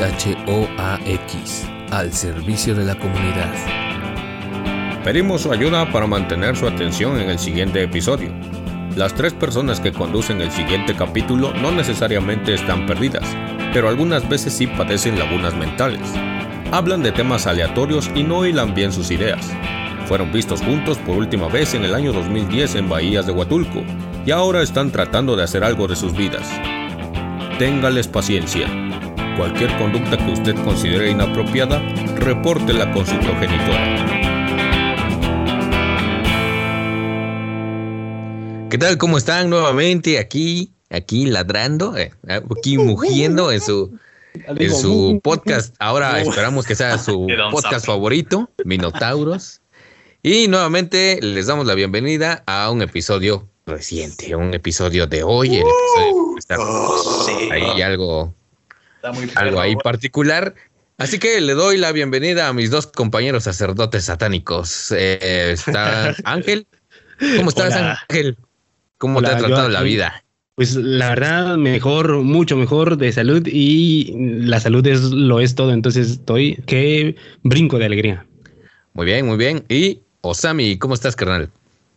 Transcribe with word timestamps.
XHOAX, 0.00 1.66
al 1.90 2.10
servicio 2.14 2.74
de 2.74 2.86
la 2.86 2.94
comunidad. 2.94 3.52
Pedimos 5.04 5.42
su 5.42 5.52
ayuda 5.52 5.92
para 5.92 6.06
mantener 6.06 6.56
su 6.56 6.66
atención 6.66 7.20
en 7.20 7.28
el 7.28 7.38
siguiente 7.38 7.82
episodio. 7.82 8.32
Las 8.96 9.12
tres 9.12 9.34
personas 9.34 9.78
que 9.78 9.92
conducen 9.92 10.40
el 10.40 10.50
siguiente 10.52 10.96
capítulo 10.96 11.52
no 11.52 11.70
necesariamente 11.70 12.54
están 12.54 12.86
perdidas, 12.86 13.24
pero 13.74 13.90
algunas 13.90 14.26
veces 14.26 14.54
sí 14.54 14.66
padecen 14.66 15.18
lagunas 15.18 15.54
mentales. 15.54 16.00
Hablan 16.72 17.02
de 17.02 17.12
temas 17.12 17.46
aleatorios 17.46 18.10
y 18.14 18.22
no 18.22 18.46
hilan 18.46 18.72
bien 18.72 18.94
sus 18.94 19.10
ideas. 19.10 19.52
Fueron 20.06 20.32
vistos 20.32 20.62
juntos 20.62 20.96
por 20.96 21.18
última 21.18 21.48
vez 21.48 21.74
en 21.74 21.84
el 21.84 21.94
año 21.94 22.14
2010 22.14 22.76
en 22.76 22.88
Bahías 22.88 23.26
de 23.26 23.32
Huatulco 23.32 23.82
y 24.24 24.30
ahora 24.30 24.62
están 24.62 24.92
tratando 24.92 25.36
de 25.36 25.42
hacer 25.42 25.62
algo 25.62 25.86
de 25.88 25.96
sus 25.96 26.16
vidas. 26.16 26.48
Téngales 27.58 28.08
paciencia. 28.08 28.79
Cualquier 29.40 29.74
conducta 29.78 30.18
que 30.18 30.32
usted 30.32 30.54
considere 30.64 31.12
inapropiada, 31.12 31.80
repórtela 32.16 32.92
con 32.92 33.06
su 33.06 33.18
progenitora. 33.20 33.96
¿Qué 38.68 38.76
tal? 38.76 38.98
¿Cómo 38.98 39.16
están 39.16 39.48
nuevamente 39.48 40.18
aquí, 40.18 40.74
aquí 40.90 41.24
ladrando, 41.24 41.96
eh, 41.96 42.12
aquí 42.28 42.76
mugiendo 42.76 43.50
en 43.50 43.62
su, 43.62 43.98
en 44.34 44.76
su 44.76 45.18
podcast? 45.24 45.74
Ahora 45.78 46.20
esperamos 46.20 46.66
que 46.66 46.74
sea 46.74 46.98
su 46.98 47.26
podcast 47.50 47.86
favorito, 47.86 48.50
Minotauros. 48.66 49.62
Y 50.22 50.48
nuevamente 50.48 51.18
les 51.22 51.46
damos 51.46 51.66
la 51.66 51.74
bienvenida 51.74 52.42
a 52.44 52.70
un 52.70 52.82
episodio 52.82 53.48
reciente, 53.64 54.36
un 54.36 54.52
episodio 54.52 55.06
de 55.06 55.22
hoy. 55.22 55.56
El 55.56 55.64
episodio 56.36 57.52
ahí 57.52 57.80
algo, 57.80 58.34
algo 59.34 59.60
ahí 59.60 59.76
particular. 59.76 60.54
Así 60.98 61.18
que 61.18 61.40
le 61.40 61.54
doy 61.54 61.78
la 61.78 61.92
bienvenida 61.92 62.48
a 62.48 62.52
mis 62.52 62.70
dos 62.70 62.86
compañeros 62.86 63.44
sacerdotes 63.44 64.04
satánicos. 64.04 64.92
Eh, 64.92 65.50
está 65.52 66.14
Ángel. 66.24 66.66
¿Cómo 67.36 67.48
estás, 67.48 67.74
Ángel? 67.74 68.36
¿Cómo 68.98 69.22
te 69.22 69.28
ha 69.28 69.38
tratado 69.38 69.68
la 69.68 69.82
vida? 69.82 70.24
Pues 70.56 70.74
la 70.74 71.10
verdad, 71.10 71.56
mejor, 71.56 72.22
mucho 72.22 72.56
mejor 72.56 72.98
de 72.98 73.12
salud 73.12 73.46
y 73.46 74.14
la 74.44 74.60
salud 74.60 74.86
es 74.86 75.00
lo 75.00 75.40
es 75.40 75.54
todo. 75.54 75.72
Entonces 75.72 76.10
estoy 76.10 76.56
que 76.66 77.16
brinco 77.42 77.78
de 77.78 77.86
alegría. 77.86 78.26
Muy 78.92 79.06
bien, 79.06 79.26
muy 79.26 79.38
bien. 79.38 79.64
Y 79.70 80.00
Osami, 80.20 80.76
¿cómo 80.76 80.92
estás, 80.92 81.16
carnal? 81.16 81.50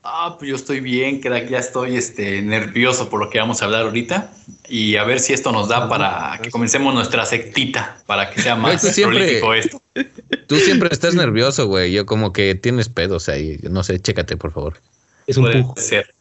Ah, 0.05 0.35
pues 0.37 0.49
yo 0.49 0.57
estoy 0.57 0.81
bien, 0.81 1.21
crack, 1.21 1.47
ya 1.49 1.59
estoy 1.59 1.95
este, 1.95 2.41
nervioso 2.41 3.09
por 3.09 3.21
lo 3.21 3.29
que 3.29 3.39
vamos 3.39 3.61
a 3.61 3.65
hablar 3.65 3.83
ahorita. 3.83 4.33
Y 4.67 4.97
a 4.97 5.05
ver 5.05 5.21
si 5.21 5.31
esto 5.31 5.53
nos 5.53 5.69
da 5.69 5.87
para 5.87 6.39
que 6.41 6.51
comencemos 6.51 6.93
nuestra 6.93 7.25
sectita, 7.25 8.01
para 8.05 8.29
que 8.29 8.41
sea 8.41 8.57
más 8.57 8.85
prolífico 9.01 9.53
esto. 9.53 9.81
Tú 10.47 10.57
siempre 10.57 10.89
estás 10.91 11.15
nervioso, 11.15 11.67
güey, 11.67 11.93
yo 11.93 12.05
como 12.05 12.33
que 12.33 12.53
tienes 12.53 12.89
pedos 12.89 13.29
ahí, 13.29 13.59
no 13.63 13.81
sé, 13.83 13.97
chécate, 13.97 14.35
por 14.35 14.51
favor. 14.51 14.77
Es 15.25 15.37
un 15.37 15.45
Puede 15.45 15.65
ser. 15.77 16.13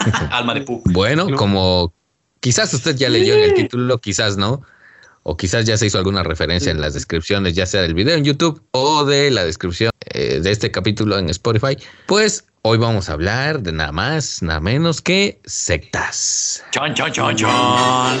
Alma 0.30 0.54
de 0.54 0.62
pug. 0.62 0.82
Bueno, 0.90 1.28
como 1.36 1.92
quizás 2.40 2.74
usted 2.74 2.96
ya 2.96 3.08
leyó 3.08 3.34
en 3.34 3.44
el 3.44 3.54
título, 3.54 3.98
quizás 3.98 4.38
no, 4.38 4.62
o 5.22 5.36
quizás 5.36 5.66
ya 5.66 5.76
se 5.76 5.86
hizo 5.86 5.98
alguna 5.98 6.24
referencia 6.24 6.72
en 6.72 6.80
las 6.80 6.94
descripciones, 6.94 7.54
ya 7.54 7.66
sea 7.66 7.82
del 7.82 7.94
video 7.94 8.16
en 8.16 8.24
YouTube 8.24 8.60
o 8.72 9.04
de 9.04 9.30
la 9.30 9.44
descripción 9.44 9.92
eh, 10.14 10.40
de 10.40 10.50
este 10.50 10.72
capítulo 10.72 11.16
en 11.16 11.28
Spotify, 11.30 11.76
pues 12.06 12.44
Hoy 12.62 12.76
vamos 12.76 13.08
a 13.08 13.14
hablar 13.14 13.62
de 13.62 13.72
nada 13.72 13.90
más, 13.90 14.42
nada 14.42 14.60
menos 14.60 15.00
que 15.00 15.40
sectas. 15.46 16.62
Chon, 16.72 16.92
chon, 16.92 17.10
chon, 17.10 17.34
chon. 17.34 18.18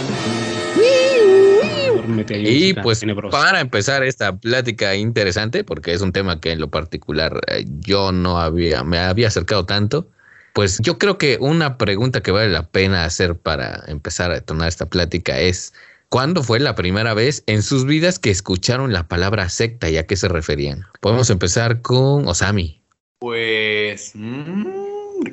Y 2.30 2.72
pues 2.72 3.04
para 3.30 3.60
empezar 3.60 4.02
esta 4.02 4.34
plática 4.34 4.94
interesante, 4.96 5.62
porque 5.62 5.92
es 5.92 6.00
un 6.00 6.12
tema 6.12 6.40
que 6.40 6.52
en 6.52 6.60
lo 6.60 6.70
particular 6.70 7.38
eh, 7.48 7.66
yo 7.80 8.12
no 8.12 8.40
había, 8.40 8.82
me 8.82 8.98
había 8.98 9.28
acercado 9.28 9.66
tanto, 9.66 10.08
pues 10.54 10.78
yo 10.80 10.96
creo 10.96 11.18
que 11.18 11.36
una 11.38 11.76
pregunta 11.76 12.22
que 12.22 12.30
vale 12.30 12.48
la 12.48 12.66
pena 12.66 13.04
hacer 13.04 13.36
para 13.36 13.84
empezar 13.88 14.30
a 14.30 14.34
detonar 14.36 14.68
esta 14.68 14.86
plática 14.86 15.38
es, 15.38 15.74
¿cuándo 16.08 16.42
fue 16.42 16.60
la 16.60 16.74
primera 16.74 17.12
vez 17.12 17.42
en 17.44 17.62
sus 17.62 17.84
vidas 17.84 18.18
que 18.18 18.30
escucharon 18.30 18.94
la 18.94 19.06
palabra 19.06 19.50
secta 19.50 19.90
y 19.90 19.98
a 19.98 20.06
qué 20.06 20.16
se 20.16 20.28
referían? 20.28 20.86
Podemos 21.02 21.28
empezar 21.28 21.82
con 21.82 22.26
Osami. 22.26 22.79
Pues. 23.20 24.12
Mmm, 24.14 24.64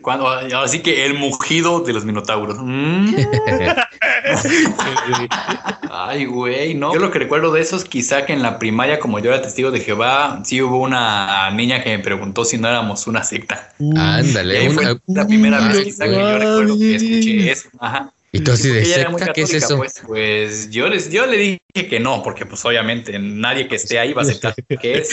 cuando, 0.02 0.28
ahora 0.28 0.68
sí 0.68 0.80
que 0.80 1.06
el 1.06 1.14
mugido 1.14 1.80
de 1.80 1.94
los 1.94 2.04
minotauros. 2.04 2.58
Mm. 2.60 3.16
Ay, 5.90 6.26
güey, 6.26 6.74
no. 6.74 6.94
Yo 6.94 7.00
lo 7.00 7.12
que 7.12 7.20
recuerdo 7.20 7.54
de 7.54 7.62
eso 7.62 7.78
es 7.78 7.86
quizá 7.86 8.26
que 8.26 8.34
en 8.34 8.42
la 8.42 8.60
primaria, 8.60 9.00
como 9.00 9.20
yo 9.20 9.30
era 9.30 9.42
testigo 9.42 9.72
de 9.72 9.80
Jehová, 9.80 10.42
sí 10.44 10.62
hubo 10.62 10.80
una 10.82 11.50
niña 11.52 11.82
que 11.82 11.98
me 11.98 12.04
preguntó 12.04 12.44
si 12.44 12.58
no 12.58 12.68
éramos 12.68 13.08
una 13.08 13.24
secta. 13.24 13.72
Ándale, 13.96 14.70
una... 14.70 15.00
la 15.08 15.26
primera 15.26 15.66
vez 15.70 15.86
quizá 15.86 16.06
que 16.06 16.12
yo 16.12 16.38
recuerdo 16.38 16.78
que 16.78 16.96
escuché 16.96 17.52
eso. 17.52 17.70
Ajá. 17.80 18.12
¿Y 18.38 18.44
tú 18.44 18.52
así 18.52 18.70
de 18.70 18.86
secta? 18.86 19.34
¿Qué 19.34 19.42
es 19.42 19.54
eso? 19.54 19.78
Pues, 19.78 20.02
pues, 20.06 20.70
yo, 20.70 20.88
les, 20.88 21.10
yo 21.10 21.26
le 21.26 21.38
dije 21.38 21.60
que 21.90 22.00
no, 22.00 22.22
porque 22.22 22.46
pues 22.46 22.64
obviamente 22.66 23.18
nadie 23.20 23.68
que 23.68 23.76
esté 23.76 24.00
ahí 24.00 24.14
va 24.14 24.22
a 24.22 24.26
aceptar 24.26 24.54
que 24.82 25.00
es. 25.00 25.10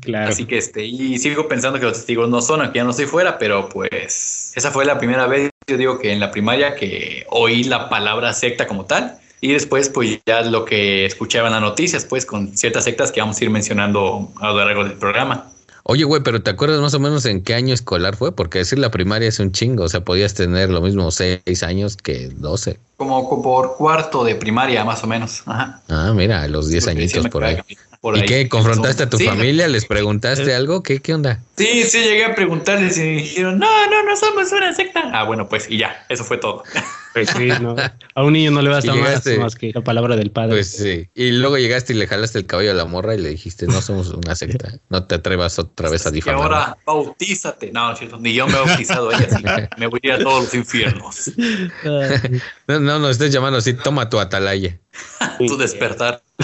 Claro. 0.00 0.30
Así 0.30 0.44
que 0.44 0.58
este, 0.58 0.84
y 0.84 1.18
sigo 1.18 1.48
pensando 1.48 1.78
que 1.78 1.86
los 1.86 1.98
testigos 1.98 2.28
no 2.28 2.42
son, 2.42 2.62
aunque 2.62 2.78
ya 2.78 2.84
no 2.84 2.90
estoy 2.90 3.06
fuera, 3.06 3.38
pero 3.38 3.68
pues 3.68 4.52
esa 4.54 4.70
fue 4.70 4.84
la 4.84 4.98
primera 4.98 5.26
vez, 5.26 5.50
yo 5.66 5.76
digo 5.76 5.98
que 5.98 6.12
en 6.12 6.20
la 6.20 6.30
primaria 6.30 6.74
que 6.74 7.24
oí 7.30 7.64
la 7.64 7.88
palabra 7.88 8.32
secta 8.32 8.66
como 8.66 8.84
tal. 8.86 9.18
Y 9.40 9.52
después, 9.52 9.90
pues 9.90 10.20
ya 10.24 10.40
lo 10.40 10.64
que 10.64 11.04
escuchaba 11.04 11.48
en 11.48 11.52
las 11.52 11.60
noticias, 11.60 12.06
pues 12.06 12.24
con 12.24 12.56
ciertas 12.56 12.84
sectas 12.84 13.12
que 13.12 13.20
vamos 13.20 13.38
a 13.38 13.44
ir 13.44 13.50
mencionando 13.50 14.32
a 14.40 14.48
lo 14.48 14.64
largo 14.64 14.84
del 14.84 14.94
programa. 14.94 15.50
Oye, 15.86 16.04
güey, 16.04 16.22
pero 16.22 16.42
¿te 16.42 16.50
acuerdas 16.50 16.80
más 16.80 16.94
o 16.94 16.98
menos 16.98 17.26
en 17.26 17.42
qué 17.42 17.54
año 17.54 17.74
escolar 17.74 18.16
fue? 18.16 18.34
Porque 18.34 18.58
decir 18.58 18.78
la 18.78 18.90
primaria 18.90 19.28
es 19.28 19.38
un 19.38 19.52
chingo, 19.52 19.84
o 19.84 19.88
sea, 19.90 20.00
podías 20.00 20.32
tener 20.32 20.70
lo 20.70 20.80
mismo 20.80 21.10
seis 21.10 21.62
años 21.62 21.98
que 21.98 22.30
doce. 22.30 22.78
Como 22.96 23.42
por 23.42 23.76
cuarto 23.76 24.24
de 24.24 24.34
primaria, 24.34 24.82
más 24.84 25.04
o 25.04 25.06
menos. 25.06 25.42
Ajá. 25.44 25.82
Ah, 25.90 26.12
mira, 26.14 26.48
los 26.48 26.70
diez 26.70 26.88
añitos 26.88 27.28
por 27.28 27.44
ahí. 27.44 27.58
¿Y 28.14 28.22
qué? 28.24 28.48
¿Confrontaste 28.48 29.02
a 29.02 29.10
tu 29.10 29.18
familia? 29.18 29.68
¿Les 29.68 29.84
preguntaste 29.84 30.54
algo? 30.54 30.82
¿Qué, 30.82 31.00
¿Qué 31.00 31.12
onda? 31.12 31.40
Sí, 31.58 31.82
sí, 31.82 31.98
llegué 31.98 32.24
a 32.24 32.34
preguntarles 32.34 32.96
y 32.96 33.00
me 33.00 33.16
dijeron, 33.16 33.58
no, 33.58 33.86
no, 33.90 34.04
no 34.04 34.16
somos 34.16 34.50
una 34.52 34.72
secta. 34.72 35.10
Ah, 35.12 35.24
bueno, 35.24 35.50
pues 35.50 35.70
y 35.70 35.76
ya, 35.76 36.06
eso 36.08 36.24
fue 36.24 36.38
todo. 36.38 36.62
Pues 37.14 37.30
sí, 37.30 37.46
no. 37.62 37.76
A 38.16 38.24
un 38.24 38.32
niño 38.32 38.50
no 38.50 38.60
le 38.60 38.70
basta 38.70 38.92
más, 38.92 39.24
más 39.38 39.54
que 39.54 39.70
la 39.72 39.82
palabra 39.82 40.16
del 40.16 40.32
padre. 40.32 40.50
Pues 40.50 40.72
sí. 40.72 41.08
Y 41.14 41.30
luego 41.30 41.56
llegaste 41.56 41.92
y 41.92 41.96
le 41.96 42.08
jalaste 42.08 42.38
el 42.38 42.46
cabello 42.46 42.72
a 42.72 42.74
la 42.74 42.86
morra 42.86 43.14
y 43.14 43.18
le 43.18 43.28
dijiste, 43.28 43.68
no 43.68 43.80
somos 43.80 44.08
una 44.08 44.34
secta. 44.34 44.80
No 44.88 45.04
te 45.04 45.14
atrevas 45.14 45.60
otra 45.60 45.88
vez 45.90 46.06
a 46.08 46.10
difamar. 46.10 46.40
Y 46.40 46.42
ahora 46.42 46.76
bautízate. 46.84 47.70
No, 47.70 47.94
cierto, 47.94 48.18
ni 48.18 48.34
yo 48.34 48.48
me 48.48 48.54
he 48.54 48.56
bautizado 48.56 49.12
ella, 49.12 49.28
así 49.30 49.44
me 49.78 49.86
voy 49.86 50.00
a 50.02 50.06
ir 50.08 50.12
a 50.14 50.18
todos 50.18 50.44
los 50.44 50.54
infiernos. 50.54 51.30
no, 52.66 52.80
no, 52.80 52.98
no 52.98 53.08
estés 53.08 53.32
llamando 53.32 53.58
así, 53.58 53.74
toma 53.74 54.10
tu 54.10 54.18
atalaya. 54.18 54.76
tu 55.46 55.56
despertar. 55.56 56.22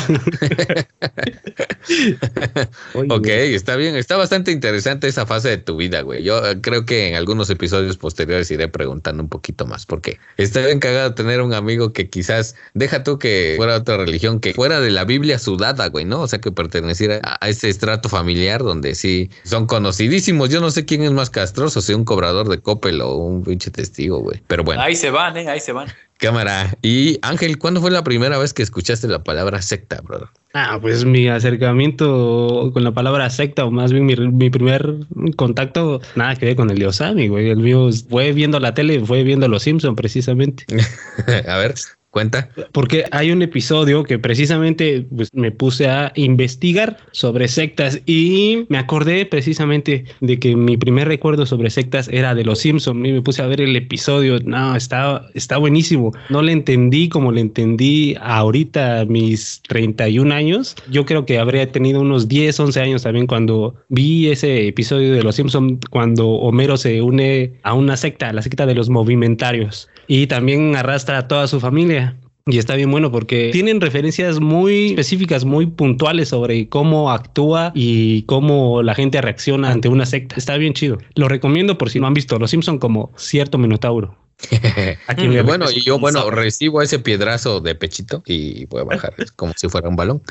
ok, 2.95 3.27
está 3.27 3.75
bien, 3.77 3.97
está 3.97 4.17
bastante 4.17 4.53
interesante 4.53 5.09
esa 5.09 5.27
fase 5.27 5.49
de 5.49 5.59
tu 5.59 5.77
vida, 5.77 6.03
güey. 6.03 6.23
Yo 6.23 6.41
creo 6.61 6.87
que 6.87 7.09
en 7.09 7.17
algunos 7.17 7.51
episodios 7.51 7.97
posteriores 7.97 8.49
iré 8.51 8.69
preguntando 8.69 9.23
un 9.23 9.29
poquito 9.29 9.67
más, 9.67 9.87
porque 9.87 10.19
está 10.37 10.60
bien 10.67 10.81
cagado 10.81 11.15
tener 11.15 11.41
un 11.41 11.55
amigo 11.55 11.93
que 11.93 12.09
quizás, 12.09 12.57
deja 12.75 13.03
tú 13.03 13.19
que 13.19 13.55
fuera 13.57 13.77
otra 13.77 13.97
religión, 13.97 14.41
que 14.41 14.55
fuera 14.55 14.81
de 14.81 14.91
la 14.91 15.05
Biblia 15.05 15.39
sudada, 15.39 15.89
güey, 15.89 16.05
¿no? 16.05 16.21
O 16.21 16.29
sea, 16.29 16.41
que 16.41 16.53
perteneciera 16.53 17.21
a 17.23 17.49
ese 17.49 17.69
estrato 17.69 18.09
familiar 18.09 18.63
donde 18.63 18.95
sí 18.95 19.31
son 19.45 19.67
conocidísimos. 19.67 20.49
Yo 20.51 20.61
no 20.61 20.71
sé 20.71 20.85
quién 20.85 21.03
es 21.03 21.13
más 21.13 21.31
castroso, 21.31 21.81
si 21.81 21.95
un 21.95 22.05
cobrador 22.05 22.49
de 22.49 22.61
Coppel 22.61 23.01
o 23.01 23.17
un 23.17 23.43
pinche 23.43 23.71
testigo, 23.71 24.21
güey. 24.21 24.43
Pero 24.47 24.65
bueno. 24.65 24.83
Ahí 24.83 24.97
se 24.97 25.11
van, 25.11 25.37
¿eh? 25.37 25.49
Ahí 25.49 25.61
se 25.61 25.73
van. 25.73 25.89
Cámara. 26.21 26.77
Y 26.83 27.19
Ángel, 27.23 27.59
¿cuándo 27.59 27.81
fue 27.81 27.91
la 27.91 28.05
primera 28.05 28.39
vez 28.39 28.53
que 28.53 28.63
escuchaste 28.63 29.09
la 29.09 29.25
palabra 29.25 29.63
secta, 29.63 30.01
brother? 30.03 30.29
Ah, 30.53 30.79
pues 30.81 31.05
mi 31.05 31.29
acercamiento 31.29 32.71
con 32.73 32.85
la 32.85 32.93
palabra 32.93 33.31
secta, 33.31 33.65
o 33.65 33.71
más 33.71 33.93
bien 33.93 34.07
mi, 34.07 34.51
primer 34.51 34.97
contacto, 35.37 36.01
nada 36.17 36.37
que 36.37 36.47
ver 36.47 36.57
con 36.57 36.71
el 36.71 36.79
de 36.79 36.87
Osami, 36.87 37.29
güey. 37.29 37.49
El 37.49 37.59
mío 37.59 37.89
fue 38.09 38.33
viendo 38.33 38.61
la 38.61 38.75
tele, 38.75 39.05
fue 39.05 39.23
viendo 39.23 39.49
Los 39.49 39.63
Simpson 39.63 39.97
precisamente. 39.97 40.65
A 41.49 41.57
ver. 41.57 41.75
Cuenta. 42.11 42.51
Porque 42.73 43.05
hay 43.13 43.31
un 43.31 43.41
episodio 43.41 44.03
que 44.03 44.19
precisamente 44.19 45.07
pues, 45.15 45.33
me 45.33 45.53
puse 45.53 45.89
a 45.89 46.13
investigar 46.17 46.97
sobre 47.13 47.47
sectas 47.47 48.01
y 48.05 48.67
me 48.69 48.79
acordé 48.79 49.27
precisamente 49.27 50.05
de 50.21 50.41
que 50.41 50.57
mi 50.57 50.77
primer 50.77 51.07
recuerdo 51.07 51.47
sobre 51.47 51.71
sectas 51.71 52.09
era 52.09 52.35
de 52.35 52.43
Los 52.43 52.59
Simpson 52.59 53.07
y 53.07 53.13
me 53.13 53.23
puse 53.23 53.43
a 53.43 53.47
ver 53.47 53.61
el 53.61 53.77
episodio. 53.77 54.41
No, 54.45 54.75
está, 54.75 55.25
está 55.35 55.57
buenísimo. 55.59 56.13
No 56.31 56.43
le 56.43 56.51
entendí 56.51 57.09
como 57.09 57.31
le 57.31 57.43
entendí 57.43 58.17
ahorita 58.21 59.05
mis 59.05 59.63
31 59.69 60.35
años. 60.35 60.75
Yo 60.91 61.05
creo 61.05 61.25
que 61.27 61.39
habría 61.39 61.71
tenido 61.71 62.01
unos 62.01 62.27
10, 62.27 62.59
11 62.59 62.81
años 62.81 63.03
también 63.05 63.29
cuando 63.29 63.77
vi 63.89 64.31
ese 64.31 64.67
episodio 64.67 65.15
de 65.15 65.23
Los 65.23 65.37
Simpson 65.37 65.79
cuando 65.91 66.29
Homero 66.29 66.77
se 66.77 67.03
une 67.03 67.53
a 67.63 67.75
una 67.75 67.97
secta, 67.97 68.33
la 68.33 68.43
secta 68.43 68.67
de 68.67 68.75
los 68.75 68.91
movimentarios 68.91 69.89
y 70.11 70.27
también 70.27 70.75
arrastra 70.75 71.19
a 71.19 71.29
toda 71.29 71.47
su 71.47 71.61
familia. 71.61 72.17
Y 72.45 72.59
está 72.59 72.75
bien 72.75 72.91
bueno 72.91 73.13
porque 73.13 73.51
tienen 73.53 73.81
referencias 73.81 74.41
muy 74.41 74.89
específicas, 74.89 75.45
muy 75.45 75.67
puntuales 75.67 76.31
sobre 76.31 76.69
cómo 76.69 77.13
actúa 77.13 77.71
y 77.77 78.23
cómo 78.23 78.83
la 78.83 78.97
gente 78.97 79.21
reacciona 79.21 79.71
ante 79.71 79.89
una 79.89 80.05
secta. 80.07 80.35
Está 80.37 80.57
bien 80.57 80.73
chido. 80.73 80.99
Lo 81.15 81.29
recomiendo 81.29 81.79
por 81.79 81.91
si 81.91 82.01
no 82.01 82.09
han 82.09 82.15
visto 82.15 82.41
Los 82.41 82.51
Simpson 82.51 82.81
como 82.81 83.13
cierto 83.17 83.57
Minotauro. 83.57 84.17
bueno, 85.45 85.71
y 85.71 85.83
yo, 85.83 85.99
bueno, 85.99 86.31
recibo 86.31 86.83
ese 86.83 86.99
piedrazo 86.99 87.61
de 87.61 87.75
pechito 87.75 88.23
y 88.27 88.67
voy 88.67 88.83
a 88.83 88.85
bajar 88.85 89.15
como 89.37 89.53
si 89.57 89.69
fuera 89.69 89.89
un 89.89 89.97
balón. 89.97 90.23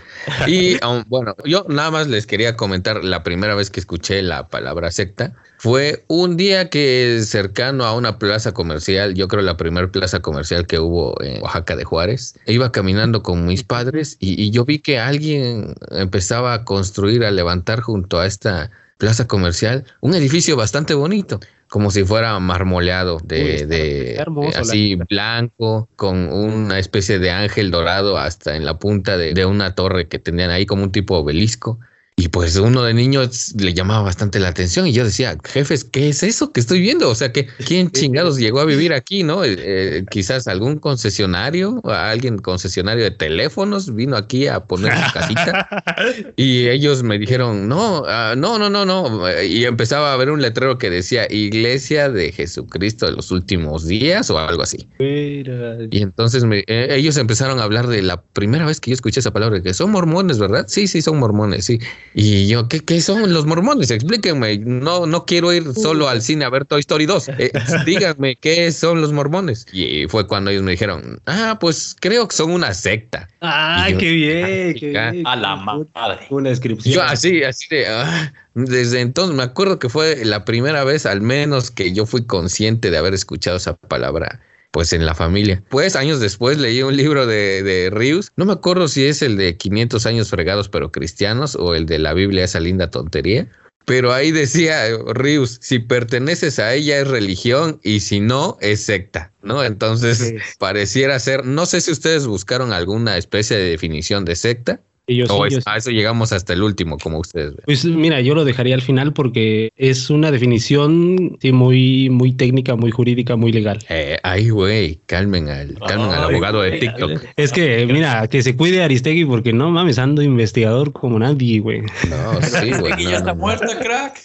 Y 0.47 0.77
bueno, 1.07 1.35
yo 1.45 1.65
nada 1.69 1.91
más 1.91 2.07
les 2.07 2.25
quería 2.25 2.55
comentar 2.55 3.03
la 3.03 3.23
primera 3.23 3.55
vez 3.55 3.69
que 3.69 3.79
escuché 3.79 4.21
la 4.21 4.47
palabra 4.47 4.91
secta. 4.91 5.33
Fue 5.57 6.05
un 6.07 6.37
día 6.37 6.69
que 6.69 7.21
cercano 7.25 7.83
a 7.83 7.93
una 7.93 8.17
plaza 8.17 8.53
comercial, 8.53 9.13
yo 9.13 9.27
creo 9.27 9.41
la 9.41 9.57
primera 9.57 9.91
plaza 9.91 10.21
comercial 10.21 10.67
que 10.67 10.79
hubo 10.79 11.21
en 11.21 11.41
Oaxaca 11.41 11.75
de 11.75 11.83
Juárez, 11.83 12.35
iba 12.45 12.71
caminando 12.71 13.23
con 13.23 13.45
mis 13.45 13.63
padres 13.63 14.15
y, 14.19 14.41
y 14.41 14.51
yo 14.51 14.63
vi 14.63 14.79
que 14.79 14.99
alguien 14.99 15.75
empezaba 15.91 16.53
a 16.53 16.63
construir, 16.63 17.25
a 17.25 17.31
levantar 17.31 17.81
junto 17.81 18.19
a 18.19 18.25
esta 18.25 18.71
plaza 18.97 19.27
comercial 19.27 19.85
un 20.01 20.13
edificio 20.13 20.55
bastante 20.55 20.93
bonito 20.93 21.39
como 21.69 21.91
si 21.91 22.03
fuera 22.03 22.39
marmoleado 22.39 23.19
de, 23.23 23.65
de 23.67 24.25
así 24.55 24.95
blanco, 24.95 25.87
con 25.95 26.33
una 26.33 26.79
especie 26.79 27.19
de 27.19 27.29
ángel 27.29 27.69
dorado 27.69 28.17
hasta 28.17 28.55
en 28.55 28.65
la 28.65 28.79
punta 28.79 29.17
de, 29.17 29.33
de, 29.33 29.45
una 29.45 29.75
torre 29.75 30.07
que 30.07 30.17
tenían 30.17 30.49
ahí 30.49 30.65
como 30.65 30.83
un 30.83 30.91
tipo 30.91 31.17
obelisco. 31.17 31.79
Y 32.19 32.27
pues 32.27 32.57
uno 32.57 32.83
de 32.83 32.93
niños 32.93 33.53
le 33.57 33.73
llamaba 33.73 34.01
bastante 34.01 34.41
la 34.41 34.49
atención 34.49 34.85
y 34.85 34.91
yo 34.91 35.05
decía, 35.05 35.37
jefes, 35.45 35.85
¿qué 35.85 36.09
es 36.09 36.21
eso 36.21 36.51
que 36.51 36.59
estoy 36.59 36.81
viendo? 36.81 37.09
O 37.09 37.15
sea, 37.15 37.31
que 37.31 37.47
¿quién 37.65 37.89
chingados 37.91 38.37
llegó 38.37 38.59
a 38.59 38.65
vivir 38.65 38.91
aquí, 38.91 39.23
no? 39.23 39.45
Eh, 39.45 39.55
eh, 39.57 40.05
quizás 40.11 40.45
algún 40.49 40.79
concesionario, 40.79 41.81
alguien 41.85 42.37
concesionario 42.39 43.05
de 43.05 43.11
teléfonos 43.11 43.95
vino 43.95 44.17
aquí 44.17 44.47
a 44.47 44.59
poner 44.59 44.91
su 44.97 45.13
casita 45.13 45.69
y 46.35 46.67
ellos 46.67 47.03
me 47.03 47.17
dijeron, 47.17 47.69
no, 47.69 48.03
ah, 48.05 48.33
no, 48.35 48.59
no, 48.59 48.69
no, 48.69 48.83
no. 48.83 49.21
Y 49.41 49.63
empezaba 49.63 50.11
a 50.11 50.17
ver 50.17 50.29
un 50.29 50.41
letrero 50.41 50.77
que 50.77 50.89
decía 50.89 51.25
Iglesia 51.29 52.09
de 52.09 52.33
Jesucristo 52.33 53.05
de 53.05 53.13
los 53.13 53.31
últimos 53.31 53.87
días 53.87 54.29
o 54.29 54.37
algo 54.37 54.61
así. 54.61 54.89
Y 54.99 56.01
entonces 56.01 56.43
eh, 56.51 56.87
ellos 56.91 57.15
empezaron 57.15 57.61
a 57.61 57.63
hablar 57.63 57.87
de 57.87 58.01
la 58.01 58.21
primera 58.21 58.65
vez 58.65 58.81
que 58.81 58.91
yo 58.91 58.95
escuché 58.95 59.21
esa 59.21 59.31
palabra, 59.31 59.63
que 59.63 59.73
son 59.73 59.91
mormones, 59.91 60.37
¿verdad? 60.37 60.65
Sí, 60.67 60.85
sí, 60.85 61.01
son 61.01 61.17
mormones, 61.17 61.63
sí. 61.63 61.79
Y 62.13 62.47
yo, 62.47 62.67
¿qué, 62.67 62.79
¿qué, 62.79 63.01
son 63.01 63.33
los 63.33 63.45
mormones? 63.45 63.91
Explíquenme. 63.91 64.57
No, 64.59 65.05
no 65.05 65.25
quiero 65.25 65.53
ir 65.53 65.73
solo 65.73 66.07
al 66.07 66.21
cine 66.21 66.45
a 66.45 66.49
ver 66.49 66.65
Toy 66.65 66.79
Story 66.81 67.05
2. 67.05 67.29
Eh, 67.39 67.53
díganme 67.85 68.35
qué 68.35 68.69
son 68.73 68.99
los 68.99 69.13
mormones. 69.13 69.65
Y 69.71 70.07
fue 70.07 70.27
cuando 70.27 70.51
ellos 70.51 70.61
me 70.61 70.71
dijeron, 70.71 71.21
ah, 71.25 71.57
pues 71.61 71.95
creo 71.97 72.27
que 72.27 72.35
son 72.35 72.51
una 72.51 72.73
secta. 72.73 73.29
Ah, 73.39 73.87
qué 73.97 74.11
bien, 74.11 74.73
qué 74.73 74.89
bien. 74.89 75.25
A 75.25 75.37
la 75.37 75.55
madre. 75.55 75.87
Una 76.29 76.49
descripción. 76.49 76.95
Yo 76.95 77.01
así, 77.01 77.43
así 77.43 77.65
de, 77.69 77.87
ah, 77.87 78.33
desde 78.55 78.99
entonces 78.99 79.35
me 79.35 79.43
acuerdo 79.43 79.79
que 79.79 79.87
fue 79.87 80.25
la 80.25 80.43
primera 80.43 80.83
vez 80.83 81.05
al 81.05 81.21
menos 81.21 81.71
que 81.71 81.93
yo 81.93 82.05
fui 82.05 82.25
consciente 82.25 82.91
de 82.91 82.97
haber 82.97 83.13
escuchado 83.13 83.55
esa 83.55 83.75
palabra 83.75 84.41
pues 84.71 84.93
en 84.93 85.05
la 85.05 85.15
familia. 85.15 85.63
Pues 85.69 85.95
años 85.95 86.19
después 86.19 86.57
leí 86.57 86.81
un 86.81 86.95
libro 86.95 87.25
de, 87.25 87.63
de 87.63 87.89
Rius, 87.89 88.31
no 88.35 88.45
me 88.45 88.53
acuerdo 88.53 88.87
si 88.87 89.05
es 89.05 89.21
el 89.21 89.37
de 89.37 89.57
500 89.57 90.05
años 90.05 90.29
fregados 90.29 90.69
pero 90.69 90.91
cristianos 90.91 91.55
o 91.55 91.75
el 91.75 91.85
de 91.85 91.99
la 91.99 92.13
Biblia, 92.13 92.43
esa 92.43 92.59
linda 92.59 92.89
tontería. 92.89 93.47
Pero 93.85 94.13
ahí 94.13 94.31
decía 94.31 94.83
Rius, 95.15 95.57
si 95.61 95.79
perteneces 95.79 96.59
a 96.59 96.75
ella 96.75 96.99
es 96.99 97.07
religión 97.07 97.79
y 97.83 98.01
si 98.01 98.19
no 98.19 98.57
es 98.61 98.81
secta, 98.83 99.31
¿no? 99.41 99.63
Entonces 99.63 100.35
pareciera 100.59 101.19
ser, 101.19 101.43
no 101.43 101.65
sé 101.65 101.81
si 101.81 101.91
ustedes 101.91 102.27
buscaron 102.27 102.71
alguna 102.71 103.17
especie 103.17 103.57
de 103.57 103.63
definición 103.63 104.25
de 104.25 104.35
secta, 104.35 104.79
o 105.29 105.43
a 105.65 105.77
eso 105.77 105.91
llegamos 105.91 106.31
hasta 106.31 106.53
el 106.53 106.63
último, 106.63 106.97
como 106.97 107.19
ustedes 107.19 107.55
ven. 107.55 107.63
Pues 107.65 107.85
mira, 107.85 108.21
yo 108.21 108.35
lo 108.35 108.45
dejaría 108.45 108.75
al 108.75 108.81
final 108.81 109.13
porque 109.13 109.71
es 109.75 110.09
una 110.09 110.31
definición 110.31 111.37
muy, 111.51 112.09
muy 112.09 112.33
técnica, 112.33 112.75
muy 112.75 112.91
jurídica, 112.91 113.35
muy 113.35 113.51
legal. 113.51 113.79
Eh, 113.89 114.17
ay, 114.23 114.49
güey, 114.49 114.99
calmen 115.05 115.49
al, 115.49 115.75
calmen 115.87 116.11
al 116.11 116.23
abogado 116.25 116.61
de 116.61 116.79
TikTok. 116.79 117.21
Es 117.35 117.51
que, 117.51 117.85
mira, 117.85 118.27
que 118.27 118.41
se 118.41 118.55
cuide 118.55 118.83
Aristegui 118.83 119.25
porque 119.25 119.53
no 119.53 119.69
mames, 119.71 119.97
ando 119.99 120.21
investigador 120.21 120.91
como 120.91 121.19
nadie, 121.19 121.59
güey. 121.59 121.81
No, 122.09 122.41
sí, 122.41 122.71
güey. 122.79 123.03
ya 123.03 123.17
está 123.17 123.33
muerto, 123.33 123.67
crack. 123.79 124.19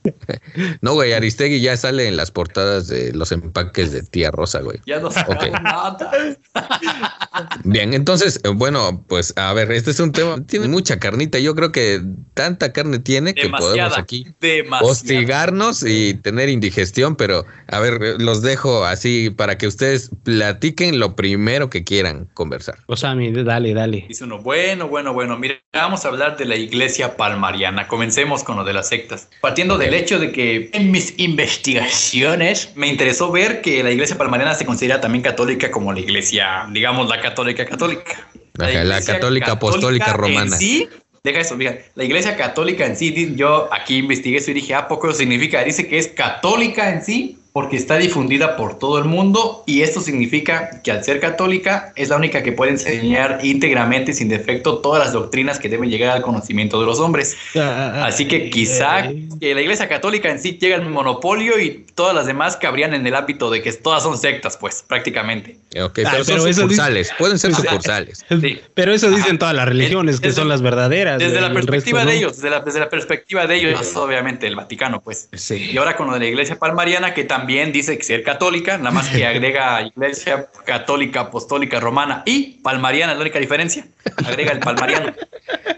no, 0.80 0.94
güey, 0.94 1.12
Aristegui 1.12 1.60
ya 1.60 1.76
sale 1.76 2.08
en 2.08 2.16
las 2.16 2.30
portadas 2.30 2.88
de 2.88 3.12
los 3.12 3.32
empaques 3.32 3.92
de 3.92 4.02
tía 4.02 4.30
Rosa, 4.30 4.60
güey. 4.60 4.78
Ya 4.86 5.00
no 5.00 5.10
sabe 5.10 5.50
nada. 5.50 5.98
Bien, 7.64 7.94
entonces, 7.94 8.40
bueno, 8.54 9.04
pues 9.08 9.32
a 9.36 9.52
ver 9.52 9.59
este 9.68 9.90
es 9.90 10.00
un 10.00 10.12
tema, 10.12 10.44
tiene 10.46 10.68
mucha 10.68 10.98
carnita. 10.98 11.38
Yo 11.38 11.54
creo 11.54 11.72
que 11.72 12.00
tanta 12.34 12.72
carne 12.72 12.98
tiene 12.98 13.34
que 13.34 13.48
podemos 13.48 13.96
aquí 13.98 14.26
hostigarnos 14.80 15.82
y 15.82 16.14
tener 16.14 16.48
indigestión, 16.48 17.16
pero 17.16 17.44
a 17.68 17.80
ver, 17.80 18.20
los 18.20 18.42
dejo 18.42 18.84
así 18.84 19.30
para 19.30 19.58
que 19.58 19.66
ustedes 19.66 20.10
platiquen 20.24 20.98
lo 20.98 21.16
primero 21.16 21.70
que 21.70 21.84
quieran 21.84 22.28
conversar. 22.34 22.78
O 22.86 22.96
sea, 22.96 23.14
dale, 23.14 23.74
dale. 23.74 24.04
Dice 24.08 24.24
uno, 24.24 24.38
bueno, 24.38 24.88
bueno, 24.88 25.12
bueno, 25.12 25.36
mira, 25.38 25.56
vamos 25.72 26.04
a 26.04 26.08
hablar 26.08 26.36
de 26.36 26.44
la 26.44 26.56
iglesia 26.56 27.16
palmariana. 27.16 27.88
Comencemos 27.88 28.44
con 28.44 28.56
lo 28.56 28.64
de 28.64 28.72
las 28.72 28.88
sectas. 28.88 29.28
Partiendo 29.40 29.78
del 29.78 29.94
hecho 29.94 30.18
de 30.18 30.32
que 30.32 30.70
en 30.72 30.90
mis 30.90 31.18
investigaciones 31.18 32.72
me 32.74 32.88
interesó 32.88 33.30
ver 33.30 33.60
que 33.60 33.82
la 33.82 33.90
iglesia 33.90 34.16
palmariana 34.16 34.54
se 34.54 34.64
considera 34.64 35.00
también 35.00 35.22
católica 35.22 35.70
como 35.70 35.92
la 35.92 36.00
iglesia, 36.00 36.66
digamos, 36.72 37.08
la 37.08 37.20
católica 37.20 37.64
católica. 37.64 38.29
La, 38.54 39.00
católica 39.02 39.52
apostólica 39.52 40.12
romana. 40.12 40.56
Sí, 40.56 40.88
deja 41.24 41.40
eso, 41.40 41.56
mira, 41.56 41.78
la 41.94 42.04
iglesia 42.04 42.36
católica 42.36 42.86
en 42.86 42.96
sí, 42.96 43.34
yo 43.36 43.68
aquí 43.72 43.98
investigué 43.98 44.38
eso 44.38 44.50
y 44.50 44.54
dije, 44.54 44.74
¿a 44.74 44.80
ah, 44.80 44.88
poco 44.88 45.12
significa? 45.12 45.64
Dice 45.64 45.88
que 45.88 45.98
es 45.98 46.08
católica 46.08 46.90
en 46.90 47.02
sí, 47.02 47.38
porque 47.52 47.76
está 47.76 47.96
difundida 47.96 48.56
por 48.56 48.78
todo 48.78 48.98
el 48.98 49.04
mundo 49.04 49.64
y 49.66 49.82
esto 49.82 50.00
significa 50.00 50.80
que 50.82 50.92
al 50.92 51.02
ser 51.02 51.18
católica 51.18 51.92
es 51.96 52.08
la 52.08 52.16
única 52.16 52.42
que 52.42 52.52
puede 52.52 52.72
enseñar 52.72 53.40
íntegramente 53.42 54.12
y 54.12 54.14
sin 54.14 54.28
defecto 54.28 54.78
todas 54.78 55.02
las 55.02 55.12
doctrinas 55.12 55.58
que 55.58 55.68
deben 55.68 55.90
llegar 55.90 56.16
al 56.16 56.22
conocimiento 56.22 56.78
de 56.78 56.86
los 56.86 57.00
hombres. 57.00 57.36
Ah, 57.56 58.04
Así 58.06 58.28
que 58.28 58.50
quizá 58.50 59.08
que 59.40 59.54
la 59.54 59.60
iglesia 59.60 59.88
católica 59.88 60.30
en 60.30 60.38
sí 60.38 60.58
llega 60.60 60.76
al 60.76 60.88
monopolio 60.88 61.58
y 61.58 61.86
todas 61.94 62.14
las 62.14 62.26
demás 62.26 62.56
cabrían 62.56 62.94
en 62.94 63.06
el 63.06 63.14
ámbito 63.14 63.50
de 63.50 63.62
que 63.62 63.72
todas 63.72 64.02
son 64.04 64.16
sectas, 64.16 64.56
pues 64.56 64.84
prácticamente. 64.86 65.58
Ok, 65.80 66.00
ah, 66.04 66.10
pero, 66.12 66.24
son 66.24 66.54
sucursales, 66.54 67.12
pueden 67.18 67.38
ser 67.38 67.54
sucursales. 67.54 68.24
Pero 68.74 68.92
eso 68.92 69.10
dicen 69.10 69.38
todas 69.38 69.54
las 69.54 69.68
religiones, 69.68 70.20
que 70.20 70.32
son 70.32 70.48
las 70.48 70.62
verdaderas. 70.62 71.18
Desde 71.18 71.40
la 71.40 71.52
perspectiva 71.52 72.04
de 72.04 72.16
ellos, 72.16 72.36
desde 72.36 72.50
la, 72.50 72.60
desde 72.60 72.80
la 72.80 72.88
perspectiva 72.88 73.46
de 73.46 73.56
ellos, 73.56 73.94
obviamente 73.96 74.46
el 74.46 74.56
Vaticano, 74.56 75.00
pues. 75.00 75.28
Sí. 75.32 75.70
Y 75.72 75.76
ahora 75.76 75.96
con 75.96 76.06
lo 76.06 76.14
de 76.14 76.20
la 76.20 76.26
iglesia 76.26 76.58
palmariana, 76.58 77.14
que 77.14 77.24
también 77.24 77.39
también 77.40 77.72
dice 77.72 77.96
que 77.96 78.04
ser 78.04 78.22
católica, 78.22 78.76
nada 78.76 78.90
más 78.90 79.08
que 79.08 79.24
agrega 79.26 79.80
Iglesia 79.82 80.48
Católica 80.66 81.20
Apostólica 81.20 81.80
Romana 81.80 82.22
y 82.26 82.58
Palmariana, 82.62 83.12
es 83.12 83.18
la 83.18 83.22
única 83.22 83.38
diferencia. 83.38 83.86
Agrega 84.26 84.52
el 84.52 84.60
Palmariano. 84.60 85.14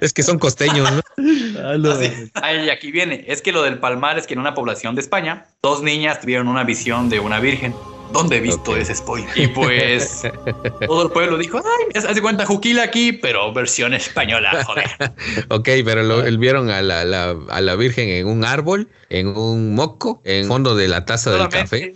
Es 0.02 0.12
que 0.12 0.24
son 0.24 0.38
costeños, 0.38 0.90
¿no? 0.90 1.00
Ahí, 2.34 2.68
aquí 2.68 2.90
viene. 2.90 3.24
Es 3.28 3.40
que 3.40 3.52
lo 3.52 3.62
del 3.62 3.78
Palmar 3.78 4.18
es 4.18 4.26
que 4.26 4.34
en 4.34 4.40
una 4.40 4.52
población 4.52 4.96
de 4.96 5.00
España, 5.00 5.46
dos 5.62 5.80
niñas 5.80 6.20
tuvieron 6.20 6.48
una 6.48 6.64
visión 6.64 7.08
de 7.08 7.20
una 7.20 7.38
virgen. 7.38 7.72
¿Dónde 8.12 8.36
he 8.36 8.40
visto 8.40 8.76
ese 8.76 8.94
spoiler? 8.94 9.30
Y 9.36 9.46
pues 9.48 10.22
todo 10.86 11.04
el 11.04 11.10
pueblo 11.10 11.38
dijo, 11.38 11.58
ay, 11.58 12.02
hace 12.02 12.20
cuenta 12.20 12.46
Juquila 12.46 12.82
aquí, 12.82 13.12
pero 13.12 13.52
versión 13.52 13.94
española, 13.94 14.64
joder. 14.64 14.90
ok, 15.48 15.68
pero 15.84 16.02
lo, 16.02 16.22
vieron 16.38 16.70
a 16.70 16.82
la, 16.82 17.36
a 17.48 17.60
la 17.60 17.76
Virgen 17.76 18.08
en 18.08 18.26
un 18.26 18.44
árbol, 18.44 18.88
en 19.08 19.28
un 19.28 19.74
moco, 19.74 20.20
en 20.24 20.46
fondo 20.46 20.74
de 20.74 20.88
la 20.88 21.04
taza 21.04 21.32
del 21.32 21.48
café. 21.48 21.92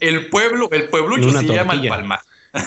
el 0.00 0.28
pueblo, 0.28 0.68
el 0.72 0.88
pueblucho 0.88 1.30
se 1.30 1.46
llama 1.46 1.74
el 1.74 1.88
Palmar. 1.88 2.20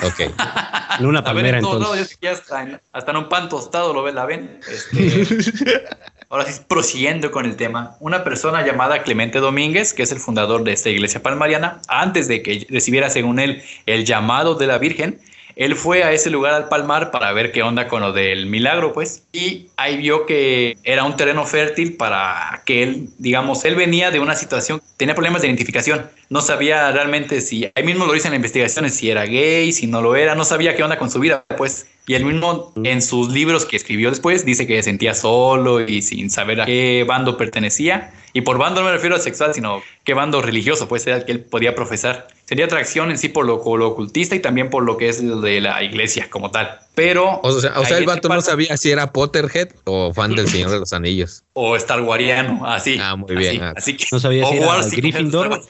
Ok. 0.03 0.31
En 0.99 1.05
una 1.05 1.23
palmera, 1.23 1.59
entonces. 1.59 2.17
hasta, 2.29 2.63
en, 2.63 2.81
hasta 2.91 3.11
en 3.11 3.17
un 3.17 3.29
pan 3.29 3.47
tostado 3.47 3.93
lo 3.93 4.03
ven, 4.03 4.15
la 4.15 4.25
ven. 4.25 4.59
Este, 4.67 5.85
Ahora 6.31 6.45
sí, 6.45 6.61
prosiguiendo 6.67 7.31
con 7.31 7.47
el 7.47 7.55
tema, 7.55 7.95
una 7.99 8.23
persona 8.23 8.63
llamada 8.63 9.01
Clemente 9.01 9.39
Domínguez, 9.39 9.95
que 9.95 10.03
es 10.03 10.11
el 10.11 10.19
fundador 10.19 10.63
de 10.63 10.73
esta 10.73 10.91
iglesia 10.91 11.23
palmariana, 11.23 11.81
antes 11.87 12.27
de 12.27 12.43
que 12.43 12.67
recibiera, 12.69 13.09
según 13.09 13.39
él, 13.39 13.63
el 13.87 14.05
llamado 14.05 14.53
de 14.53 14.67
la 14.67 14.77
Virgen, 14.77 15.19
él 15.55 15.75
fue 15.75 16.03
a 16.03 16.11
ese 16.11 16.29
lugar 16.29 16.53
al 16.53 16.69
Palmar 16.69 17.09
para 17.09 17.33
ver 17.33 17.51
qué 17.51 17.63
onda 17.63 17.87
con 17.87 18.01
lo 18.01 18.13
del 18.13 18.45
milagro, 18.45 18.93
pues, 18.93 19.23
y 19.33 19.69
ahí 19.75 19.97
vio 19.97 20.27
que 20.27 20.77
era 20.83 21.03
un 21.03 21.15
terreno 21.15 21.45
fértil 21.45 21.97
para 21.97 22.61
que 22.63 22.83
él, 22.83 23.09
digamos, 23.17 23.65
él 23.65 23.73
venía 23.73 24.11
de 24.11 24.19
una 24.19 24.35
situación, 24.35 24.83
tenía 24.97 25.15
problemas 25.15 25.41
de 25.41 25.47
identificación, 25.47 26.11
no 26.29 26.41
sabía 26.41 26.91
realmente 26.91 27.41
si, 27.41 27.69
ahí 27.73 27.83
mismo 27.83 28.05
lo 28.05 28.13
dice 28.13 28.27
en 28.27 28.33
las 28.33 28.37
investigaciones, 28.37 28.95
si 28.95 29.09
era 29.09 29.25
gay, 29.25 29.71
si 29.71 29.87
no 29.87 30.01
lo 30.01 30.15
era, 30.15 30.35
no 30.35 30.45
sabía 30.45 30.75
qué 30.75 30.83
onda 30.83 30.97
con 30.97 31.09
su 31.09 31.19
vida, 31.19 31.43
pues. 31.57 31.87
Y 32.05 32.15
él 32.15 32.25
mismo 32.25 32.73
en 32.83 33.03
sus 33.03 33.29
libros 33.29 33.65
que 33.65 33.75
escribió 33.75 34.09
después 34.09 34.43
dice 34.43 34.65
que 34.65 34.77
se 34.77 34.83
sentía 34.83 35.13
solo 35.13 35.79
y 35.81 36.01
sin 36.01 36.31
saber 36.31 36.61
a 36.61 36.65
qué 36.65 37.05
bando 37.07 37.37
pertenecía. 37.37 38.11
Y 38.33 38.41
por 38.41 38.57
bando 38.57 38.81
no 38.81 38.87
me 38.87 38.93
refiero 38.93 39.15
a 39.15 39.19
sexual, 39.19 39.53
sino 39.53 39.83
qué 40.03 40.15
bando 40.15 40.41
religioso, 40.41 40.87
pues 40.87 41.05
era 41.05 41.17
el 41.17 41.25
que 41.25 41.33
él 41.33 41.41
podía 41.41 41.75
profesar. 41.75 42.27
Sería 42.45 42.65
atracción 42.65 43.11
en 43.11 43.17
sí 43.17 43.29
por 43.29 43.45
lo, 43.45 43.55
ocultista 43.55 44.35
y 44.35 44.39
también 44.39 44.71
por 44.71 44.83
lo 44.83 44.97
que 44.97 45.09
es 45.09 45.21
de 45.21 45.61
la 45.61 45.83
iglesia 45.83 46.27
como 46.31 46.49
tal. 46.49 46.79
Pero. 46.95 47.39
O 47.43 47.59
sea, 47.59 47.79
o 47.79 47.85
sea 47.85 47.99
el 47.99 48.05
vato 48.05 48.27
no 48.27 48.41
sabía 48.41 48.75
si 48.77 48.89
era 48.89 49.11
Potterhead 49.11 49.69
o 49.85 50.11
fan 50.11 50.35
del 50.35 50.47
Señor 50.47 50.71
de 50.71 50.79
los 50.79 50.93
Anillos. 50.93 51.43
O 51.53 51.75
Star 51.75 51.99
Wariano, 52.01 52.65
así. 52.65 52.97
Ah, 53.01 53.17
muy 53.17 53.35
bien. 53.35 53.61
Así, 53.61 53.97
que, 53.97 54.05
no 54.13 54.19
sabía 54.19 54.45
si 54.45 54.55
era 54.55 54.81
Gryffindor. 54.81 55.61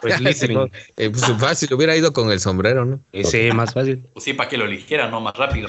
Pues, 0.00 0.20
eh, 0.96 1.10
pues 1.10 1.32
fácil, 1.38 1.72
hubiera 1.74 1.96
ido 1.96 2.12
con 2.12 2.30
el 2.30 2.40
sombrero, 2.40 2.84
¿no? 2.84 3.00
Sí, 3.24 3.50
más 3.52 3.72
fácil. 3.74 4.04
Pues 4.12 4.24
sí, 4.24 4.32
para 4.32 4.48
que 4.48 4.56
lo 4.56 4.64
eligiera, 4.64 5.08
¿no? 5.08 5.20
Más 5.20 5.34
rápido. 5.36 5.68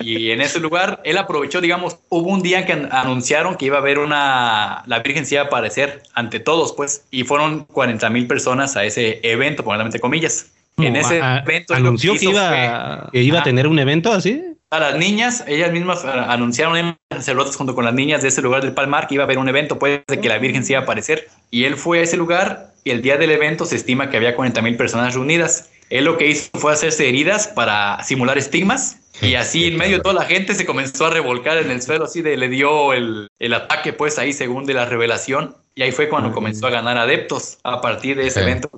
Y 0.00 0.30
en 0.30 0.40
ese 0.40 0.60
lugar, 0.60 1.00
él 1.04 1.18
aprovechó, 1.18 1.60
digamos, 1.60 1.98
hubo 2.08 2.30
un 2.30 2.42
día 2.42 2.66
que 2.66 2.72
anunciaron 2.90 3.56
que 3.56 3.66
iba 3.66 3.76
a 3.76 3.80
haber 3.80 3.98
una, 3.98 4.82
la 4.86 5.00
Virgen 5.00 5.26
se 5.26 5.36
iba 5.36 5.44
a 5.44 5.46
aparecer 5.46 6.02
ante 6.14 6.40
todos, 6.40 6.72
pues, 6.72 7.04
y 7.10 7.24
fueron 7.24 7.64
40 7.64 8.08
mil 8.10 8.26
personas 8.26 8.76
a 8.76 8.84
ese 8.84 9.20
evento, 9.22 9.64
pongámosle 9.64 10.00
comillas. 10.00 10.52
En 10.76 10.96
ese 10.96 11.18
evento. 11.18 11.74
¿Anunció 11.74 12.14
que, 12.14 12.24
iba, 12.26 13.08
que 13.12 13.22
iba 13.22 13.40
a 13.40 13.42
tener 13.44 13.68
un 13.68 13.78
evento 13.78 14.12
así? 14.12 14.42
Las 14.78 14.96
niñas, 14.96 15.44
ellas 15.46 15.72
mismas 15.72 16.04
anunciaron 16.04 16.76
en 16.76 16.96
sacerdotes 17.10 17.56
junto 17.56 17.74
con 17.74 17.84
las 17.84 17.94
niñas 17.94 18.22
de 18.22 18.28
ese 18.28 18.42
lugar 18.42 18.62
del 18.62 18.72
Palmar 18.72 19.06
que 19.06 19.14
iba 19.14 19.24
a 19.24 19.26
haber 19.26 19.38
un 19.38 19.48
evento, 19.48 19.78
pues, 19.78 20.00
de 20.06 20.20
que 20.20 20.28
la 20.28 20.38
Virgen 20.38 20.64
se 20.64 20.72
iba 20.72 20.80
a 20.80 20.82
aparecer. 20.82 21.28
Y 21.50 21.64
él 21.64 21.76
fue 21.76 22.00
a 22.00 22.02
ese 22.02 22.16
lugar 22.16 22.72
y 22.84 22.90
el 22.90 23.00
día 23.00 23.16
del 23.16 23.30
evento 23.30 23.64
se 23.64 23.76
estima 23.76 24.10
que 24.10 24.16
había 24.16 24.36
40 24.36 24.60
mil 24.62 24.76
personas 24.76 25.14
reunidas. 25.14 25.70
Él 25.90 26.04
lo 26.04 26.18
que 26.18 26.28
hizo 26.28 26.50
fue 26.54 26.72
hacerse 26.72 27.08
heridas 27.08 27.48
para 27.48 28.02
simular 28.04 28.38
estigmas 28.38 28.98
y 29.20 29.36
así 29.36 29.66
en 29.66 29.76
medio 29.76 29.98
de 29.98 30.02
toda 30.02 30.14
la 30.14 30.24
gente 30.24 30.54
se 30.54 30.66
comenzó 30.66 31.06
a 31.06 31.10
revolcar 31.10 31.58
en 31.58 31.70
el 31.70 31.80
suelo, 31.80 32.04
así 32.04 32.20
de 32.20 32.36
le 32.36 32.48
dio 32.48 32.92
el, 32.92 33.28
el 33.38 33.54
ataque 33.54 33.92
pues 33.92 34.18
ahí 34.18 34.32
según 34.32 34.64
de 34.64 34.74
la 34.74 34.86
revelación. 34.86 35.56
Y 35.76 35.82
ahí 35.82 35.90
fue 35.90 36.08
cuando 36.08 36.30
comenzó 36.30 36.68
a 36.68 36.70
ganar 36.70 36.96
adeptos 36.96 37.58
a 37.64 37.80
partir 37.80 38.16
de 38.16 38.28
ese 38.28 38.42
evento. 38.42 38.70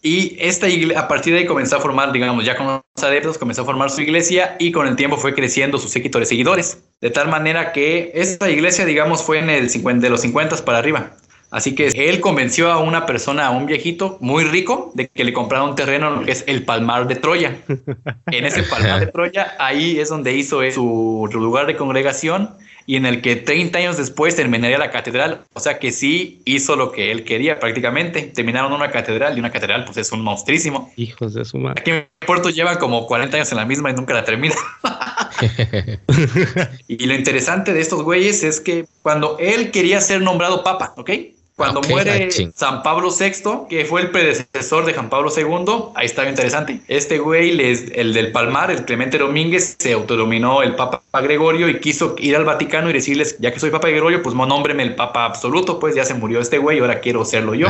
y 0.00 0.36
esta 0.38 0.68
iglesia, 0.68 1.00
a 1.00 1.08
partir 1.08 1.32
de 1.32 1.40
ahí 1.40 1.46
comenzó 1.46 1.76
a 1.76 1.80
formar, 1.80 2.12
digamos, 2.12 2.44
ya 2.44 2.56
con 2.56 2.66
los 2.66 3.04
adeptos, 3.04 3.36
comenzó 3.36 3.62
a 3.62 3.64
formar 3.64 3.90
su 3.90 4.00
iglesia 4.00 4.54
y 4.60 4.70
con 4.70 4.86
el 4.86 4.94
tiempo 4.94 5.16
fue 5.16 5.34
creciendo 5.34 5.78
su 5.78 5.88
séquito 5.88 6.20
de 6.20 6.26
seguidores. 6.26 6.84
De 7.00 7.10
tal 7.10 7.28
manera 7.28 7.72
que 7.72 8.12
esta 8.14 8.48
iglesia, 8.48 8.84
digamos, 8.84 9.24
fue 9.24 9.40
en 9.40 9.50
el 9.50 9.70
50, 9.70 10.04
de 10.04 10.10
los 10.10 10.20
50 10.20 10.64
para 10.64 10.78
arriba. 10.78 11.16
Así 11.52 11.74
que 11.74 11.88
él 11.88 12.20
convenció 12.20 12.72
a 12.72 12.78
una 12.78 13.04
persona, 13.04 13.46
a 13.46 13.50
un 13.50 13.66
viejito 13.66 14.16
muy 14.20 14.42
rico, 14.44 14.90
de 14.94 15.08
que 15.08 15.22
le 15.22 15.34
comprara 15.34 15.64
un 15.64 15.74
terreno 15.74 16.08
en 16.08 16.14
lo 16.14 16.24
que 16.24 16.32
es 16.32 16.44
el 16.46 16.64
Palmar 16.64 17.06
de 17.06 17.16
Troya. 17.16 17.58
En 18.32 18.46
ese 18.46 18.62
Palmar 18.62 19.00
de 19.00 19.06
Troya, 19.08 19.54
ahí 19.58 20.00
es 20.00 20.08
donde 20.08 20.34
hizo 20.34 20.60
su 20.72 21.28
lugar 21.30 21.66
de 21.66 21.76
congregación 21.76 22.50
y 22.86 22.96
en 22.96 23.04
el 23.04 23.20
que 23.20 23.36
30 23.36 23.78
años 23.78 23.98
después 23.98 24.34
terminaría 24.34 24.78
la 24.78 24.90
catedral. 24.90 25.42
O 25.52 25.60
sea 25.60 25.78
que 25.78 25.92
sí 25.92 26.40
hizo 26.46 26.74
lo 26.74 26.90
que 26.90 27.12
él 27.12 27.24
quería 27.24 27.60
prácticamente. 27.60 28.22
Terminaron 28.22 28.72
una 28.72 28.90
catedral 28.90 29.36
y 29.36 29.40
una 29.40 29.52
catedral 29.52 29.84
pues 29.84 29.98
es 29.98 30.10
un 30.10 30.22
monstrísimo. 30.22 30.90
Hijos 30.96 31.34
de 31.34 31.44
su 31.44 31.58
madre. 31.58 31.80
Aquí 31.80 31.90
en 31.90 32.08
Puerto 32.26 32.48
lleva 32.48 32.78
como 32.78 33.06
40 33.06 33.36
años 33.36 33.52
en 33.52 33.58
la 33.58 33.66
misma 33.66 33.90
y 33.90 33.94
nunca 33.94 34.14
la 34.14 34.24
termina. 34.24 34.54
y 36.88 37.04
lo 37.06 37.14
interesante 37.14 37.74
de 37.74 37.80
estos 37.80 38.02
güeyes 38.02 38.42
es 38.42 38.58
que 38.60 38.86
cuando 39.02 39.36
él 39.38 39.70
quería 39.70 40.00
ser 40.00 40.22
nombrado 40.22 40.64
papa, 40.64 40.94
¿ok? 40.96 41.10
Cuando 41.54 41.82
muere 41.82 42.30
San 42.54 42.82
Pablo 42.82 43.10
VI, 43.10 43.66
que 43.68 43.84
fue 43.84 44.00
el 44.00 44.10
predecesor 44.10 44.86
de 44.86 44.94
Juan 44.94 45.10
Pablo 45.10 45.30
II, 45.36 45.92
ahí 45.94 46.06
está 46.06 46.28
interesante. 46.28 46.80
Este 46.88 47.18
güey, 47.18 47.50
el 47.94 48.14
del 48.14 48.32
Palmar, 48.32 48.70
el 48.70 48.84
Clemente 48.84 49.18
Domínguez, 49.18 49.76
se 49.78 49.92
autodominó 49.92 50.62
el 50.62 50.74
Papa 50.74 51.02
Gregorio 51.20 51.68
y 51.68 51.78
quiso 51.78 52.16
ir 52.18 52.36
al 52.36 52.44
Vaticano 52.44 52.88
y 52.88 52.94
decirles, 52.94 53.36
ya 53.38 53.52
que 53.52 53.60
soy 53.60 53.70
Papa 53.70 53.88
Gregorio, 53.88 54.22
pues 54.22 54.34
nómbreme 54.34 54.82
el 54.82 54.94
Papa 54.94 55.26
absoluto, 55.26 55.78
pues 55.78 55.94
ya 55.94 56.04
se 56.04 56.14
murió 56.14 56.40
este 56.40 56.56
güey, 56.58 56.78
ahora 56.78 57.00
quiero 57.00 57.24
serlo 57.24 57.54
yo. 57.54 57.68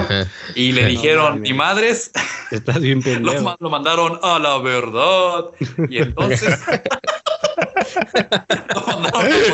Y 0.55 0.73
le 0.73 0.87
dijeron, 0.93 1.43
ni 1.43 1.53
madres, 1.53 2.13
estás 2.51 2.81
bien 2.81 3.03
lo, 3.23 3.57
lo 3.59 3.71
mandaron 3.71 4.21
a 4.23 4.39
la 4.39 4.59
verdad. 4.59 5.47
Y 5.89 5.99
entonces... 5.99 6.59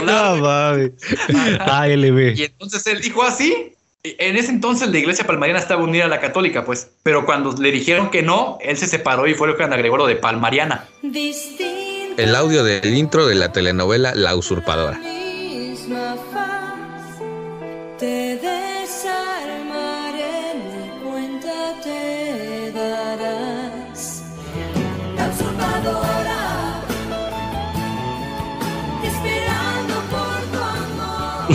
no, 0.05 0.37
no, 0.37 0.79
Y 0.79 2.43
entonces 2.45 2.87
él 2.87 3.01
dijo 3.01 3.23
así, 3.23 3.73
en 4.05 4.37
ese 4.37 4.51
entonces 4.51 4.89
la 4.89 4.99
iglesia 4.99 5.27
palmariana 5.27 5.61
estaba 5.61 5.83
unida 5.83 6.05
a 6.05 6.09
la 6.09 6.21
católica, 6.21 6.65
pues, 6.65 6.91
pero 7.03 7.27
cuando 7.27 7.53
le 7.53 7.71
dijeron 7.71 8.11
que 8.11 8.23
no, 8.23 8.59
él 8.61 8.77
se 8.77 8.87
separó 8.87 9.27
y 9.27 9.35
fue 9.35 9.49
lo 9.49 9.57
que 9.57 9.65
agregó 9.65 9.97
lo 9.97 10.07
de 10.07 10.17
palmariana. 10.17 10.87
El 11.03 12.35
audio 12.35 12.65
del 12.65 12.95
intro 12.95 13.27
de 13.27 13.35
la 13.35 13.53
telenovela 13.53 14.15
La 14.15 14.37
Usurpadora. 14.37 15.01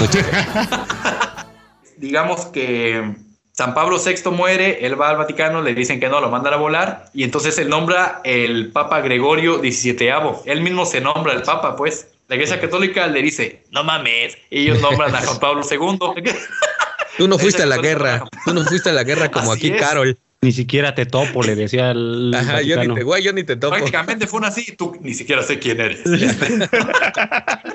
digamos 2.04 2.48
que 2.48 3.16
San 3.54 3.74
Pablo 3.74 3.98
VI 3.98 4.30
muere, 4.30 4.86
él 4.86 5.00
va 5.00 5.10
al 5.10 5.18
Vaticano, 5.18 5.62
le 5.62 5.74
dicen 5.74 6.02
que 6.02 6.10
no, 6.10 6.20
lo 6.20 6.30
mandan 6.30 6.54
a 6.54 6.58
volar, 6.58 7.06
y 7.14 7.24
entonces 7.24 7.58
él 7.60 7.70
nombra 7.70 8.20
el 8.26 8.72
Papa 8.72 9.00
Gregorio 9.00 9.60
XVII. 9.60 10.44
Él 10.46 10.62
mismo 10.62 10.86
se 10.86 11.00
nombra 11.00 11.34
el 11.34 11.44
Papa, 11.44 11.78
pues. 11.78 12.10
La 12.28 12.36
Iglesia 12.36 12.60
Católica 12.60 13.08
le 13.08 13.22
dice, 13.22 13.64
no 13.72 13.84
mames, 13.86 14.38
y 14.50 14.64
ellos 14.64 14.82
nombran 14.82 15.16
a 15.16 15.22
Juan 15.22 15.40
Pablo 15.40 15.62
II. 15.70 16.24
Tú 17.18 17.28
no 17.28 17.38
fuiste 17.38 17.64
a 17.64 17.68
la 17.68 17.78
guerra, 17.78 18.24
tú 18.44 18.56
no 18.56 18.64
fuiste 18.64 18.90
a 18.90 18.94
la 18.94 19.04
guerra 19.04 19.30
como 19.30 19.52
aquí 19.52 19.72
Carol. 19.74 20.18
Ni 20.42 20.52
siquiera 20.52 20.94
te 20.96 21.06
topo, 21.06 21.44
le 21.44 21.56
decía 21.56 21.92
el. 21.92 22.34
Ajá, 22.36 22.62
yo 22.64 22.76
ni, 22.84 22.94
te, 22.94 23.22
yo 23.22 23.32
ni 23.32 23.44
te 23.44 23.56
topo. 23.56 23.76
Prácticamente 23.76 24.28
fue 24.28 24.46
así, 24.46 24.76
tú 24.76 24.98
ni 25.00 25.14
siquiera 25.14 25.44
sé 25.44 25.60
quién 25.60 25.80
eres. 25.80 26.02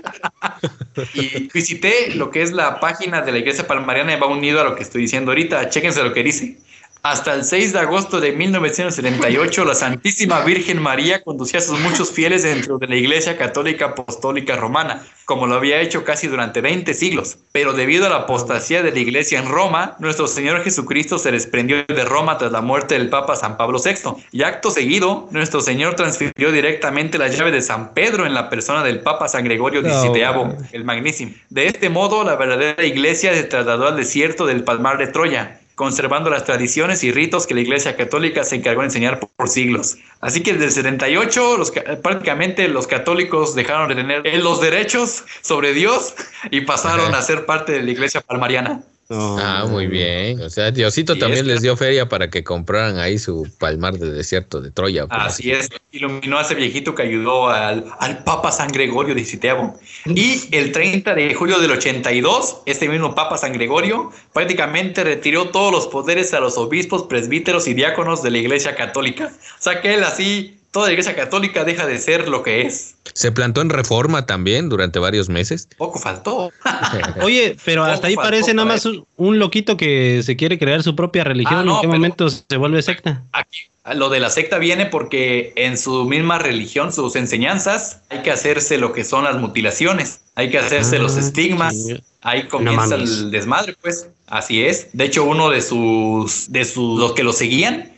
y 1.15 1.49
visité 1.53 2.15
lo 2.15 2.31
que 2.31 2.43
es 2.43 2.53
la 2.53 2.81
página 2.81 3.23
de 3.23 3.33
la 3.33 3.39
iglesia 3.39 3.67
palmariana 3.67 4.15
y 4.15 4.21
va 4.21 4.27
unido 4.27 4.61
a 4.61 4.65
lo 4.65 4.75
que 4.75 4.83
estoy 4.83 5.03
diciendo 5.03 5.31
ahorita. 5.31 5.69
Chéquense 5.71 6.03
lo 6.03 6.13
que 6.13 6.23
dice. 6.23 6.57
Hasta 7.03 7.33
el 7.33 7.45
6 7.45 7.73
de 7.75 7.79
agosto 7.79 8.21
de 8.21 8.33
1978, 8.33 9.65
la 9.65 9.75
Santísima 9.75 10.41
Virgen 10.41 10.83
María 10.83 11.23
conducía 11.23 11.61
a 11.61 11.63
sus 11.63 11.79
muchos 11.79 12.11
fieles 12.11 12.43
dentro 12.43 12.77
de 12.79 12.89
la 12.89 12.97
Iglesia 12.97 13.39
Católica 13.39 13.87
Apostólica 13.87 14.57
Romana, 14.57 15.07
como 15.25 15.47
lo 15.47 15.55
había 15.55 15.81
hecho 15.81 16.03
casi 16.03 16.27
durante 16.27 16.61
20 16.61 16.93
siglos. 16.95 17.39
Pero 17.53 17.73
debido 17.73 18.07
a 18.07 18.09
la 18.09 18.17
apostasía 18.17 18.83
de 18.83 18.91
la 18.91 18.99
Iglesia 18.99 19.39
en 19.39 19.49
Roma, 19.49 19.97
nuestro 20.01 20.27
Señor 20.27 20.65
Jesucristo 20.65 21.19
se 21.19 21.31
desprendió 21.31 21.85
de 21.85 22.05
Roma 22.05 22.37
tras 22.37 22.51
la 22.51 22.63
muerte 22.63 22.99
del 22.99 23.09
Papa 23.09 23.37
San 23.37 23.57
Pablo 23.57 23.81
VI. 23.83 24.21
Y 24.33 24.43
acto 24.43 24.73
seguido, 24.73 25.29
nuestro 25.31 25.61
Señor 25.61 25.95
transfirió 25.95 26.51
directamente 26.51 27.17
la 27.17 27.29
llave 27.29 27.53
de 27.53 27.63
San 27.63 27.95
Pedro 27.95 28.27
en 28.27 28.35
la 28.35 28.51
persona 28.51 28.83
del 28.83 29.01
Papa 29.01 29.29
San 29.29 29.45
Gregorio 29.45 29.83
XVII, 29.83 30.69
el 30.73 30.85
Magnísimo. 30.85 31.33
De 31.49 31.69
este 31.69 31.91
modo, 31.91 32.25
la 32.25 32.35
verdadera 32.35 32.85
Iglesia 32.85 33.35
se 33.35 33.45
trasladó 33.45 33.87
al 33.87 33.97
desierto 33.97 34.47
del 34.47 34.65
Palmar 34.65 34.99
de 34.99 35.07
Troya 35.07 35.61
conservando 35.79 36.29
las 36.29 36.45
tradiciones 36.45 37.05
y 37.05 37.13
ritos 37.13 37.47
que 37.47 37.55
la 37.55 37.61
Iglesia 37.61 37.97
Católica 37.97 38.43
se 38.43 38.57
encargó 38.57 38.81
de 38.81 38.89
enseñar 38.89 39.21
por, 39.21 39.49
siglos. 39.49 39.97
Así 40.21 40.43
que 40.43 40.53
desde 40.53 40.65
el 40.67 40.73
78 40.73 41.57
los, 41.57 41.73
prácticamente 42.03 42.67
los 42.67 42.89
católicos 42.89 43.55
dejaron 43.55 43.89
de 43.89 43.95
tener 43.95 44.43
los 44.43 44.61
derechos 44.61 45.25
sobre 45.41 45.73
Dios 45.73 46.17
y 46.51 46.63
pasaron 46.63 47.15
a 47.15 47.23
ser 47.23 47.47
parte 47.47 47.73
de 47.73 47.83
la 47.85 47.93
Iglesia 47.93 48.21
palmariana 48.21 48.83
ah, 49.11 49.67
muy 49.69 49.87
bien. 49.87 50.41
O 50.43 50.51
sea, 50.51 50.71
Diosito 50.71 51.17
también 51.17 51.47
les 51.47 51.63
dio 51.63 51.77
feria 51.77 52.09
para 52.09 52.29
que 52.31 52.45
compraran 52.45 52.99
ahí 52.99 53.19
su 53.19 53.49
palmar 53.59 53.99
de 53.99 54.11
desierto 54.13 54.61
de 54.61 54.71
Troya. 54.71 55.07
Así 55.11 55.51
es. 55.51 55.69
Iluminó 55.93 56.39
a 56.39 56.43
ese 56.43 56.55
viejito 56.55 56.95
que 56.95 57.03
ayudó 57.03 57.49
al, 57.49 57.87
al 57.99 58.25
Papa 58.25 58.53
San 58.53 58.69
Gregorio 58.69 59.15
XVII. 59.15 60.15
Y 60.15 60.55
el 60.55 60.73
30 60.73 61.15
de 61.15 61.35
julio 61.35 61.59
del 61.59 61.71
82, 61.73 62.63
este 62.67 62.89
mismo 62.89 63.15
Papa 63.15 63.39
San 63.39 63.53
Gregorio 63.53 64.11
prácticamente 64.33 65.05
retiró 65.05 65.49
todos 65.49 65.73
los 65.73 65.87
poderes 65.87 66.35
a 66.35 66.41
los 66.41 66.59
obispos, 66.59 67.05
presbíteros 67.05 67.67
y 67.69 67.75
diáconos 67.75 68.23
de 68.23 68.31
la 68.31 68.39
Iglesia 68.39 68.75
Católica. 68.75 69.33
O 69.59 69.63
sea 69.63 69.81
que 69.81 69.95
él 69.95 70.05
así 70.05 70.59
toda 70.71 70.87
la 70.87 70.93
iglesia 70.93 71.17
católica 71.17 71.65
deja 71.65 71.87
de 71.87 71.99
ser 71.99 72.29
lo 72.29 72.43
que 72.43 72.63
es. 72.63 72.95
Se 73.15 73.33
plantó 73.33 73.63
en 73.63 73.71
reforma 73.71 74.27
también 74.27 74.69
durante 74.69 74.99
varios 74.99 75.29
meses. 75.29 75.69
Poco 75.77 75.99
faltó. 75.99 76.53
Oye, 77.23 77.57
pero 77.65 77.85
hasta 77.85 78.09
ahí 78.09 78.17
parece 78.17 78.55
nada 78.55 78.69
más 78.69 78.87
un, 79.17 79.39
loquito 79.39 79.77
que 79.77 80.23
se 80.23 80.37
quiere 80.37 80.59
crear 80.59 80.83
su 80.83 80.95
propia 80.95 81.25
religión. 81.25 81.69
Ah, 81.69 81.75
¿En 81.75 81.81
qué 81.81 81.89
momento 81.89 82.29
se 82.31 82.57
vuelve 82.57 82.83
secta? 82.83 83.25
Aquí, 83.33 83.71
lo 83.95 84.09
de 84.09 84.21
la 84.21 84.31
secta 84.31 84.59
viene 84.59 84.87
porque 84.87 85.53
en 85.57 85.79
su 85.79 86.05
misma 86.05 86.39
religión, 86.39 86.93
sus 86.93 87.17
enseñanzas, 87.17 88.03
hay 88.11 88.23
que 88.23 88.31
hacerse 88.31 88.79
lo 88.79 88.93
que 88.93 89.05
son 89.05 89.25
las 89.25 89.37
mutilaciones. 89.37 90.21
Hay 90.39 90.51
que 90.51 90.59
hacerse 90.59 91.01
los 91.01 91.17
ah, 91.17 91.21
estigmas. 91.21 91.75
Ahí 92.23 92.47
comienza 92.47 92.95
el 92.95 93.33
desmadre, 93.33 93.75
pues. 93.83 94.09
Así 94.29 94.63
es. 94.63 94.89
De 94.93 95.07
hecho, 95.07 95.25
uno 95.25 95.51
de 95.51 95.61
sus, 95.61 96.53
de 96.53 96.65
sus, 96.65 97.01
los 97.01 97.13
que 97.15 97.25
lo 97.25 97.33
seguían, 97.33 97.91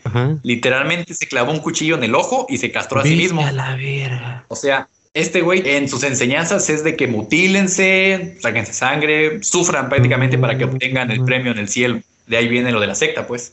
literalmente 0.42 1.12
se 1.12 1.26
clavó 1.26 1.52
un 1.52 1.58
cuchillo 1.58 1.96
en 1.96 2.04
el 2.04 2.14
ojo 2.14 2.46
y 2.48 2.56
se 2.56 2.72
castró 2.72 3.00
a 3.00 3.02
sí 3.02 3.14
mismo. 3.14 3.44
A 3.44 3.52
la 3.52 3.76
verga. 3.76 4.46
O 4.48 4.56
sea, 4.56 4.88
este 5.12 5.42
güey 5.42 5.62
en 5.66 5.86
sus 5.86 6.02
enseñanzas 6.02 6.70
es 6.70 6.82
de 6.82 6.96
que 6.96 7.08
mutílense, 7.08 8.38
sáquense 8.40 8.72
sangre, 8.72 9.42
sufran 9.42 9.90
prácticamente 9.90 10.38
para 10.38 10.56
que 10.56 10.64
obtengan 10.64 11.10
el 11.10 11.22
premio 11.22 11.52
en 11.52 11.58
el 11.58 11.68
cielo. 11.68 12.00
De 12.26 12.38
ahí 12.38 12.48
viene 12.48 12.72
lo 12.72 12.80
de 12.80 12.86
la 12.86 12.94
secta, 12.94 13.26
pues. 13.26 13.52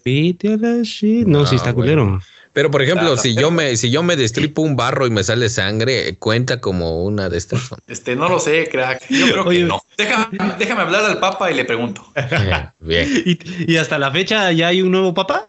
No, 1.27 1.45
si 1.45 1.57
está 1.57 1.73
culero. 1.73 2.21
Pero 2.57 2.71
por 2.71 2.81
ejemplo, 2.81 3.15
si 3.17 3.35
yo 3.35 3.51
me 3.51 3.77
si 3.77 3.91
yo 3.91 4.01
me 4.01 4.15
destripo 4.15 4.63
un 4.63 4.75
barro 4.75 5.05
y 5.05 5.11
me 5.11 5.23
sale 5.23 5.47
sangre, 5.47 6.17
cuenta 6.17 6.59
como 6.59 7.03
una 7.03 7.29
de 7.29 7.37
estas. 7.37 7.69
Este, 7.85 8.15
no 8.15 8.29
lo 8.29 8.39
sé, 8.39 8.67
crack. 8.67 9.07
Yo 9.11 9.31
creo 9.31 9.45
que 9.47 9.59
no. 9.59 9.79
Déjame, 9.95 10.81
hablar 10.81 11.05
al 11.05 11.19
Papa 11.19 11.51
y 11.51 11.53
le 11.53 11.65
pregunto. 11.65 12.11
Bien. 12.79 13.07
¿Y, 13.67 13.77
hasta 13.77 13.99
la 13.99 14.09
fecha 14.09 14.51
ya 14.53 14.69
hay 14.69 14.81
un 14.81 14.89
nuevo 14.89 15.13
Papa? 15.13 15.45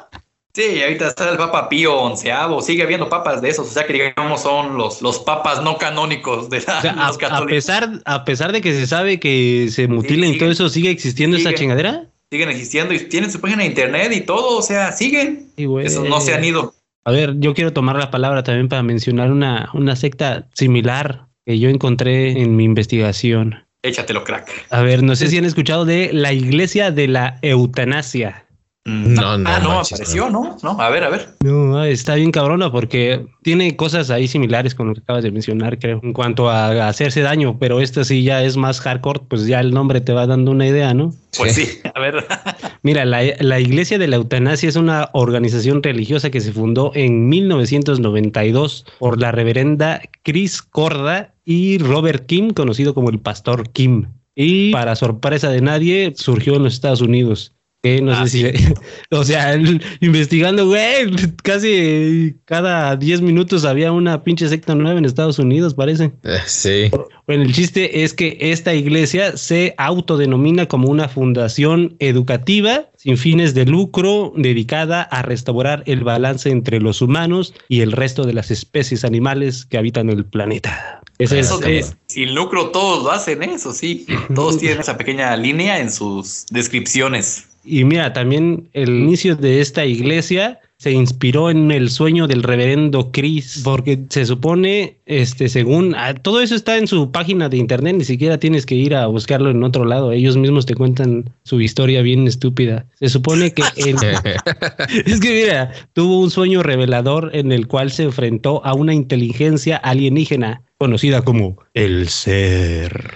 Sí, 0.52 0.82
ahorita 0.82 1.08
está 1.08 1.30
el 1.30 1.38
Papa 1.38 1.70
Pío 1.70 1.96
onceavo, 1.96 2.60
sigue 2.60 2.82
habiendo 2.82 3.08
papas 3.08 3.40
de 3.40 3.48
esos, 3.48 3.68
o 3.68 3.70
sea 3.70 3.86
que 3.86 3.94
digamos 3.94 4.42
son 4.42 4.76
los, 4.76 5.00
los 5.00 5.18
papas 5.20 5.62
no 5.62 5.78
canónicos 5.78 6.50
de 6.50 6.60
la, 6.60 6.82
los 7.06 7.16
católicos. 7.16 7.30
A 7.30 7.46
pesar, 7.46 8.02
a 8.04 8.24
pesar 8.26 8.52
de 8.52 8.60
que 8.60 8.74
se 8.74 8.86
sabe 8.86 9.18
que 9.18 9.68
se 9.70 9.88
mutilen 9.88 10.34
y 10.34 10.36
todo 10.36 10.50
eso, 10.50 10.68
¿sigue 10.68 10.90
existiendo 10.90 11.38
esa 11.38 11.54
chingadera? 11.54 12.04
Siguen 12.30 12.50
existiendo 12.50 12.92
y 12.92 12.98
tienen 13.08 13.32
su 13.32 13.40
página 13.40 13.62
de 13.62 13.68
internet 13.70 14.12
y 14.12 14.20
todo, 14.20 14.58
o 14.58 14.60
sea, 14.60 14.92
siguen. 14.92 15.50
Esos 15.56 16.06
no 16.06 16.20
se 16.20 16.34
han 16.34 16.44
ido. 16.44 16.74
A 17.08 17.10
ver, 17.10 17.36
yo 17.38 17.54
quiero 17.54 17.72
tomar 17.72 17.96
la 17.96 18.10
palabra 18.10 18.42
también 18.42 18.68
para 18.68 18.82
mencionar 18.82 19.32
una, 19.32 19.70
una 19.72 19.96
secta 19.96 20.46
similar 20.52 21.24
que 21.46 21.58
yo 21.58 21.70
encontré 21.70 22.32
en 22.32 22.54
mi 22.54 22.64
investigación. 22.64 23.64
Échatelo, 23.82 24.24
crack. 24.24 24.66
A 24.68 24.82
ver, 24.82 25.02
no 25.02 25.16
sé 25.16 25.28
si 25.28 25.38
han 25.38 25.46
escuchado 25.46 25.86
de 25.86 26.10
la 26.12 26.34
Iglesia 26.34 26.90
de 26.90 27.08
la 27.08 27.38
Eutanasia. 27.40 28.44
Mm. 28.85 29.14
No, 29.14 29.38
no, 29.38 29.50
ah, 29.50 29.61
no, 29.61 29.80
apareció, 29.80 30.30
¿no? 30.30 30.56
No, 30.62 30.80
a 30.80 30.88
ver, 30.88 31.04
a 31.04 31.11
ver. 31.11 31.35
No, 31.44 31.85
está 31.85 32.14
bien 32.14 32.30
cabrona 32.30 32.73
porque 32.73 33.26
tiene 33.42 33.76
cosas 33.76 34.08
ahí 34.08 34.28
similares 34.28 34.75
con 34.75 34.88
lo 34.88 34.94
que 34.94 35.00
acabas 35.00 35.25
de 35.25 35.30
mencionar, 35.30 35.78
creo, 35.78 36.00
en 36.02 36.14
cuanto 36.14 36.49
a 36.49 36.88
hacerse 36.88 37.20
daño, 37.20 37.58
pero 37.58 37.80
esta 37.80 38.04
sí 38.04 38.23
ya 38.23 38.42
es 38.42 38.56
más 38.56 38.80
hardcore, 38.80 39.20
pues 39.28 39.47
ya 39.47 39.61
el 39.61 39.73
nombre 39.73 40.00
te 40.00 40.14
va 40.14 40.26
dando 40.26 40.52
una 40.52 40.66
idea, 40.66 40.94
¿no? 40.94 41.12
Pues 41.37 41.54
sí, 41.54 41.68
a 41.94 42.00
ver. 42.00 42.26
Mira, 42.82 43.04
la, 43.04 43.23
la 43.40 43.61
Iglesia 43.61 43.99
de 43.99 44.08
la 44.08 44.16
Eutanasia 44.16 44.68
es 44.68 44.76
una 44.76 45.11
organización 45.12 45.82
religiosa 45.82 46.30
que 46.30 46.40
se 46.40 46.52
fundó 46.52 46.92
en 46.94 47.28
1992 47.28 48.87
por 48.99 49.20
la 49.20 49.32
reverenda 49.32 50.00
Chris 50.23 50.62
Corda 50.62 51.35
y 51.44 51.76
Robert 51.78 52.25
Kim, 52.26 52.50
conocido 52.50 52.94
como 52.94 53.11
el 53.11 53.20
Pastor 53.20 53.70
Kim. 53.70 54.06
Y 54.35 54.70
para 54.70 54.94
sorpresa 54.94 55.50
de 55.50 55.61
nadie, 55.61 56.12
surgió 56.16 56.54
en 56.54 56.62
los 56.62 56.75
Estados 56.75 57.00
Unidos 57.00 57.57
no 57.82 58.14
sé 58.14 58.20
ah, 58.20 58.26
si. 58.26 58.75
o 59.11 59.25
sea, 59.25 59.56
investigando, 60.00 60.66
güey, 60.66 61.11
casi 61.42 62.37
cada 62.44 62.97
10 62.97 63.20
minutos 63.23 63.64
había 63.64 63.92
una 63.92 64.25
pinche 64.25 64.49
secta 64.49 64.75
nueva 64.75 64.99
en 64.99 65.04
Estados 65.04 65.38
Unidos, 65.38 65.75
parece. 65.75 66.12
Eh, 66.25 66.38
sí. 66.47 66.90
Bueno, 67.26 67.44
el 67.44 67.54
chiste 67.54 68.02
es 68.02 68.14
que 68.14 68.37
esta 68.40 68.75
iglesia 68.75 69.37
se 69.37 69.75
autodenomina 69.78 70.66
como 70.66 70.88
una 70.88 71.08
fundación 71.08 71.94
educativa 72.00 72.87
sin 72.97 73.16
fines 73.16 73.54
de 73.54 73.64
lucro 73.64 74.32
dedicada 74.37 75.02
a 75.02 75.23
restaurar 75.23 75.85
el 75.87 76.02
balance 76.02 76.50
entre 76.50 76.80
los 76.80 77.00
humanos 77.00 77.54
y 77.68 77.82
el 77.82 77.92
resto 77.92 78.25
de 78.25 78.32
las 78.32 78.50
especies 78.50 79.04
animales 79.04 79.66
que 79.66 79.78
habitan 79.78 80.11
el 80.11 80.25
planeta. 80.25 81.00
Eso 81.18 81.62
es, 81.64 81.97
sin 82.06 82.35
lucro 82.35 82.70
todos 82.70 83.02
lo 83.02 83.11
hacen, 83.11 83.42
¿eh? 83.42 83.54
eso 83.54 83.73
sí. 83.73 84.06
Todos 84.35 84.58
tienen 84.58 84.80
esa 84.80 84.97
pequeña 84.97 85.37
línea 85.37 85.80
en 85.80 85.90
sus 85.90 86.47
descripciones. 86.50 87.49
Y 87.70 87.84
mira, 87.84 88.12
también 88.14 88.70
el 88.72 88.88
inicio 88.88 89.37
de 89.37 89.60
esta 89.60 89.84
iglesia 89.84 90.58
se 90.78 90.92
inspiró 90.92 91.50
en 91.50 91.73
el 91.73 91.90
sueño 91.90 92.28
del 92.28 92.44
reverendo 92.44 93.11
Chris, 93.11 93.62
porque 93.64 93.99
se 94.11 94.25
supone, 94.25 94.97
este, 95.06 95.49
según 95.49 95.97
ah, 95.97 96.14
todo 96.14 96.40
eso 96.40 96.54
está 96.54 96.78
en 96.78 96.87
su 96.87 97.11
página 97.11 97.49
de 97.49 97.56
internet, 97.56 97.97
ni 97.97 98.04
siquiera 98.04 98.38
tienes 98.38 98.64
que 98.64 98.76
ir 98.76 98.94
a 98.94 99.08
buscarlo 99.08 99.50
en 99.50 99.64
otro 99.64 99.85
lado, 99.85 100.12
ellos 100.12 100.37
mismos 100.37 100.66
te 100.66 100.76
cuentan 100.76 101.30
su 101.42 101.61
historia 101.61 102.00
bien 102.02 102.28
estúpida. 102.28 102.87
Se 103.00 103.08
supone 103.08 103.52
que 103.52 103.62
es 105.04 105.20
que 105.20 105.42
mira, 105.42 105.73
tuvo 105.94 106.20
un 106.20 106.30
sueño 106.30 106.62
revelador 106.62 107.30
en 107.35 107.50
el 107.50 107.66
cual 107.66 107.90
se 107.90 108.04
enfrentó 108.04 108.64
a 108.64 108.75
una 108.75 108.94
inteligencia 108.94 109.76
alienígena 109.78 110.62
conocida 110.78 111.23
como 111.23 111.56
el 111.75 112.08
ser 112.08 113.14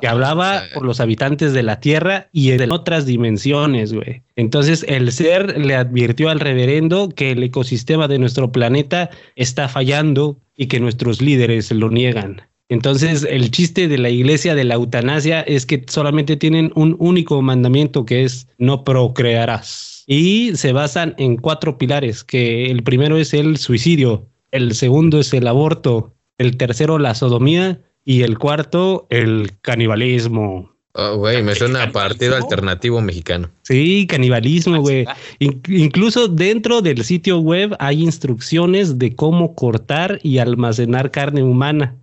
que 0.00 0.08
hablaba 0.08 0.62
por 0.72 0.84
los 0.84 1.00
habitantes 1.00 1.52
de 1.52 1.62
la 1.62 1.80
Tierra 1.80 2.28
y 2.32 2.52
en 2.52 2.72
otras 2.72 3.04
dimensiones, 3.06 3.92
güey. 3.92 4.22
Entonces 4.36 4.84
el 4.88 5.12
ser 5.12 5.58
le 5.58 5.74
advirtió 5.74 6.30
al 6.30 6.40
reverendo 6.40 6.97
que 7.08 7.30
el 7.30 7.42
ecosistema 7.42 8.08
de 8.08 8.18
nuestro 8.18 8.50
planeta 8.50 9.10
está 9.36 9.68
fallando 9.68 10.40
y 10.56 10.66
que 10.66 10.80
nuestros 10.80 11.22
líderes 11.22 11.70
lo 11.70 11.90
niegan. 11.90 12.42
Entonces, 12.68 13.26
el 13.28 13.50
chiste 13.50 13.88
de 13.88 13.96
la 13.96 14.10
iglesia 14.10 14.54
de 14.54 14.64
la 14.64 14.74
eutanasia 14.74 15.40
es 15.42 15.64
que 15.64 15.84
solamente 15.88 16.36
tienen 16.36 16.70
un 16.74 16.96
único 16.98 17.40
mandamiento 17.40 18.04
que 18.04 18.24
es 18.24 18.46
no 18.58 18.84
procrearás. 18.84 20.04
Y 20.06 20.52
se 20.54 20.72
basan 20.72 21.14
en 21.18 21.36
cuatro 21.36 21.78
pilares, 21.78 22.24
que 22.24 22.70
el 22.70 22.82
primero 22.82 23.16
es 23.16 23.32
el 23.32 23.56
suicidio, 23.56 24.26
el 24.50 24.74
segundo 24.74 25.20
es 25.20 25.32
el 25.32 25.46
aborto, 25.46 26.14
el 26.36 26.56
tercero 26.56 26.98
la 26.98 27.14
sodomía 27.14 27.80
y 28.04 28.22
el 28.22 28.38
cuarto, 28.38 29.06
el 29.10 29.52
canibalismo. 29.60 30.74
Oh, 31.00 31.16
güey, 31.16 31.44
me 31.44 31.54
suena 31.54 31.84
a 31.84 31.92
partido 31.92 32.34
alternativo 32.34 33.00
mexicano. 33.00 33.48
Sí, 33.62 34.04
canibalismo, 34.08 34.80
güey. 34.80 35.06
incluso 35.38 36.26
dentro 36.26 36.82
del 36.82 37.04
sitio 37.04 37.38
web 37.38 37.76
hay 37.78 38.02
instrucciones 38.02 38.98
de 38.98 39.14
cómo 39.14 39.54
cortar 39.54 40.18
y 40.24 40.38
almacenar 40.38 41.12
carne 41.12 41.44
humana. 41.44 41.94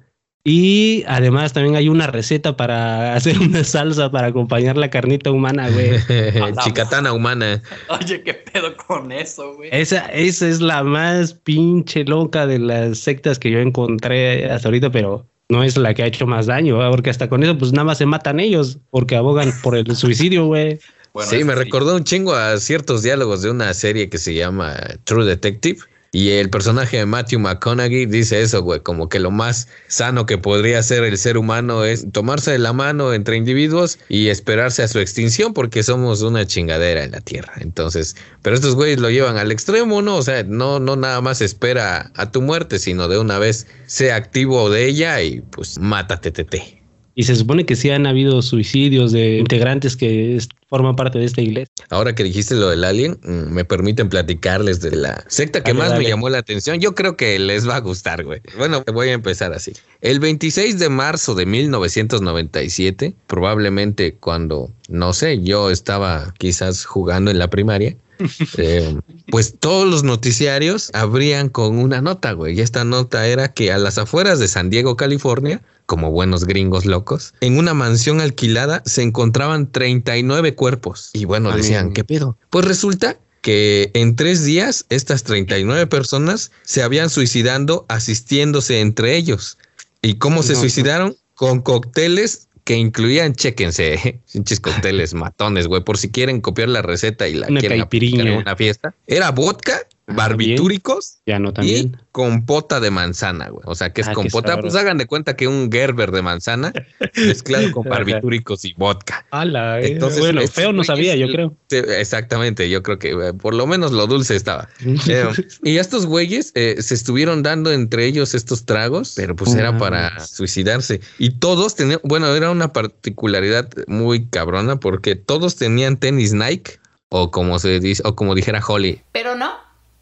Y 0.46 1.04
además 1.08 1.52
también 1.52 1.76
hay 1.76 1.90
una 1.90 2.08
receta 2.08 2.56
para 2.56 3.16
hacer 3.16 3.38
una 3.40 3.66
salsa 3.66 4.10
para 4.10 4.28
acompañar 4.28 4.78
la 4.78 4.90
carnita 4.90 5.30
humana, 5.30 5.70
güey. 5.70 6.00
Chicatana 6.64 7.12
humana. 7.12 7.62
Oye, 7.90 8.24
qué 8.24 8.34
pedo 8.34 8.78
con 8.78 9.12
eso, 9.12 9.56
güey. 9.56 9.72
Esa, 9.74 10.06
esa 10.06 10.48
es 10.48 10.62
la 10.62 10.86
más 10.86 11.34
pinche 11.34 12.06
loca 12.06 12.48
de 12.48 12.60
las 12.60 13.00
sectas 13.00 13.40
que 13.40 13.52
yo 13.52 13.60
encontré 13.60 14.50
hasta 14.50 14.70
ahorita, 14.70 14.90
pero 14.90 15.28
no 15.50 15.64
es 15.64 15.78
la 15.78 15.94
que 15.94 16.04
ha 16.04 16.08
hecho 16.08 16.26
más 16.28 16.48
daño, 16.48 16.78
porque 16.92 17.10
hasta 17.10 17.30
con 17.30 17.44
eso 17.44 17.58
pues 17.58 17.72
nada 17.72 17.86
más 17.86 17.98
se 17.98 18.06
matan 18.06 18.40
ellos, 18.40 18.80
porque 18.90 19.16
abogan 19.16 19.52
por 19.62 19.76
el 19.76 19.96
suicidio, 19.96 20.46
güey. 20.46 20.80
sí, 21.22 21.44
me 21.44 21.56
recordó 21.56 21.96
un 21.96 22.04
chingo 22.04 22.34
a 22.34 22.58
ciertos 22.58 23.04
diálogos 23.04 23.42
de 23.42 23.52
una 23.52 23.74
serie 23.74 24.10
que 24.10 24.18
se 24.18 24.34
llama 24.34 24.76
True 25.04 25.26
Detective 25.26 25.80
y 26.16 26.32
el 26.32 26.50
personaje 26.50 26.96
de 26.96 27.06
Matthew 27.06 27.42
McConaughey 27.42 28.06
dice 28.06 28.42
eso, 28.42 28.64
güey, 28.64 28.80
como 28.80 29.10
que 29.10 29.20
lo 29.20 29.32
más 29.32 29.68
sano 29.88 30.26
que 30.26 30.38
podría 30.38 30.80
hacer 30.80 31.04
el 31.04 31.18
ser 31.18 31.38
humano 31.38 31.84
es 31.84 32.10
tomarse 32.14 32.52
de 32.52 32.58
la 32.58 32.72
mano 32.72 33.12
entre 33.12 33.36
individuos 33.36 34.00
y 34.08 34.30
esperarse 34.30 34.82
a 34.82 34.88
su 34.88 35.00
extinción 35.00 35.54
porque 35.54 35.84
somos 35.84 36.22
una 36.22 36.48
chingadera 36.48 37.04
en 37.04 37.12
la 37.12 37.20
Tierra. 37.20 37.52
Entonces, 37.60 38.16
pero 38.42 38.56
estos 38.56 38.76
güeyes 38.76 39.02
lo 39.02 39.10
llevan 39.10 39.36
al 39.36 39.52
extremo, 39.52 40.02
¿no? 40.02 40.16
O 40.16 40.22
sea, 40.22 40.44
no, 40.44 40.80
no 40.80 40.96
nada 40.96 41.20
más 41.20 41.42
espera 41.42 42.14
a 42.16 42.32
tu 42.32 42.42
muerte, 42.42 42.80
sino 42.80 43.10
de 43.10 43.18
una 43.18 43.38
vez 43.38 43.68
sea 43.86 44.16
activo 44.16 44.70
de 44.70 44.86
ella 44.86 45.22
y 45.22 45.42
pues 45.42 45.80
mátate, 45.80 46.32
tete. 46.32 46.75
Y 47.16 47.24
se 47.24 47.36
supone 47.36 47.66
que 47.66 47.76
sí 47.78 47.90
han 47.90 48.06
habido 48.06 48.42
suicidios 48.42 49.14
de 49.14 49.38
integrantes 49.38 49.96
que 49.96 50.38
forman 50.68 50.96
parte 50.96 51.18
de 51.18 51.26
esta 51.26 51.42
iglesia. 51.42 51.72
Ahora 51.90 52.14
que 52.14 52.24
dijiste 52.24 52.56
lo 52.56 52.70
del 52.70 52.84
alien, 52.84 53.18
mm, 53.24 53.54
me 53.54 53.64
permiten 53.64 54.10
platicarles 54.10 54.82
de 54.82 54.96
la 54.96 55.24
secta 55.28 55.64
que 55.64 55.74
más 55.74 55.98
me 55.98 56.04
llamó 56.04 56.30
la 56.30 56.40
atención. 56.40 56.80
Yo 56.82 56.94
creo 56.94 57.16
que 57.16 57.40
les 57.40 57.68
va 57.68 57.78
a 57.78 57.80
gustar, 57.80 58.26
güey. 58.26 58.42
Bueno, 58.58 58.84
voy 58.94 59.10
a 59.10 59.14
empezar 59.14 59.54
así. 59.54 59.72
El 60.02 60.20
26 60.20 60.78
de 60.78 60.90
marzo 60.90 61.36
de 61.36 61.46
1997, 61.46 63.16
probablemente 63.28 64.16
cuando, 64.16 64.72
no 64.90 65.14
sé, 65.14 65.42
yo 65.42 65.72
estaba 65.72 66.34
quizás 66.38 66.84
jugando 66.84 67.32
en 67.32 67.40
la 67.40 67.50
primaria, 67.50 67.96
eh, 68.58 68.98
pues 69.30 69.56
todos 69.60 69.88
los 69.90 70.04
noticiarios 70.04 70.90
abrían 70.94 71.50
con 71.50 71.78
una 71.78 72.02
nota, 72.02 72.34
güey. 72.34 72.58
Y 72.58 72.62
esta 72.62 72.84
nota 72.84 73.28
era 73.28 73.54
que 73.54 73.72
a 73.72 73.78
las 73.78 73.98
afueras 73.98 74.40
de 74.40 74.48
San 74.48 74.70
Diego, 74.70 74.96
California, 74.96 75.62
como 75.86 76.12
buenos 76.12 76.46
gringos 76.46 76.86
locos, 76.86 77.34
en 77.42 77.58
una 77.58 77.74
mansión 77.74 78.22
alquilada 78.22 78.82
se 78.86 79.02
encontraban 79.04 79.72
39 79.72 80.56
cuerpos. 80.56 81.12
Y 81.14 81.26
bueno, 81.26 81.52
decían, 81.56 81.94
¿qué 81.94 82.04
pedo? 82.04 82.38
Pues 82.50 82.66
resulta 82.66 83.18
que 83.42 83.92
en 83.94 84.16
tres 84.16 84.44
días 84.44 84.86
estas 84.90 85.24
39 85.24 85.86
personas 85.88 86.52
se 86.64 86.82
habían 86.82 87.10
suicidando 87.10 87.86
asistiéndose 87.90 88.80
entre 88.82 89.16
ellos. 89.16 89.58
¿Y 90.02 90.16
cómo 90.16 90.42
se 90.42 90.56
suicidaron? 90.56 91.16
Con 91.36 91.62
cócteles 91.62 92.48
que 92.66 92.76
incluían, 92.76 93.34
chéquense, 93.34 94.20
pinches 94.34 94.60
cócteles 94.60 95.14
matones, 95.14 95.68
güey, 95.68 95.84
por 95.84 95.98
si 95.98 96.12
quieren 96.12 96.42
copiar 96.42 96.68
la 96.68 96.82
receta 96.82 97.28
y 97.28 97.36
la 97.36 97.48
quieren 97.48 97.80
aplicar 97.80 98.28
en 98.28 98.34
una 98.34 98.56
fiesta. 98.56 98.94
Era 99.08 99.32
vodka 99.32 99.88
barbitúricos 100.08 101.20
ya 101.26 101.40
no 101.40 101.54
también. 101.54 101.98
y 102.00 102.06
compota 102.12 102.80
de 102.80 102.92
manzana, 102.92 103.50
güey. 103.50 103.64
O 103.66 103.76
sea, 103.76 103.92
que 103.92 104.02
es 104.02 104.08
ah, 104.08 104.14
compota. 104.14 104.60
Pues 104.60 104.76
hagan 104.76 104.98
de 104.98 105.08
cuenta 105.08 105.36
que 105.36 105.48
un 105.48 105.72
Gerber 105.72 106.12
de 106.12 106.22
manzana 106.22 106.72
mezclado 107.16 107.72
con 107.72 107.84
barbitúricos 107.84 108.66
y 108.66 108.74
vodka. 108.74 109.26
Ala, 109.32 109.82
eh. 109.82 109.94
Entonces, 109.94 110.20
bueno, 110.20 110.42
feo 110.48 110.72
no 110.74 110.84
sabía, 110.84 111.16
yo 111.16 111.28
creo. 111.28 111.56
Exactamente, 111.70 112.70
yo 112.70 112.84
creo 112.84 113.00
que 113.00 113.12
eh, 113.12 113.34
por 113.34 113.54
lo 113.54 113.66
menos 113.68 113.92
lo 113.92 114.08
dulce 114.08 114.36
estaba. 114.36 114.70
Eh, 115.08 115.28
y 115.64 115.78
estos 115.78 116.08
güeyes 116.08 116.52
se 116.56 116.94
estuvieron 116.94 117.44
dando 117.44 117.72
entre 117.72 118.06
ellos 118.06 118.34
estos 118.34 118.66
tragos, 118.66 119.14
pero 119.16 119.36
pues 119.36 119.54
era 119.54 119.78
para 119.78 120.20
suicidarse. 120.26 121.00
Y 121.20 121.32
todos 121.32 121.76
tenían, 121.76 122.00
bueno, 122.04 122.34
era 122.34 122.50
una 122.50 122.74
particularidad 122.74 123.70
muy 123.88 124.26
cabrona 124.26 124.80
porque 124.80 125.16
todos 125.16 125.58
tenían 125.58 125.98
tenis 125.98 126.34
Nike 126.34 126.80
o 127.10 127.32
como 127.32 127.60
se 127.60 127.80
dice, 127.80 128.02
o 128.06 128.16
como 128.16 128.36
dijera 128.36 128.62
Holly. 128.66 129.02
Pero 129.12 129.36
no, 129.36 129.54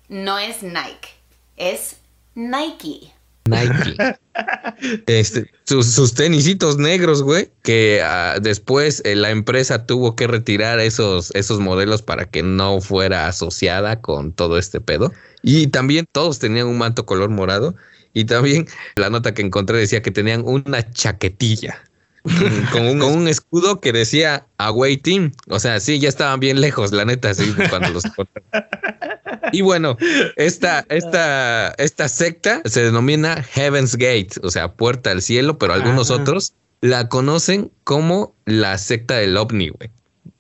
no 0.10 0.38
es 0.40 0.64
Nike, 0.64 1.10
es 1.58 1.98
Nike. 2.36 3.14
Nike. 3.46 3.98
este, 5.08 5.52
sus, 5.66 6.14
tenisitos 6.14 6.78
negros, 6.78 7.24
güey, 7.24 7.50
que 7.62 8.02
ah, 8.04 8.38
después 8.42 9.02
eh, 9.06 9.16
la 9.16 9.32
empresa 9.32 9.86
tuvo 9.86 10.16
que 10.16 10.28
retirar 10.28 10.80
esos, 10.80 11.32
esos 11.36 11.60
modelos 11.60 12.02
para 12.02 12.26
que 12.26 12.42
no 12.42 12.80
fuera 12.80 13.28
asociada 13.28 14.00
con 14.02 14.32
todo 14.32 14.58
este 14.58 14.80
pedo. 14.80 15.12
Y 15.42 15.68
también 15.68 16.06
todos 16.12 16.40
tenían 16.40 16.68
un 16.68 16.78
manto 16.78 17.06
color 17.06 17.30
morado. 17.30 17.76
Y 18.14 18.26
también 18.26 18.68
la 18.96 19.10
nota 19.10 19.34
que 19.34 19.42
encontré 19.42 19.78
decía 19.78 20.02
que 20.02 20.12
tenían 20.12 20.44
una 20.46 20.90
chaquetilla 20.92 21.84
con, 22.72 23.02
un, 23.02 23.28
escudo 23.28 23.82
que 23.82 23.92
decía 23.92 24.46
Away 24.58 24.98
Team. 24.98 25.32
O 25.50 25.60
sea, 25.60 25.80
sí, 25.80 26.00
ya 26.00 26.10
estaban 26.10 26.40
bien 26.40 26.62
lejos, 26.62 26.92
la 26.94 27.06
neta, 27.06 27.34
sí, 27.34 27.54
cuando 27.70 27.90
los 27.90 28.04
Y 29.52 29.62
bueno, 29.62 29.98
esta, 30.36 30.86
esta, 30.90 31.70
esta 31.78 32.08
secta 32.08 32.62
se 32.66 32.84
denomina 32.84 33.44
Heaven's 33.44 33.96
Gate, 33.96 34.32
o 34.42 34.50
sea, 34.50 34.74
puerta 34.74 35.12
al 35.12 35.22
cielo, 35.22 35.58
pero 35.58 35.74
algunos 35.74 36.10
otros 36.10 36.54
la 36.82 37.10
conocen 37.10 37.72
como 37.84 38.36
la 38.46 38.78
secta 38.78 39.16
del 39.16 39.38
ovni, 39.38 39.70
güey. 39.70 39.90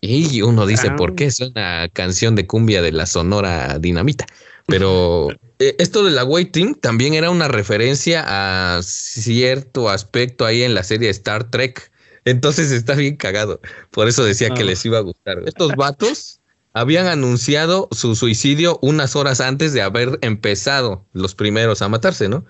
Y 0.01 0.41
uno 0.41 0.65
dice, 0.65 0.91
¿por 0.91 1.11
ah. 1.11 1.13
qué? 1.15 1.25
Es 1.25 1.39
una 1.39 1.87
canción 1.93 2.35
de 2.35 2.45
cumbia 2.45 2.81
de 2.81 2.91
la 2.91 3.05
Sonora 3.05 3.79
Dinamita. 3.79 4.25
Pero 4.67 5.29
eh, 5.59 5.75
esto 5.79 6.03
de 6.03 6.11
la 6.11 6.27
Team 6.51 6.75
también 6.75 7.13
era 7.13 7.29
una 7.29 7.47
referencia 7.47 8.23
a 8.27 8.81
cierto 8.83 9.89
aspecto 9.89 10.45
ahí 10.45 10.63
en 10.63 10.73
la 10.73 10.83
serie 10.83 11.09
Star 11.09 11.49
Trek. 11.49 11.91
Entonces 12.25 12.71
está 12.71 12.95
bien 12.95 13.15
cagado. 13.15 13.61
Por 13.91 14.07
eso 14.07 14.25
decía 14.25 14.49
que 14.49 14.63
ah. 14.63 14.65
les 14.65 14.85
iba 14.85 14.97
a 14.97 15.01
gustar. 15.01 15.41
Estos 15.45 15.73
vatos 15.75 16.41
habían 16.73 17.07
anunciado 17.07 17.87
su 17.91 18.15
suicidio 18.15 18.79
unas 18.81 19.15
horas 19.15 19.39
antes 19.41 19.73
de 19.73 19.81
haber 19.81 20.17
empezado 20.21 21.05
los 21.13 21.35
primeros 21.35 21.81
a 21.81 21.89
matarse, 21.89 22.27
¿no? 22.27 22.45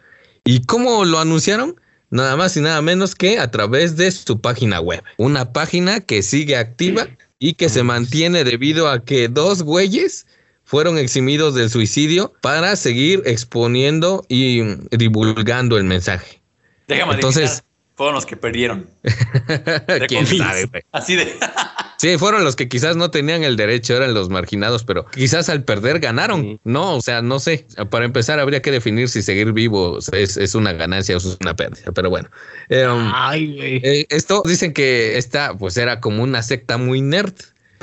¿Y 0.45 0.61
cómo 0.63 1.05
lo 1.05 1.19
anunciaron? 1.19 1.75
Nada 2.09 2.35
más 2.35 2.55
y 2.57 2.61
nada 2.61 2.81
menos 2.81 3.15
que 3.15 3.39
a 3.39 3.49
través 3.51 3.97
de 3.97 4.11
su 4.11 4.39
página 4.39 4.79
web. 4.79 5.03
Una 5.17 5.51
página 5.51 5.99
que 5.99 6.21
sigue 6.21 6.55
activa 6.55 7.07
y 7.39 7.53
que 7.53 7.69
se 7.69 7.83
mantiene 7.83 8.43
debido 8.43 8.87
a 8.87 9.03
que 9.03 9.27
dos 9.27 9.63
güeyes 9.63 10.27
fueron 10.63 10.97
eximidos 10.97 11.55
del 11.55 11.69
suicidio 11.69 12.33
para 12.41 12.75
seguir 12.75 13.21
exponiendo 13.25 14.25
y 14.29 14.61
divulgando 14.95 15.77
el 15.77 15.83
mensaje. 15.83 16.41
Déjame 16.87 17.15
Entonces, 17.15 17.63
fueron 17.95 18.15
los 18.15 18.25
que 18.25 18.35
perdieron. 18.35 18.89
¿Quién 20.07 20.25
sabe? 20.25 20.85
Así 20.91 21.15
de. 21.15 21.33
sí, 21.97 22.17
fueron 22.17 22.43
los 22.43 22.55
que 22.55 22.67
quizás 22.67 22.95
no 22.95 23.11
tenían 23.11 23.43
el 23.43 23.55
derecho, 23.55 23.95
eran 23.95 24.13
los 24.13 24.29
marginados, 24.29 24.83
pero 24.83 25.05
quizás 25.05 25.49
al 25.49 25.63
perder 25.63 25.99
ganaron. 25.99 26.59
No, 26.63 26.95
o 26.95 27.01
sea, 27.01 27.21
no 27.21 27.39
sé. 27.39 27.65
Para 27.89 28.05
empezar, 28.05 28.39
habría 28.39 28.61
que 28.61 28.71
definir 28.71 29.09
si 29.09 29.21
seguir 29.21 29.51
vivo 29.53 29.99
es, 30.11 30.55
una 30.55 30.73
ganancia 30.73 31.15
o 31.15 31.17
es 31.17 31.37
una 31.41 31.55
pérdida. 31.55 31.91
Pero 31.93 32.09
bueno. 32.09 32.29
Em, 32.69 33.11
eh, 33.35 34.05
esto 34.09 34.41
dicen 34.45 34.73
que 34.73 35.17
esta, 35.17 35.55
pues 35.57 35.77
era 35.77 35.99
como 35.99 36.23
una 36.23 36.41
secta 36.41 36.77
muy 36.77 37.01
nerd 37.01 37.33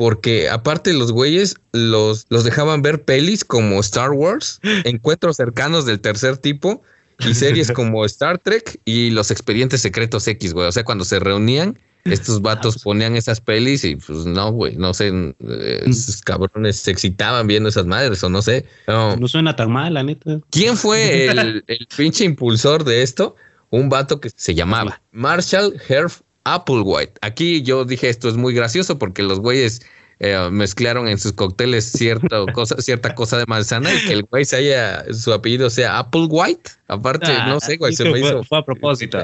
porque 0.01 0.49
aparte 0.49 0.95
los 0.95 1.13
güeyes 1.13 1.57
los, 1.73 2.25
los 2.31 2.43
dejaban 2.43 2.81
ver 2.81 3.03
pelis 3.03 3.45
como 3.45 3.79
Star 3.81 4.13
Wars, 4.13 4.59
encuentros 4.85 5.37
cercanos 5.37 5.85
del 5.85 6.01
tercer 6.01 6.39
tipo 6.39 6.83
y 7.27 7.35
series 7.35 7.71
como 7.73 8.05
Star 8.05 8.39
Trek 8.39 8.81
y 8.85 9.11
los 9.11 9.31
expedientes 9.31 9.81
secretos 9.81 10.27
X, 10.27 10.53
güey. 10.53 10.69
O 10.69 10.73
sea, 10.73 10.85
cuando 10.85 11.05
se 11.05 11.19
reunían, 11.19 11.79
estos 12.05 12.41
vatos 12.43 12.83
ponían 12.83 13.17
esas 13.17 13.41
pelis 13.41 13.85
y 13.85 13.97
pues 13.97 14.25
no, 14.25 14.53
güey, 14.53 14.77
no 14.77 14.95
sé, 14.95 15.09
eh, 15.09 15.83
esos 15.87 16.23
cabrones 16.23 16.77
se 16.77 16.91
excitaban 16.91 17.47
viendo 17.47 17.69
esas 17.69 17.87
madres 17.87 18.23
o 18.25 18.29
no 18.29 18.43
sé. 18.43 18.67
No, 18.87 19.17
suena 19.29 19.57
tan 19.57 19.71
mal, 19.71 19.95
la 19.95 20.03
neta. 20.03 20.41
¿Quién 20.51 20.77
fue 20.77 21.27
el, 21.31 21.65
el 21.67 21.89
pinche 21.97 22.25
impulsor 22.25 22.85
de 22.85 23.03
esto? 23.03 23.37
Un 23.71 23.89
vato 23.89 24.21
que 24.21 24.31
se 24.35 24.55
llamaba 24.55 25.01
Marshall 25.13 25.81
Herf 25.89 26.21
Applewhite. 26.45 27.15
Aquí 27.21 27.63
yo 27.63 27.85
dije 27.85 28.09
esto 28.09 28.29
es 28.29 28.37
muy 28.37 28.55
gracioso 28.55 28.99
porque 28.99 29.23
los 29.23 29.41
güeyes 29.41 29.83
eh, 30.23 30.51
mezclaron 30.51 31.09
en 31.09 31.19
sus 31.19 31.33
cócteles 31.33 31.85
cierta 31.93 32.45
cosa, 32.53 32.77
cierta 32.81 33.15
cosa 33.15 33.39
de 33.39 33.47
manzana 33.47 33.93
y 33.93 34.07
que 34.07 34.13
el 34.13 34.25
güey 34.25 34.45
se 34.45 34.57
haya, 34.57 35.05
su 35.15 35.33
apellido 35.33 35.71
sea 35.71 35.99
Applewhite. 35.99 36.73
Aparte, 36.89 37.33
no 37.47 37.59
sé, 37.59 37.79
güey, 37.79 37.95
se 37.95 38.05
me 38.05 38.21
hizo. 38.21 38.45
Fue 38.45 38.59
a 38.59 38.65
propósito. 38.65 39.19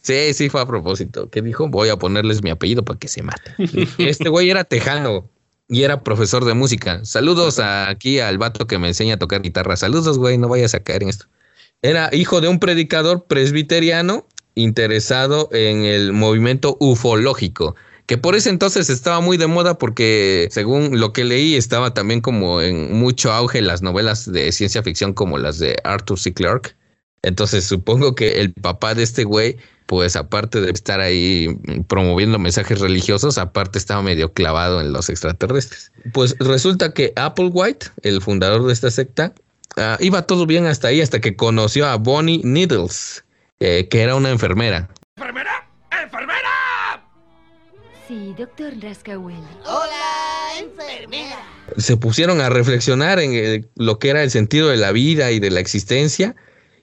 Sí, 0.00 0.32
sí, 0.32 0.48
fue 0.48 0.60
a 0.60 0.66
propósito. 0.66 1.28
Que 1.28 1.42
dijo, 1.42 1.68
voy 1.68 1.88
a 1.88 1.96
ponerles 1.96 2.44
mi 2.44 2.50
apellido 2.50 2.84
para 2.84 2.98
que 2.98 3.08
se 3.08 3.22
mate. 3.22 3.52
este 3.98 4.28
güey 4.28 4.48
era 4.48 4.62
tejano 4.62 5.28
y 5.68 5.82
era 5.82 6.04
profesor 6.04 6.44
de 6.44 6.54
música. 6.54 7.04
Saludos 7.04 7.58
aquí 7.58 8.20
al 8.20 8.38
vato 8.38 8.68
que 8.68 8.78
me 8.78 8.86
enseña 8.86 9.14
a 9.14 9.18
tocar 9.18 9.42
guitarra. 9.42 9.76
Saludos, 9.76 10.18
güey, 10.18 10.38
no 10.38 10.48
vayas 10.48 10.72
a 10.74 10.80
caer 10.80 11.02
en 11.02 11.08
esto. 11.08 11.26
Era 11.82 12.10
hijo 12.12 12.40
de 12.40 12.46
un 12.46 12.60
predicador 12.60 13.24
presbiteriano 13.24 14.24
interesado 14.54 15.48
en 15.52 15.84
el 15.84 16.12
movimiento 16.12 16.76
ufológico, 16.80 17.76
que 18.08 18.16
por 18.16 18.34
ese 18.34 18.48
entonces 18.48 18.88
estaba 18.88 19.20
muy 19.20 19.36
de 19.36 19.46
moda 19.46 19.76
porque 19.76 20.48
según 20.50 20.98
lo 20.98 21.12
que 21.12 21.24
leí 21.24 21.56
estaba 21.56 21.92
también 21.92 22.22
como 22.22 22.62
en 22.62 22.98
mucho 22.98 23.30
auge 23.30 23.60
las 23.60 23.82
novelas 23.82 24.32
de 24.32 24.50
ciencia 24.50 24.82
ficción 24.82 25.12
como 25.12 25.36
las 25.36 25.58
de 25.58 25.76
Arthur 25.84 26.18
C. 26.18 26.32
Clarke. 26.32 26.74
Entonces 27.20 27.66
supongo 27.66 28.14
que 28.14 28.40
el 28.40 28.54
papá 28.54 28.94
de 28.94 29.02
este 29.02 29.24
güey, 29.24 29.58
pues 29.84 30.16
aparte 30.16 30.62
de 30.62 30.70
estar 30.70 31.00
ahí 31.00 31.54
promoviendo 31.86 32.38
mensajes 32.38 32.80
religiosos, 32.80 33.36
aparte 33.36 33.76
estaba 33.76 34.00
medio 34.00 34.32
clavado 34.32 34.80
en 34.80 34.94
los 34.94 35.10
extraterrestres. 35.10 35.92
Pues 36.14 36.34
resulta 36.38 36.94
que 36.94 37.12
Applewhite, 37.14 37.88
el 38.04 38.22
fundador 38.22 38.66
de 38.66 38.72
esta 38.72 38.90
secta, 38.90 39.34
ah, 39.76 39.98
iba 40.00 40.22
todo 40.22 40.46
bien 40.46 40.64
hasta 40.64 40.88
ahí, 40.88 41.02
hasta 41.02 41.20
que 41.20 41.36
conoció 41.36 41.86
a 41.86 41.96
Bonnie 41.96 42.40
Needles, 42.42 43.22
eh, 43.60 43.86
que 43.90 44.00
era 44.00 44.14
una 44.14 44.30
enfermera. 44.30 44.88
¿Enfermera? 45.16 45.50
¡Enfermera! 45.50 45.67
Sí, 48.08 48.34
doctor 48.38 48.72
Rascawell. 48.80 49.36
Hola, 49.66 50.58
enfermera. 50.58 51.46
Se 51.76 51.98
pusieron 51.98 52.40
a 52.40 52.48
reflexionar 52.48 53.20
en 53.20 53.34
eh, 53.34 53.64
lo 53.76 53.98
que 53.98 54.08
era 54.08 54.22
el 54.22 54.30
sentido 54.30 54.68
de 54.68 54.78
la 54.78 54.92
vida 54.92 55.30
y 55.30 55.40
de 55.40 55.50
la 55.50 55.60
existencia 55.60 56.34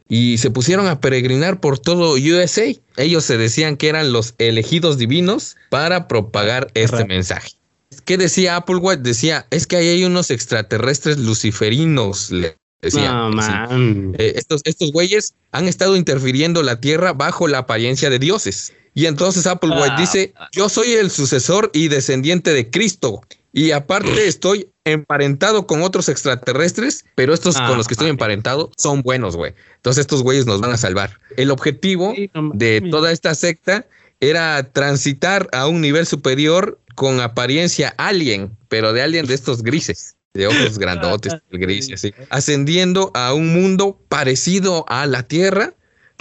y 0.07 0.38
se 0.38 0.51
pusieron 0.51 0.85
a 0.85 1.01
peregrinar 1.01 1.59
por 1.59 1.79
todo 1.79 2.13
USA. 2.13 2.65
Ellos 2.97 3.25
se 3.25 3.39
decían 3.39 3.75
que 3.75 3.89
eran 3.89 4.13
los 4.13 4.35
elegidos 4.38 4.99
divinos 4.99 5.57
para 5.71 6.07
propagar 6.07 6.67
este 6.75 7.05
mensaje. 7.05 7.53
¿Qué 8.05 8.17
decía 8.17 8.55
Applewhite? 8.55 9.01
Decía, 9.01 9.47
es 9.49 9.65
que 9.65 9.77
ahí 9.77 9.88
hay 9.88 10.05
unos 10.05 10.29
extraterrestres 10.29 11.17
luciferinos, 11.17 12.31
Decía, 12.81 13.31
eh, 14.19 14.33
estos, 14.35 14.61
estos 14.65 14.91
güeyes 14.91 15.33
han 15.51 15.67
estado 15.67 15.95
interfiriendo 15.95 16.61
la 16.61 16.79
tierra 16.79 17.13
bajo 17.13 17.47
la 17.47 17.59
apariencia 17.59 18.11
de 18.11 18.19
dioses. 18.19 18.73
Y 18.95 19.05
entonces 19.05 19.45
Applewhite 19.45 19.91
ah. 19.91 19.99
dice, 19.99 20.34
yo 20.53 20.69
soy 20.69 20.93
el 20.93 21.12
sucesor 21.12 21.69
y 21.73 21.89
descendiente 21.89 22.53
de 22.53 22.71
Cristo. 22.71 23.21
Y 23.51 23.71
aparte 23.71 24.25
estoy 24.27 24.69
emparentado 24.86 25.67
con 25.67 25.84
otros 25.84 26.10
extraterrestres, 26.10 27.05
pero 27.13 27.34
estos 27.34 27.58
con 27.58 27.77
los 27.77 27.88
que 27.88 27.93
estoy 27.93 28.08
ah, 28.08 28.12
emparentado 28.12 28.71
son 28.77 29.01
buenos, 29.01 29.36
güey. 29.36 29.53
Entonces 29.75 30.01
estos 30.01 30.23
güeyes 30.23 30.45
nos 30.45 30.62
van 30.62 30.71
a 30.71 30.77
salvar. 30.77 31.19
El 31.36 31.51
objetivo 31.51 32.15
de 32.53 32.81
toda 32.89 33.12
esta 33.12 33.36
secta 33.36 33.86
era 34.21 34.71
transitar 34.71 35.49
a 35.51 35.67
un 35.67 35.81
nivel 35.81 36.08
superior 36.08 36.79
con 36.95 37.19
apariencia 37.19 37.93
alien, 37.97 38.58
pero 38.69 38.93
de 38.93 39.01
alien 39.01 39.25
de 39.25 39.34
estos 39.34 39.62
grises 39.62 40.15
de 40.34 40.47
ojos 40.47 40.77
grandotes, 40.79 41.34
gris, 41.51 41.91
así, 41.91 42.13
ascendiendo 42.29 43.12
a 43.13 43.34
un 43.34 43.53
mundo 43.53 43.99
parecido 44.08 44.86
a 44.88 45.05
la 45.05 45.23
tierra, 45.23 45.73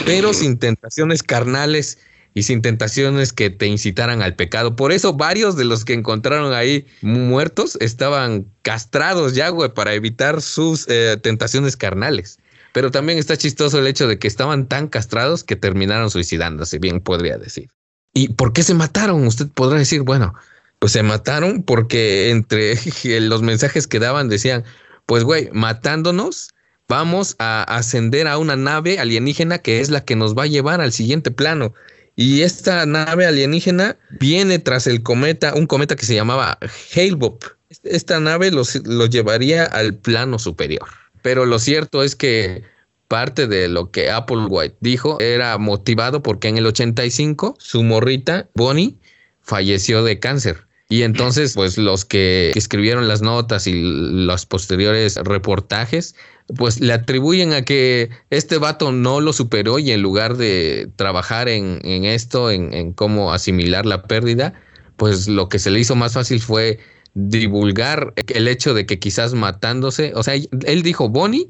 pero 0.05 0.33
sin 0.33 0.59
tentaciones 0.59 1.23
carnales 1.23 1.99
y 2.35 2.43
sin 2.43 2.63
tentaciones 2.63 3.33
que 3.33 3.49
te 3.49 3.67
incitaran 3.67 4.21
al 4.21 4.35
pecado. 4.35 4.75
Por 4.75 4.93
eso 4.93 5.15
varios 5.15 5.57
de 5.57 5.65
los 5.65 5.85
que 5.85 5.95
encontraron 5.95 6.53
ahí 6.53 6.87
muertos 7.01 7.79
estaban 7.81 8.47
castrados 8.63 9.35
ya, 9.35 9.49
güey, 9.51 9.73
para 9.73 9.95
evitar 9.95 10.43
sus 10.43 10.87
eh, 10.89 11.17
tentaciones 11.23 11.77
carnales. 11.77 12.39
Pero 12.73 12.91
también 12.91 13.19
está 13.19 13.37
chistoso 13.37 13.79
el 13.79 13.87
hecho 13.87 14.09
de 14.09 14.19
que 14.19 14.27
estaban 14.27 14.67
tan 14.67 14.89
castrados 14.89 15.45
que 15.45 15.55
terminaron 15.55 16.11
suicidándose, 16.11 16.81
bien 16.81 17.01
podría 17.01 17.39
decir. 17.39 17.71
¿Y 18.13 18.31
por 18.31 18.53
qué 18.53 18.65
se 18.65 18.75
mataron? 18.75 19.25
Usted 19.27 19.47
podrá 19.49 19.79
decir, 19.79 20.03
bueno, 20.03 20.35
pues 20.81 20.93
se 20.93 21.05
mataron 21.05 21.63
porque 21.63 22.31
entre 22.31 22.77
los 23.21 23.43
mensajes 23.43 23.87
que 23.87 24.01
daban 24.01 24.29
decían, 24.29 24.65
pues 25.07 25.23
güey, 25.23 25.51
matándonos, 25.53 26.51
vamos 26.89 27.37
a 27.39 27.63
ascender 27.63 28.27
a 28.27 28.39
una 28.39 28.57
nave 28.57 28.99
alienígena 28.99 29.59
que 29.59 29.81
es 29.81 29.91
la 29.91 30.05
que 30.05 30.17
nos 30.17 30.37
va 30.37 30.43
a 30.43 30.49
llevar 30.49 30.81
al 30.81 30.93
siguiente 30.93 31.31
plano. 31.31 31.75
Y 32.17 32.43
esta 32.43 32.87
nave 32.87 33.27
alienígena 33.27 33.97
viene 34.21 34.59
tras 34.59 34.87
el 34.87 35.03
cometa, 35.03 35.55
un 35.55 35.67
cometa 35.67 35.97
que 35.97 36.07
se 36.07 36.15
llamaba 36.15 36.59
Hale-Bopp. 36.95 37.45
Esta 37.83 38.21
nave 38.21 38.51
los, 38.51 38.77
los 38.87 39.11
llevaría 39.11 39.65
al 39.65 39.95
plano 39.95 40.39
superior. 40.39 40.89
Pero 41.23 41.45
lo 41.45 41.59
cierto 41.59 42.03
es 42.03 42.15
que 42.15 42.63
parte 43.09 43.47
de 43.47 43.69
lo 43.69 43.91
que 43.91 44.11
Applewhite 44.11 44.77
dijo 44.81 45.19
era 45.21 45.59
motivado 45.59 46.23
porque 46.23 46.49
en 46.49 46.59
el 46.59 46.67
85 46.67 47.57
su 47.59 47.83
morrita, 47.83 48.49
Bonnie, 48.55 48.97
falleció 49.41 50.05
de 50.05 50.19
cáncer. 50.21 50.67
Y 50.89 51.03
entonces, 51.03 51.55
pues 51.55 51.79
los 51.79 52.05
que 52.05 52.53
escribieron 52.55 53.09
las 53.09 53.23
notas 53.23 53.67
y 53.67 53.73
los 53.75 54.47
posteriores 54.47 55.17
reportajes, 55.17 56.15
pues 56.57 56.81
le 56.81 56.93
atribuyen 56.93 57.53
a 57.53 57.63
que 57.63 58.11
este 58.31 58.59
vato 58.59 58.93
no 58.93 59.21
lo 59.21 59.33
superó 59.33 59.79
y 59.79 59.91
en 59.91 60.03
lugar 60.03 60.37
de 60.37 60.91
trabajar 60.97 61.49
en, 61.49 61.81
esto, 62.05 62.51
en, 62.51 62.75
en, 62.75 62.93
cómo 62.93 63.33
asimilar 63.33 63.87
la 63.87 64.03
pérdida, 64.03 64.55
pues 64.97 65.29
lo 65.29 65.49
que 65.49 65.59
se 65.59 65.71
le 65.71 65.81
hizo 65.81 65.97
más 65.97 66.15
fácil 66.15 66.41
fue 66.41 66.79
divulgar 67.15 68.13
el 68.29 68.49
hecho 68.49 68.75
de 68.75 68.87
que 68.87 68.99
quizás 68.99 69.35
matándose, 69.35 70.13
o 70.15 70.23
sea, 70.23 70.35
él 70.35 70.83
dijo, 70.83 71.09
Bonnie, 71.09 71.49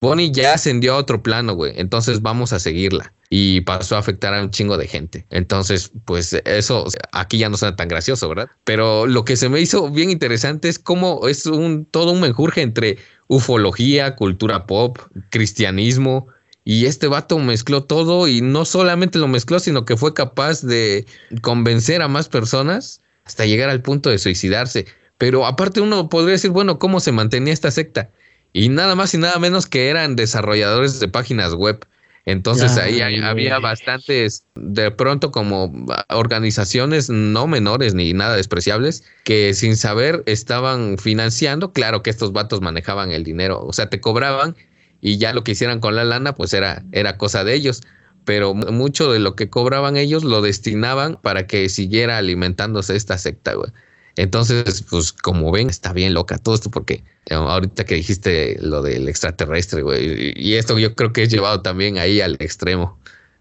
Bonnie 0.00 0.30
ya 0.30 0.52
ascendió 0.54 0.94
a 0.94 0.98
otro 0.98 1.22
plano, 1.22 1.54
güey, 1.54 1.72
entonces 1.76 2.22
vamos 2.22 2.52
a 2.52 2.58
seguirla. 2.58 3.12
Y 3.30 3.62
pasó 3.62 3.96
a 3.96 3.98
afectar 3.98 4.32
a 4.32 4.42
un 4.42 4.50
chingo 4.50 4.76
de 4.76 4.86
gente. 4.86 5.26
Entonces, 5.30 5.90
pues 6.04 6.34
eso 6.44 6.86
aquí 7.10 7.38
ya 7.38 7.48
no 7.48 7.56
suena 7.56 7.74
tan 7.74 7.88
gracioso, 7.88 8.28
¿verdad? 8.28 8.48
Pero 8.64 9.06
lo 9.06 9.24
que 9.24 9.36
se 9.36 9.48
me 9.48 9.60
hizo 9.60 9.90
bien 9.90 10.10
interesante 10.10 10.68
es 10.68 10.78
cómo 10.78 11.26
es 11.26 11.46
un 11.46 11.84
todo 11.86 12.12
un 12.12 12.20
menjurje 12.20 12.60
entre 12.62 12.98
ufología, 13.26 14.16
cultura 14.16 14.66
pop, 14.66 14.98
cristianismo, 15.30 16.28
y 16.64 16.86
este 16.86 17.08
vato 17.08 17.38
mezcló 17.38 17.84
todo 17.84 18.26
y 18.26 18.40
no 18.40 18.64
solamente 18.64 19.18
lo 19.18 19.28
mezcló, 19.28 19.60
sino 19.60 19.84
que 19.84 19.98
fue 19.98 20.14
capaz 20.14 20.62
de 20.62 21.06
convencer 21.42 22.00
a 22.00 22.08
más 22.08 22.28
personas 22.28 23.02
hasta 23.24 23.44
llegar 23.44 23.68
al 23.68 23.82
punto 23.82 24.08
de 24.08 24.18
suicidarse. 24.18 24.86
Pero 25.18 25.46
aparte 25.46 25.82
uno 25.82 26.08
podría 26.08 26.32
decir, 26.32 26.50
bueno, 26.50 26.78
¿cómo 26.78 27.00
se 27.00 27.12
mantenía 27.12 27.52
esta 27.52 27.70
secta? 27.70 28.10
Y 28.54 28.70
nada 28.70 28.94
más 28.94 29.12
y 29.14 29.18
nada 29.18 29.38
menos 29.38 29.66
que 29.66 29.88
eran 29.88 30.16
desarrolladores 30.16 31.00
de 31.00 31.08
páginas 31.08 31.54
web. 31.54 31.86
Entonces 32.26 32.78
ahí 32.78 33.00
había 33.00 33.58
bastantes, 33.58 34.46
de 34.54 34.90
pronto 34.90 35.30
como 35.30 35.72
organizaciones 36.08 37.10
no 37.10 37.46
menores 37.46 37.94
ni 37.94 38.14
nada 38.14 38.36
despreciables, 38.36 39.04
que 39.24 39.52
sin 39.52 39.76
saber 39.76 40.22
estaban 40.26 40.96
financiando. 40.96 41.72
Claro 41.72 42.02
que 42.02 42.10
estos 42.10 42.32
vatos 42.32 42.62
manejaban 42.62 43.12
el 43.12 43.24
dinero, 43.24 43.62
o 43.62 43.72
sea, 43.72 43.90
te 43.90 44.00
cobraban 44.00 44.56
y 45.02 45.18
ya 45.18 45.34
lo 45.34 45.44
que 45.44 45.52
hicieran 45.52 45.80
con 45.80 45.96
la 45.96 46.04
lana, 46.04 46.34
pues 46.34 46.54
era, 46.54 46.82
era 46.92 47.18
cosa 47.18 47.44
de 47.44 47.54
ellos 47.54 47.82
pero 48.24 48.54
mucho 48.54 49.12
de 49.12 49.18
lo 49.18 49.36
que 49.36 49.50
cobraban 49.50 49.96
ellos 49.96 50.24
lo 50.24 50.40
destinaban 50.40 51.18
para 51.20 51.46
que 51.46 51.68
siguiera 51.68 52.18
alimentándose 52.18 52.96
esta 52.96 53.18
secta, 53.18 53.54
güey. 53.54 53.70
Entonces, 54.16 54.84
pues 54.88 55.12
como 55.12 55.50
ven, 55.50 55.68
está 55.68 55.92
bien 55.92 56.14
loca 56.14 56.38
todo 56.38 56.54
esto 56.54 56.70
porque 56.70 57.02
eh, 57.26 57.34
ahorita 57.34 57.84
que 57.84 57.96
dijiste 57.96 58.58
lo 58.60 58.82
del 58.82 59.08
extraterrestre, 59.08 59.82
güey, 59.82 60.32
y 60.36 60.54
esto 60.54 60.78
yo 60.78 60.94
creo 60.94 61.12
que 61.12 61.24
es 61.24 61.30
llevado 61.30 61.62
también 61.62 61.98
ahí 61.98 62.20
al 62.20 62.34
extremo. 62.34 62.98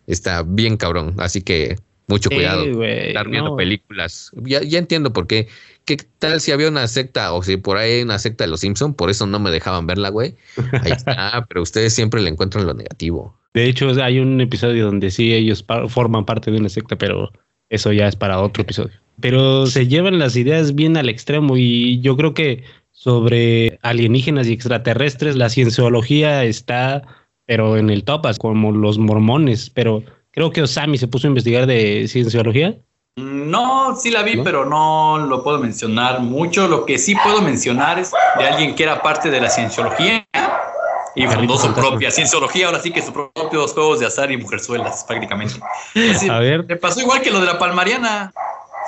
Está 0.07 0.43
bien 0.43 0.77
cabrón, 0.77 1.15
así 1.17 1.41
que 1.41 1.77
mucho 2.07 2.29
cuidado. 2.29 2.65
estar 2.83 3.29
viendo 3.29 3.55
películas. 3.55 4.31
Ya, 4.35 4.61
ya 4.61 4.79
entiendo 4.79 5.13
por 5.13 5.27
qué. 5.27 5.47
¿Qué 5.85 5.97
tal 6.19 6.41
si 6.41 6.51
había 6.51 6.67
una 6.69 6.87
secta 6.87 7.33
o 7.33 7.43
si 7.43 7.57
por 7.57 7.77
ahí 7.77 7.93
hay 7.93 8.01
una 8.03 8.19
secta 8.19 8.43
de 8.43 8.49
los 8.49 8.61
Simpson? 8.61 8.93
Por 8.93 9.09
eso 9.09 9.25
no 9.25 9.39
me 9.39 9.51
dejaban 9.51 9.87
verla, 9.87 10.09
güey. 10.09 10.35
Ahí 10.81 10.91
está, 10.97 11.45
pero 11.47 11.61
ustedes 11.61 11.93
siempre 11.93 12.21
le 12.21 12.29
encuentran 12.29 12.65
lo 12.65 12.73
negativo. 12.73 13.37
De 13.53 13.65
hecho, 13.65 13.89
hay 14.01 14.19
un 14.19 14.41
episodio 14.41 14.85
donde 14.85 15.11
sí 15.11 15.33
ellos 15.33 15.65
forman 15.89 16.25
parte 16.25 16.51
de 16.51 16.57
una 16.57 16.69
secta, 16.69 16.97
pero 16.97 17.31
eso 17.69 17.91
ya 17.91 18.07
es 18.07 18.15
para 18.15 18.41
otro 18.41 18.63
episodio. 18.63 19.02
Pero 19.19 19.67
se 19.67 19.87
llevan 19.87 20.19
las 20.19 20.35
ideas 20.35 20.75
bien 20.75 20.97
al 20.97 21.09
extremo 21.09 21.57
y 21.57 21.99
yo 22.01 22.17
creo 22.17 22.33
que 22.33 22.63
sobre 22.91 23.79
alienígenas 23.81 24.47
y 24.47 24.53
extraterrestres 24.53 25.35
la 25.35 25.49
cienciología 25.49 26.43
está, 26.43 27.01
pero 27.45 27.77
en 27.77 27.89
el 27.89 28.03
topas, 28.03 28.39
como 28.39 28.71
los 28.71 28.97
mormones. 28.97 29.69
Pero 29.69 30.03
creo 30.31 30.51
que 30.51 30.61
Osami 30.61 30.97
se 30.97 31.07
puso 31.07 31.27
a 31.27 31.29
investigar 31.29 31.67
de 31.67 32.07
cienciología. 32.07 32.77
No, 33.15 33.95
sí 33.95 34.09
la 34.09 34.23
vi, 34.23 34.37
pero 34.43 34.65
no 34.65 35.19
lo 35.19 35.43
puedo 35.43 35.59
mencionar 35.59 36.21
mucho. 36.21 36.67
Lo 36.67 36.85
que 36.85 36.97
sí 36.97 37.13
puedo 37.23 37.41
mencionar 37.41 37.99
es 37.99 38.11
de 38.39 38.45
alguien 38.45 38.73
que 38.73 38.83
era 38.83 39.01
parte 39.01 39.29
de 39.29 39.39
la 39.39 39.49
cienciología 39.49 40.25
y 41.15 41.27
fundó 41.27 41.57
su 41.57 41.71
propia 41.73 42.09
cienciología, 42.09 42.67
ahora 42.67 42.79
sí 42.79 42.91
que 42.91 43.01
sus 43.01 43.11
propios 43.11 43.73
juegos 43.73 43.99
de 43.99 44.07
azar 44.07 44.31
y 44.31 44.37
mujerzuelas, 44.37 45.03
prácticamente. 45.03 45.59
a 46.29 46.39
ver. 46.39 46.65
Me 46.65 46.75
pasó 46.75 47.01
igual 47.01 47.21
que 47.21 47.29
lo 47.29 47.39
de 47.39 47.45
la 47.45 47.59
palmariana. 47.59 48.33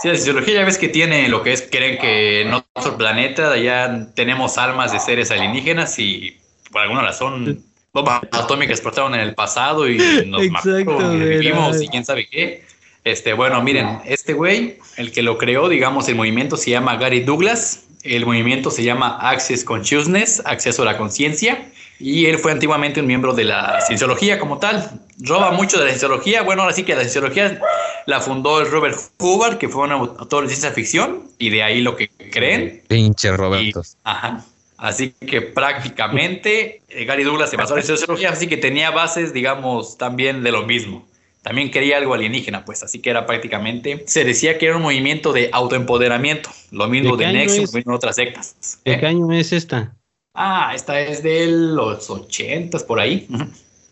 Sí, 0.01 0.07
la 0.09 0.15
cienciología 0.15 0.55
ya 0.55 0.65
ves 0.65 0.77
que 0.77 0.89
tiene 0.89 1.29
lo 1.29 1.41
que 1.43 1.53
es, 1.53 1.67
creen 1.71 1.97
que 1.97 2.41
en 2.41 2.53
otro 2.53 2.97
planeta 2.97 3.51
allá 3.51 4.07
tenemos 4.13 4.57
almas 4.57 4.91
de 4.91 4.99
seres 4.99 5.31
alienígenas 5.31 5.97
y 5.99 6.37
por 6.71 6.81
alguna 6.81 7.01
razón 7.01 7.63
bombas 7.93 8.21
atómicas 8.31 8.77
explotaron 8.77 9.15
en 9.15 9.21
el 9.21 9.33
pasado 9.35 9.89
y 9.89 9.97
nos 10.27 10.47
mataron, 10.49 11.21
y 11.21 11.25
vivimos 11.25 11.81
y 11.81 11.87
quién 11.87 12.03
sabe 12.03 12.27
qué. 12.27 12.63
Este, 13.05 13.33
bueno, 13.33 13.61
miren, 13.61 13.99
este 14.05 14.33
güey, 14.33 14.79
el 14.97 15.11
que 15.11 15.21
lo 15.21 15.37
creó, 15.37 15.69
digamos, 15.69 16.09
el 16.09 16.15
movimiento 16.15 16.57
se 16.57 16.71
llama 16.71 16.97
Gary 16.97 17.21
Douglas, 17.21 17.85
el 18.03 18.25
movimiento 18.25 18.71
se 18.71 18.83
llama 18.83 19.17
Access 19.21 19.63
Consciousness, 19.63 20.41
acceso 20.45 20.81
a 20.81 20.85
la 20.85 20.97
conciencia, 20.97 21.69
y 21.99 22.25
él 22.25 22.39
fue 22.39 22.51
antiguamente 22.51 22.99
un 22.99 23.07
miembro 23.07 23.33
de 23.33 23.45
la 23.45 23.79
cienciología 23.81 24.39
como 24.39 24.57
tal. 24.57 25.04
Roba 25.19 25.51
mucho 25.51 25.77
de 25.77 25.85
la 25.85 25.89
cienciología. 25.91 26.43
Bueno, 26.43 26.63
ahora 26.63 26.73
sí 26.73 26.83
que 26.83 26.93
la 26.93 27.01
cienciología 27.01 27.59
la 28.05 28.19
fundó 28.19 28.59
el 28.61 28.69
Robert 28.69 28.97
Hoover, 29.19 29.57
que 29.57 29.69
fue 29.69 29.83
un 29.83 29.91
autor 29.91 30.43
de 30.43 30.49
ciencia 30.49 30.71
ficción, 30.71 31.23
y 31.37 31.49
de 31.49 31.63
ahí 31.63 31.81
lo 31.81 31.95
que 31.95 32.09
creen. 32.09 32.83
Pinche 32.87 33.35
Roberto. 33.35 33.81
Ajá. 34.03 34.43
Así 34.77 35.11
que 35.11 35.41
prácticamente 35.41 36.81
eh, 36.89 37.05
Gary 37.05 37.23
Douglas 37.23 37.49
se 37.49 37.57
basó 37.57 37.73
en 37.73 37.79
la 37.79 37.85
cienciología, 37.85 38.31
así 38.31 38.47
que 38.47 38.57
tenía 38.57 38.91
bases, 38.91 39.33
digamos, 39.33 39.97
también 39.97 40.43
de 40.43 40.51
lo 40.51 40.65
mismo. 40.65 41.07
También 41.43 41.69
quería 41.71 41.97
algo 41.97 42.13
alienígena, 42.13 42.65
pues, 42.65 42.83
así 42.83 42.99
que 42.99 43.11
era 43.11 43.25
prácticamente, 43.25 44.03
se 44.07 44.25
decía 44.25 44.57
que 44.57 44.65
era 44.65 44.77
un 44.77 44.81
movimiento 44.81 45.31
de 45.31 45.49
autoempoderamiento, 45.53 46.49
lo 46.71 46.87
mismo 46.87 47.15
de, 47.15 47.31
Nexus, 47.31 47.71
lo 47.71 47.77
mismo 47.77 47.91
de 47.91 47.95
otras 47.97 48.15
sectas. 48.15 48.79
¿De 48.83 48.99
qué 48.99 49.05
año 49.05 49.31
es 49.31 49.53
esta? 49.53 49.95
Ah, 50.33 50.73
esta 50.75 50.99
es 50.99 51.23
de 51.23 51.47
los 51.47 52.09
ochentas, 52.09 52.83
por 52.83 52.99
ahí. 52.99 53.27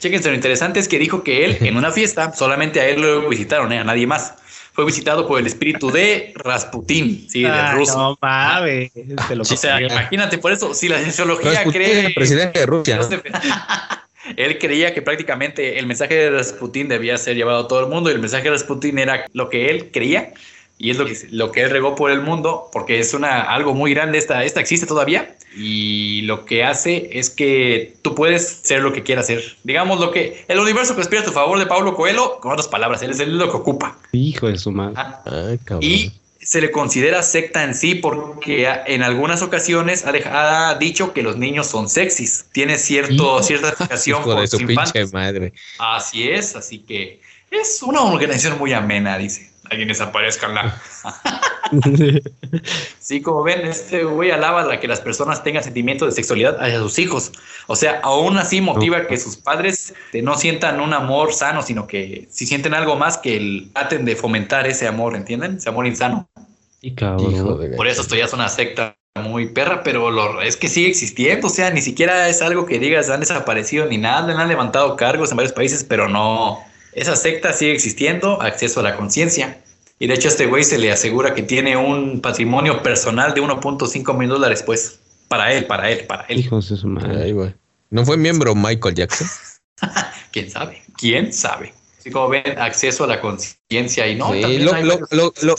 Chéquense, 0.03 0.27
lo 0.27 0.35
interesante 0.35 0.81
es 0.81 0.89
que 0.89 0.99
dijo 0.99 1.23
que 1.23 1.45
él, 1.45 1.57
en 1.61 1.77
una 1.77 1.89
fiesta, 1.89 2.33
solamente 2.33 2.81
a 2.81 2.89
él 2.89 3.01
lo 3.01 3.29
visitaron, 3.29 3.71
¿eh? 3.71 3.79
a 3.79 3.85
nadie 3.85 4.05
más. 4.05 4.33
Fue 4.73 4.83
visitado 4.83 5.25
por 5.25 5.39
el 5.39 5.47
espíritu 5.47 5.91
de 5.91 6.33
Rasputín, 6.35 7.25
sí, 7.29 7.43
del 7.43 7.71
ruso. 7.71 7.97
No 7.97 8.17
mames, 8.21 8.91
o 9.39 9.45
sea, 9.45 9.81
imagínate, 9.81 10.39
por 10.39 10.51
eso, 10.51 10.73
si 10.73 10.89
la 10.89 10.99
cienciología 10.99 11.63
cree. 11.63 12.07
El 12.07 12.13
presidente 12.13 12.59
de 12.59 12.65
Rusia. 12.65 12.99
él 14.35 14.57
creía 14.59 14.93
que 14.93 15.01
prácticamente 15.01 15.79
el 15.79 15.85
mensaje 15.85 16.15
de 16.15 16.31
Rasputín 16.31 16.89
debía 16.89 17.17
ser 17.17 17.37
llevado 17.37 17.63
a 17.63 17.67
todo 17.69 17.79
el 17.79 17.87
mundo 17.87 18.09
y 18.09 18.13
el 18.13 18.19
mensaje 18.19 18.43
de 18.43 18.49
Rasputín 18.49 18.99
era 18.99 19.25
lo 19.31 19.49
que 19.49 19.69
él 19.69 19.89
creía 19.93 20.33
y 20.83 20.89
es 20.89 20.97
lo 20.97 21.05
que, 21.05 21.17
lo 21.31 21.49
que 21.53 21.61
él 21.61 21.69
regó 21.69 21.95
por 21.95 22.11
el 22.11 22.19
mundo, 22.19 22.69
porque 22.73 22.99
es 22.99 23.13
una, 23.13 23.43
algo 23.43 23.73
muy 23.73 23.93
grande, 23.93 24.17
esta, 24.17 24.43
esta 24.43 24.59
existe 24.59 24.85
todavía, 24.85 25.33
y 25.55 26.23
lo 26.23 26.43
que 26.43 26.65
hace 26.65 27.09
es 27.13 27.29
que 27.29 27.93
tú 28.01 28.13
puedes 28.13 28.45
ser 28.63 28.81
lo 28.81 28.91
que 28.91 29.01
quieras 29.01 29.27
ser. 29.27 29.55
Digamos 29.63 30.01
lo 30.01 30.11
que 30.11 30.43
el 30.49 30.59
universo 30.59 30.93
conspira 30.93 31.21
a 31.21 31.25
tu 31.25 31.31
favor 31.31 31.57
de 31.57 31.67
Pablo 31.67 31.95
Coelho, 31.95 32.37
con 32.41 32.51
otras 32.51 32.67
palabras, 32.67 33.01
él 33.01 33.11
es 33.11 33.21
el 33.21 33.37
lo 33.37 33.49
que 33.49 33.55
ocupa. 33.55 33.97
Hijo 34.11 34.47
de 34.47 34.57
su 34.57 34.71
madre. 34.71 34.97
y 35.79 36.11
se 36.41 36.59
le 36.59 36.69
considera 36.69 37.23
secta 37.23 37.63
en 37.63 37.75
sí 37.75 37.95
porque 37.95 38.69
en 38.85 39.03
algunas 39.03 39.41
ocasiones 39.41 40.05
ha, 40.05 40.69
ha 40.69 40.75
dicho 40.75 41.13
que 41.13 41.23
los 41.23 41.37
niños 41.37 41.67
son 41.67 41.87
sexys. 41.87 42.47
Tiene 42.51 42.77
cierto, 42.77 43.41
cierta 43.41 43.71
fijación 43.71 44.21
por 44.21 44.45
su 44.49 44.57
pinche 44.57 45.05
madre. 45.13 45.53
Así 45.79 46.27
es, 46.29 46.57
así 46.57 46.79
que 46.79 47.21
es 47.49 47.81
una 47.81 48.01
organización 48.01 48.59
muy 48.59 48.73
amena, 48.73 49.17
dice 49.17 49.52
alguien 49.73 49.89
desaparezca 49.89 50.47
la. 50.47 50.81
sí, 52.99 53.21
como 53.21 53.43
ven, 53.43 53.65
este 53.65 54.03
güey 54.03 54.31
alaba 54.31 54.71
a 54.71 54.79
que 54.79 54.87
las 54.87 55.01
personas 55.01 55.43
tengan 55.43 55.63
sentimientos 55.63 56.07
de 56.07 56.11
sexualidad 56.13 56.61
hacia 56.61 56.79
sus 56.79 56.97
hijos. 56.99 57.31
O 57.67 57.75
sea, 57.75 57.99
aún 58.03 58.37
así 58.37 58.61
motiva 58.61 59.07
que 59.07 59.17
sus 59.17 59.35
padres 59.35 59.93
no 60.13 60.35
sientan 60.35 60.79
un 60.79 60.93
amor 60.93 61.33
sano, 61.33 61.61
sino 61.61 61.87
que 61.87 62.27
si 62.29 62.45
sienten 62.45 62.73
algo 62.73 62.95
más, 62.95 63.17
que 63.17 63.67
traten 63.73 64.05
de 64.05 64.15
fomentar 64.15 64.67
ese 64.67 64.87
amor, 64.87 65.15
¿entienden? 65.15 65.57
Ese 65.57 65.69
amor 65.69 65.87
insano. 65.87 66.27
Y 66.81 66.93
cabrón. 66.95 67.75
Por 67.75 67.87
eso 67.87 68.01
esto 68.01 68.15
ya 68.15 68.25
es 68.25 68.33
una 68.33 68.49
secta 68.49 68.95
muy 69.21 69.47
perra, 69.47 69.83
pero 69.83 70.09
lo, 70.09 70.41
es 70.41 70.57
que 70.57 70.67
sigue 70.67 70.89
existiendo, 70.89 71.47
o 71.47 71.49
sea, 71.49 71.69
ni 71.69 71.81
siquiera 71.81 72.27
es 72.29 72.41
algo 72.41 72.65
que 72.65 72.79
digas 72.79 73.09
han 73.09 73.19
desaparecido 73.19 73.85
ni 73.85 73.97
nada, 73.97 74.39
han 74.39 74.47
levantado 74.47 74.95
cargos 74.95 75.29
en 75.29 75.37
varios 75.37 75.53
países, 75.53 75.83
pero 75.83 76.09
no, 76.09 76.63
esa 76.95 77.15
secta 77.15 77.53
sigue 77.53 77.73
existiendo, 77.73 78.41
acceso 78.41 78.79
a 78.79 78.83
la 78.83 78.95
conciencia. 78.95 79.61
Y 79.99 80.07
de 80.07 80.15
hecho, 80.15 80.27
a 80.27 80.31
este 80.31 80.47
güey 80.47 80.63
se 80.63 80.77
le 80.77 80.91
asegura 80.91 81.33
que 81.33 81.43
tiene 81.43 81.77
un 81.77 82.21
patrimonio 82.21 82.83
personal 82.83 83.33
de 83.33 83.41
1.5 83.41 84.17
mil 84.17 84.29
dólares, 84.29 84.63
pues. 84.65 84.99
Para 85.27 85.53
él, 85.53 85.65
para 85.65 85.89
él, 85.89 86.05
para 86.05 86.25
él. 86.25 86.39
Hijos 86.39 86.69
de 86.69 86.77
su 86.77 86.87
madre. 86.87 87.55
¿No 87.89 88.05
fue 88.05 88.17
miembro 88.17 88.53
Michael 88.53 88.95
Jackson? 88.95 89.27
¿Quién 90.31 90.49
sabe? 90.49 90.81
¿Quién 90.97 91.31
sabe? 91.31 91.73
Así 91.99 92.11
como 92.11 92.27
ven, 92.27 92.59
acceso 92.59 93.05
a 93.05 93.07
la 93.07 93.21
conciencia 93.21 94.07
y 94.07 94.15
no. 94.15 94.33
Sí, 94.33 94.59
lo, 94.59 94.73
lo, 94.81 94.99
lo, 95.11 95.55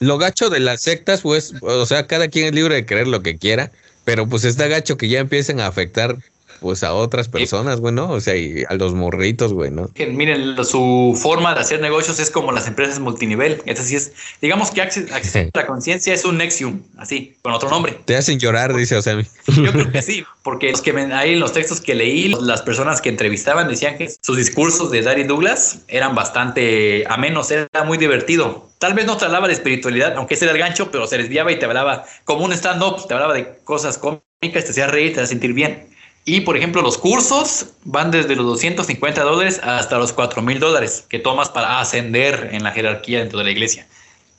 lo, 0.00 0.18
gacho 0.18 0.50
de 0.50 0.58
las 0.58 0.82
sectas, 0.82 1.20
pues, 1.20 1.54
o 1.62 1.86
sea, 1.86 2.06
cada 2.06 2.28
quien 2.28 2.46
es 2.46 2.52
libre 2.52 2.74
de 2.74 2.84
creer 2.84 3.06
lo 3.06 3.22
que 3.22 3.38
quiera, 3.38 3.70
pero 4.04 4.28
pues 4.28 4.44
está 4.44 4.66
gacho 4.66 4.96
que 4.96 5.08
ya 5.08 5.20
empiecen 5.20 5.60
a 5.60 5.68
afectar 5.68 6.16
pues 6.60 6.82
a 6.82 6.92
otras 6.92 7.28
personas, 7.28 7.80
güey, 7.80 7.94
¿no? 7.94 8.10
O 8.10 8.20
sea, 8.20 8.36
y 8.36 8.64
a 8.68 8.74
los 8.74 8.94
morritos, 8.94 9.52
güey, 9.52 9.70
¿no? 9.70 9.90
miren, 10.12 10.64
su 10.64 11.18
forma 11.20 11.54
de 11.54 11.60
hacer 11.60 11.80
negocios 11.80 12.18
es 12.20 12.30
como 12.30 12.52
las 12.52 12.66
empresas 12.66 12.98
multinivel. 12.98 13.62
Es 13.64 13.80
así 13.80 13.96
es, 13.96 14.12
digamos 14.40 14.70
que 14.70 14.82
Access, 14.82 15.10
a 15.12 15.58
la 15.58 15.66
Conciencia 15.66 16.12
es 16.14 16.24
un 16.24 16.38
Nexium, 16.38 16.82
así, 16.96 17.36
con 17.42 17.52
otro 17.52 17.70
nombre. 17.70 17.98
Te 18.04 18.16
hacen 18.16 18.38
llorar, 18.38 18.74
dice 18.74 18.96
o 18.96 19.02
sea 19.02 19.16
Yo 19.46 19.72
creo 19.72 19.90
que 19.90 20.02
sí, 20.02 20.24
porque 20.42 20.70
los 20.70 20.82
que 20.82 20.90
ahí 21.12 21.34
en 21.34 21.40
los 21.40 21.52
textos 21.52 21.80
que 21.80 21.94
leí, 21.94 22.34
las 22.40 22.62
personas 22.62 23.00
que 23.00 23.08
entrevistaban 23.08 23.68
decían 23.68 23.96
que 23.96 24.10
sus 24.22 24.36
discursos 24.36 24.90
de 24.90 25.02
Dari 25.02 25.24
Douglas 25.24 25.82
eran 25.88 26.14
bastante 26.14 27.04
amenos, 27.08 27.50
era 27.50 27.68
muy 27.84 27.98
divertido. 27.98 28.68
Tal 28.78 28.94
vez 28.94 29.06
no 29.06 29.16
te 29.16 29.24
hablaba 29.24 29.48
de 29.48 29.54
espiritualidad, 29.54 30.14
aunque 30.16 30.34
ese 30.34 30.44
era 30.44 30.52
el 30.52 30.58
gancho, 30.58 30.90
pero 30.90 31.06
se 31.06 31.18
desviaba 31.18 31.50
y 31.50 31.58
te 31.58 31.66
hablaba 31.66 32.04
como 32.24 32.44
un 32.44 32.52
stand-up, 32.52 33.06
te 33.06 33.14
hablaba 33.14 33.34
de 33.34 33.58
cosas 33.64 33.98
cómicas, 33.98 34.22
te 34.40 34.70
hacía 34.70 34.86
reír, 34.86 35.14
te 35.14 35.20
hacía 35.20 35.26
sentir 35.26 35.52
bien. 35.52 35.88
Y 36.28 36.42
por 36.42 36.58
ejemplo, 36.58 36.82
los 36.82 36.98
cursos 36.98 37.68
van 37.86 38.10
desde 38.10 38.36
los 38.36 38.44
250 38.44 39.22
dólares 39.22 39.60
hasta 39.62 39.96
los 39.96 40.12
4 40.12 40.42
mil 40.42 40.60
dólares 40.60 41.06
que 41.08 41.18
tomas 41.18 41.48
para 41.48 41.80
ascender 41.80 42.50
en 42.52 42.62
la 42.62 42.70
jerarquía 42.70 43.20
dentro 43.20 43.38
de 43.38 43.46
la 43.46 43.50
iglesia. 43.50 43.88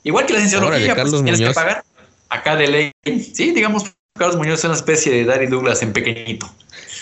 Igual 0.04 0.24
que 0.24 0.34
la 0.34 0.38
cienciología, 0.38 0.94
pues, 0.94 1.10
tienes 1.10 1.40
que 1.40 1.50
pagar 1.50 1.82
acá 2.28 2.54
de 2.54 2.68
ley. 2.68 2.92
Sí, 3.04 3.50
digamos, 3.50 3.92
Carlos 4.16 4.36
Muñoz 4.36 4.60
es 4.60 4.66
una 4.66 4.74
especie 4.74 5.10
de 5.10 5.24
Dari 5.24 5.48
Douglas 5.48 5.82
en 5.82 5.92
pequeñito. 5.92 6.48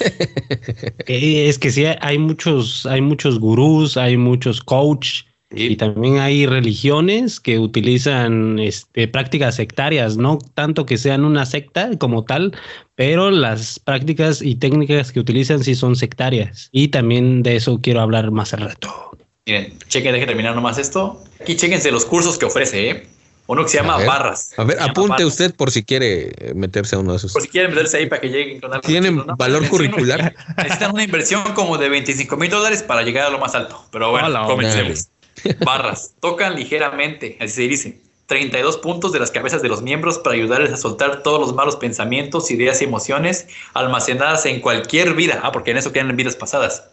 es 1.07 1.59
que 1.59 1.70
sí, 1.70 1.85
hay 1.85 2.16
muchos, 2.16 2.87
hay 2.87 3.03
muchos 3.03 3.38
gurús, 3.38 3.98
hay 3.98 4.16
muchos 4.16 4.62
coach, 4.62 5.24
y 5.50 5.76
también 5.76 6.18
hay 6.18 6.46
religiones 6.46 7.40
que 7.40 7.58
utilizan 7.58 8.58
este, 8.58 9.08
prácticas 9.08 9.54
sectarias, 9.54 10.16
no 10.16 10.38
tanto 10.54 10.84
que 10.84 10.98
sean 10.98 11.24
una 11.24 11.46
secta 11.46 11.90
como 11.98 12.24
tal, 12.24 12.54
pero 12.94 13.30
las 13.30 13.78
prácticas 13.78 14.42
y 14.42 14.56
técnicas 14.56 15.11
que 15.11 15.20
utilizan 15.20 15.64
sí 15.64 15.74
son 15.74 15.96
sectarias. 15.96 16.68
Y 16.70 16.88
también 16.88 17.42
de 17.42 17.56
eso 17.56 17.80
quiero 17.80 18.00
hablar 18.00 18.30
más 18.30 18.52
al 18.52 18.61
rato. 18.61 19.16
Miren, 19.46 19.72
chequen, 19.88 20.12
deje 20.12 20.26
terminar 20.26 20.54
nomás 20.54 20.76
esto. 20.76 21.22
Aquí 21.40 21.56
chequense 21.56 21.90
los 21.90 22.04
cursos 22.04 22.37
que 22.37 22.44
ofrece, 22.44 22.90
¿eh? 22.90 23.06
Uno 23.46 23.62
que 23.62 23.70
se 23.70 23.78
llama 23.78 23.96
Barras. 24.04 24.50
A 24.58 24.64
ver, 24.64 24.78
apunte 24.78 25.24
usted 25.24 25.54
por 25.54 25.70
si 25.70 25.82
quiere 25.82 26.52
meterse 26.54 26.96
a 26.96 26.98
uno 26.98 27.12
de 27.12 27.16
esos. 27.16 27.32
Por 27.32 27.40
si 27.40 27.48
quiere 27.48 27.68
meterse 27.68 27.96
ahí 27.96 28.04
para 28.04 28.20
que 28.20 28.28
lleguen 28.28 28.61
con 28.61 28.70
algo. 28.74 28.87
¿Tienen 28.87 29.24
valor 29.38 29.66
curricular? 29.68 30.34
Necesitan 30.58 30.92
una 30.92 31.02
inversión 31.02 31.42
como 31.54 31.78
de 31.78 31.88
25 31.88 32.37
mil 32.37 32.50
dólares 32.50 32.82
para 32.82 33.00
llegar 33.02 33.24
a 33.26 33.30
lo 33.30 33.38
más 33.38 33.54
alto. 33.54 33.87
Pero 33.90 34.11
bueno, 34.11 34.46
comencemos. 34.46 35.08
Barras. 35.64 36.14
Tocan 36.20 36.55
ligeramente, 36.55 37.37
así 37.40 37.55
se 37.55 37.62
dice. 37.62 38.01
32 38.27 38.77
puntos 38.79 39.12
de 39.12 39.20
las 39.20 39.31
cabezas 39.31 39.62
de 39.62 39.68
los 39.70 39.81
miembros 39.81 40.18
para 40.18 40.37
ayudarles 40.37 40.70
a 40.70 40.77
soltar 40.77 41.22
todos 41.22 41.40
los 41.40 41.55
malos 41.55 41.77
pensamientos, 41.77 42.51
ideas 42.51 42.83
y 42.83 42.85
emociones 42.85 43.48
almacenadas 43.72 44.44
en 44.44 44.61
cualquier 44.61 45.14
vida. 45.14 45.40
Ah, 45.42 45.51
porque 45.51 45.70
en 45.70 45.79
eso 45.79 45.92
quedan 45.92 46.14
vidas 46.14 46.37
pasadas. 46.37 46.85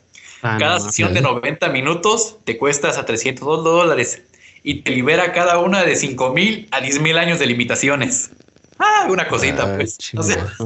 Ah, 0.42 0.56
cada 0.58 0.80
sesión 0.80 1.14
de 1.14 1.22
90 1.22 1.68
minutos 1.70 2.38
te 2.46 2.58
cuesta 2.58 2.88
hasta 2.88 3.06
302 3.06 3.64
dólares 3.66 4.22
y 4.64 4.82
te 4.82 4.92
libera 4.92 5.34
cada 5.34 5.60
una 5.60 5.84
de 5.84 5.98
5 5.98 6.34
mil 6.34 6.68
a 6.72 6.80
10 6.80 7.02
mil 7.02 7.18
años 7.18 7.38
de 7.38 7.48
limitaciones. 7.48 8.32
Ah, 8.78 9.08
una 9.10 9.28
cosita, 9.28 9.64
ah, 9.64 9.76
pues. 9.78 9.98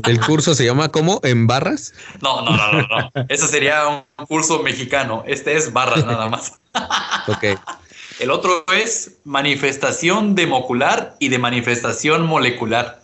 ¿El 0.08 0.20
curso 0.22 0.56
se 0.56 0.66
llama 0.66 0.90
cómo? 0.90 1.20
¿En 1.24 1.46
barras? 1.46 1.94
No, 2.22 2.42
no, 2.42 2.58
no, 2.58 2.72
no, 2.72 2.88
no. 2.88 3.12
Eso 3.30 3.48
sería 3.48 3.88
un 3.88 4.26
curso 4.26 4.64
mexicano. 4.64 5.24
Este 5.28 5.56
es 5.56 5.72
barras 5.72 6.06
nada 6.06 6.28
más. 6.28 6.60
ok. 7.28 7.60
El 8.20 8.32
otro 8.32 8.66
es 8.74 9.18
manifestación 9.24 10.36
democular 10.36 11.16
y 11.20 11.30
de 11.30 11.38
manifestación 11.38 12.26
molecular. 12.26 13.00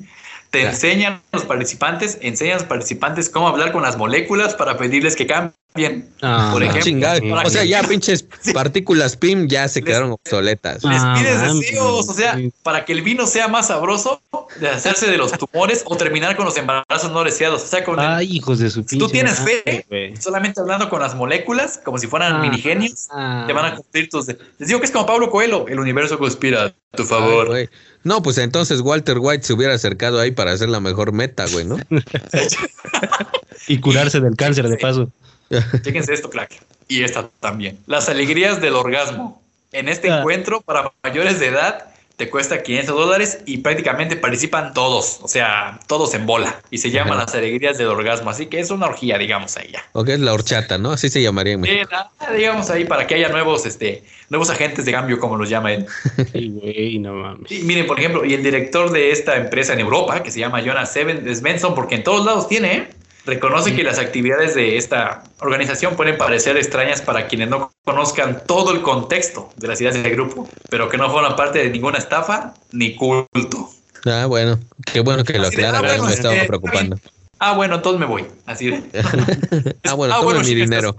Te 0.50 0.64
enseñan 0.64 1.22
los 1.32 1.44
participantes, 1.44 2.18
enseñan 2.22 2.56
a 2.56 2.60
los 2.60 2.68
participantes 2.68 3.30
cómo 3.30 3.48
hablar 3.48 3.72
con 3.72 3.82
las 3.82 3.98
moléculas 3.98 4.56
para 4.56 4.78
pedirles 4.78 5.16
que 5.16 5.28
cambien 5.28 5.54
bien. 5.76 6.10
Ah, 6.22 6.50
por 6.52 6.64
ejemplo, 6.64 7.36
o 7.44 7.50
sea, 7.50 7.64
ya 7.66 7.84
pinches 7.84 8.24
partículas 8.54 9.16
PIM 9.18 9.48
ya 9.48 9.68
se 9.68 9.84
quedaron 9.84 10.12
obsoletas. 10.12 10.84
Les 10.84 11.02
ah, 11.02 11.16
pides 11.18 11.42
deseos, 11.42 12.10
o 12.10 12.14
sea, 12.14 12.40
para 12.64 12.86
que 12.86 12.94
el 12.94 13.02
vino 13.02 13.28
sea 13.28 13.48
más 13.48 13.68
sabroso, 13.68 14.22
de 14.60 14.70
hacerse 14.70 15.12
de 15.12 15.18
los 15.18 15.34
tumores 15.34 15.84
o 15.86 15.96
terminar 15.98 16.36
con 16.36 16.46
los 16.46 16.58
embarazos 16.58 17.12
no 17.12 17.24
deseados. 17.24 17.64
O 17.64 17.68
sea, 17.68 17.84
con 17.84 18.00
Ay, 18.00 18.38
hijos 18.38 18.60
de 18.60 18.70
su 18.70 18.84
Si 18.84 18.98
tú 18.98 19.08
tienes 19.10 19.40
fe, 19.40 19.86
solamente 20.20 20.62
hablando 20.62 20.90
con 20.90 21.02
las 21.02 21.14
moléculas, 21.14 21.80
como 21.84 21.98
si 21.98 22.08
fueran 22.08 22.34
ah, 22.34 22.40
mini 22.40 22.60
genios, 22.60 23.08
te 23.46 23.54
van 23.54 23.66
a 23.66 23.76
cumplir 23.76 24.10
tus. 24.10 24.28
Les 24.28 24.68
digo 24.68 24.80
que 24.80 24.86
es 24.86 24.92
como 24.92 25.06
Pablo 25.06 25.30
Coelho, 25.30 25.68
el 25.68 25.80
universo 25.80 26.18
conspira 26.18 26.66
a 26.66 26.74
tu 26.96 27.04
favor. 27.04 27.70
No, 28.06 28.22
pues 28.22 28.38
entonces 28.38 28.82
Walter 28.82 29.18
White 29.20 29.44
se 29.44 29.54
hubiera 29.54 29.74
acercado 29.74 30.20
ahí 30.20 30.30
para 30.30 30.52
hacer 30.52 30.70
la 30.70 30.80
mejor 30.80 31.12
meta, 31.12 31.48
güey, 31.52 31.66
¿no? 31.66 31.78
y 33.68 33.80
curarse 33.80 34.20
del 34.20 34.36
cáncer 34.36 34.70
de 34.70 34.78
paso. 34.78 35.12
Chéquense 35.82 36.14
esto, 36.14 36.30
crack. 36.30 36.52
Y 36.88 37.02
esta 37.02 37.28
también. 37.40 37.80
Las 37.88 38.08
alegrías 38.08 38.62
del 38.62 38.76
orgasmo. 38.76 39.42
En 39.72 39.90
este 39.90 40.12
ah. 40.12 40.20
encuentro, 40.20 40.62
para 40.62 40.94
mayores 41.04 41.40
de 41.40 41.48
edad, 41.48 41.95
te 42.16 42.30
cuesta 42.30 42.64
500 42.64 42.96
dólares 42.96 43.40
y 43.46 43.58
prácticamente 43.58 44.16
participan 44.16 44.74
todos, 44.74 45.20
o 45.22 45.28
sea, 45.28 45.80
todos 45.88 46.14
en 46.14 46.26
bola. 46.26 46.62
Y 46.72 46.78
se 46.78 46.90
llaman 46.90 47.18
las 47.18 47.36
alegrías 47.36 47.78
del 47.78 47.88
orgasmo. 47.88 48.30
Así 48.30 48.46
que 48.46 48.60
es 48.60 48.72
una 48.72 48.86
orgía, 48.86 49.18
digamos, 49.18 49.58
ahí 49.58 49.70
ya. 49.74 49.84
Ok, 49.92 50.10
es 50.10 50.20
la 50.20 50.34
horchata, 50.34 50.78
¿no? 50.78 50.92
Así 50.92 51.10
se 51.10 51.22
llamaría 51.22 51.54
en 51.54 51.62
digamos 52.36 52.70
ahí 52.70 52.86
para 52.86 53.06
que 53.06 53.16
haya 53.16 53.30
nuevos, 53.30 53.66
este, 53.66 54.04
nuevos 54.30 54.50
agentes 54.50 54.86
de 54.86 54.92
cambio, 54.92 55.20
como 55.20 55.36
los 55.36 55.50
llaman. 55.50 55.86
Sí, 56.32 56.50
güey, 56.50 57.00
no 57.00 57.14
mames. 57.14 57.52
Y 57.52 57.60
miren, 57.64 57.86
por 57.86 58.00
ejemplo, 58.00 58.26
y 58.26 58.34
el 58.34 58.44
director 58.44 58.92
de 58.92 59.12
esta 59.12 59.36
empresa 59.36 59.74
en 59.74 59.80
Europa, 59.80 60.24
que 60.24 60.32
se 60.32 60.40
llama 60.40 60.62
Jonas 60.62 60.92
Seven, 60.92 61.34
Svensson, 61.36 61.76
porque 61.76 61.96
en 61.96 62.04
todos 62.04 62.26
lados 62.26 62.48
tiene, 62.48 62.76
¿eh? 62.76 62.88
Reconoce 63.26 63.76
que 63.76 63.84
las 63.84 63.98
actividades 63.98 64.54
de 64.54 64.78
esta 64.78 65.24
organización 65.40 65.96
pueden 65.96 66.18
parecer 66.18 66.58
extrañas 66.58 67.02
para 67.02 67.28
quienes 67.28 67.50
no 67.50 67.72
conozcan 67.84 68.44
todo 68.46 68.72
el 68.72 68.82
contexto 68.82 69.50
de 69.56 69.68
las 69.68 69.82
ideas 69.82 69.96
del 69.96 70.12
grupo, 70.12 70.48
pero 70.70 70.90
que 70.90 70.98
no 70.98 71.10
forman 71.10 71.36
parte 71.36 71.60
de 71.60 71.70
ninguna 71.72 71.98
estafa 71.98 72.54
ni 72.72 72.96
culto. 72.96 73.70
Ah, 74.06 74.28
bueno, 74.28 74.60
qué 74.86 75.00
bueno 75.00 75.24
que 75.24 75.40
lo 75.40 75.48
aclara, 75.48 75.80
ah, 75.80 76.06
me 76.06 76.14
estaba 76.14 76.36
preocupando. 76.46 77.00
Ah, 77.40 77.54
bueno, 77.54 77.76
entonces 77.76 78.00
me 78.00 78.06
voy, 78.06 78.28
así 78.46 78.68
de. 78.68 78.84
ah, 79.84 79.94
bueno, 79.94 80.14
ah, 80.16 80.44
mi 80.44 80.54
dinero. 80.54 80.96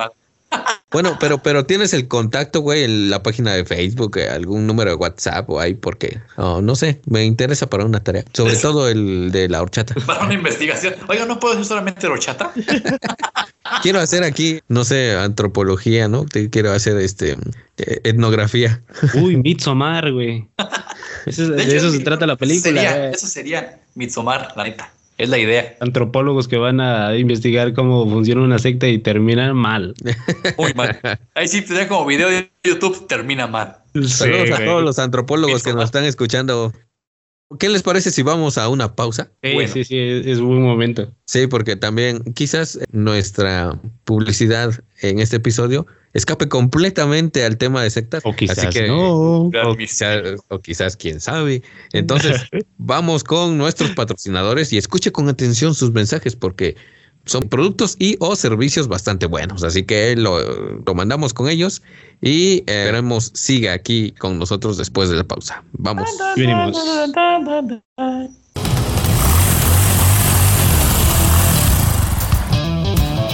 Bueno, 0.97 1.19
pero, 1.21 1.43
pero 1.43 1.67
tienes 1.67 1.93
el 1.93 2.09
contacto, 2.09 2.61
güey, 2.61 2.85
en 2.85 3.11
la 3.11 3.23
página 3.23 3.53
de 3.53 3.67
Facebook, 3.67 4.17
eh, 4.17 4.31
algún 4.31 4.67
número 4.67 4.93
de 4.93 4.97
WhatsApp 4.97 5.51
o 5.51 5.61
ahí, 5.61 5.75
porque 5.75 6.23
no 6.39 6.75
sé, 6.75 7.03
me 7.05 7.23
interesa 7.27 7.67
para 7.69 7.85
una 7.85 8.03
tarea, 8.03 8.25
sobre 8.33 8.57
todo 8.57 8.89
el 8.89 9.31
de 9.31 9.47
la 9.51 9.61
horchata. 9.61 9.95
Para 10.07 10.25
una 10.25 10.33
investigación. 10.33 10.95
Oiga, 11.07 11.27
¿no 11.27 11.39
puedo 11.39 11.53
hacer 11.53 11.67
solamente 11.67 12.07
horchata? 12.07 12.51
quiero 13.83 14.01
hacer 14.01 14.25
aquí, 14.25 14.61
no 14.69 14.87
sé, 14.87 15.15
antropología, 15.15 16.09
¿no? 16.09 16.25
Quiero 16.51 16.73
hacer 16.73 16.97
este 16.97 17.33
eh, 17.77 18.01
etnografía. 18.05 18.81
Uy, 19.21 19.37
Mitsomar, 19.37 20.11
güey. 20.13 20.49
de, 21.27 21.77
eso 21.77 21.91
se 21.91 21.99
trata 21.99 22.27
la 22.27 22.37
película. 22.37 23.11
eso 23.11 23.27
sería 23.27 23.81
Mitsomar, 23.97 24.55
la 24.57 24.65
neta. 24.65 24.91
Es 25.19 25.31
la 25.31 25.39
idea. 25.39 25.77
Antropólogos 25.81 26.47
que 26.47 26.59
van 26.59 26.81
a 26.81 27.17
investigar 27.17 27.73
cómo 27.73 28.09
funciona 28.09 28.43
una 28.43 28.59
secta 28.59 28.87
y 28.87 28.99
terminan 28.99 29.57
mal. 29.57 29.95
Muy 30.59 30.75
mal. 30.75 30.99
Ahí 31.35 31.49
sí, 31.49 31.63
tenía 31.63 31.89
como 31.89 32.05
video 32.05 32.29
de 32.29 32.51
YouTube, 32.63 33.07
termina 33.07 33.47
mal. 33.47 33.79
Saludos 34.07 34.51
a 34.51 34.65
todos 34.65 34.83
los 34.83 34.99
antropólogos 34.99 35.63
que 35.63 35.73
nos 35.73 35.85
están 35.85 36.05
escuchando. 36.05 36.73
¿Qué 37.59 37.69
les 37.69 37.83
parece 37.83 38.11
si 38.11 38.23
vamos 38.23 38.59
a 38.59 38.69
una 38.69 38.95
pausa? 38.95 39.31
Sí, 39.43 39.57
sí, 39.69 39.85
sí, 39.85 39.99
es 39.99 40.41
buen 40.41 40.63
momento. 40.63 41.13
Sí, 41.27 41.47
porque 41.47 41.77
también 41.77 42.23
quizás 42.35 42.79
nuestra 42.91 43.79
publicidad 44.05 44.75
en 45.01 45.21
este 45.21 45.37
episodio 45.37 45.87
escape 46.17 46.49
completamente 46.49 47.45
al 47.45 47.59
tema 47.59 47.83
de 47.83 47.91
sectas. 47.91 48.23
O 48.25 48.35
quizás 48.35 48.75
no. 48.87 49.51
O 49.51 50.61
quizás, 50.63 50.97
quién 50.97 51.21
sabe. 51.21 51.63
Entonces, 51.93 52.41
vamos 52.79 53.23
con 53.23 53.59
nuestros 53.59 53.91
patrocinadores 53.91 54.73
y 54.73 54.79
escuche 54.79 55.13
con 55.13 55.29
atención 55.29 55.75
sus 55.75 55.93
mensajes 55.93 56.35
porque 56.35 56.77
son 57.27 57.49
productos 57.49 57.97
y 57.99 58.17
o 58.21 58.35
servicios 58.35 58.89
bastante 58.89 59.27
buenos. 59.27 59.63
Así 59.63 59.85
que 59.85 60.17
lo, 60.17 60.39
mandamos 60.95 61.35
con 61.35 61.49
ellos 61.49 61.83
y 62.23 62.59
esperemos 62.67 63.33
siga 63.35 63.75
aquí 63.75 64.13
con 64.13 64.39
nosotros 64.39 64.79
después 64.79 65.11
de 65.11 65.17
la 65.17 65.25
pausa. 65.25 65.63
Vamos. 65.73 66.09
Venimos. 66.37 66.77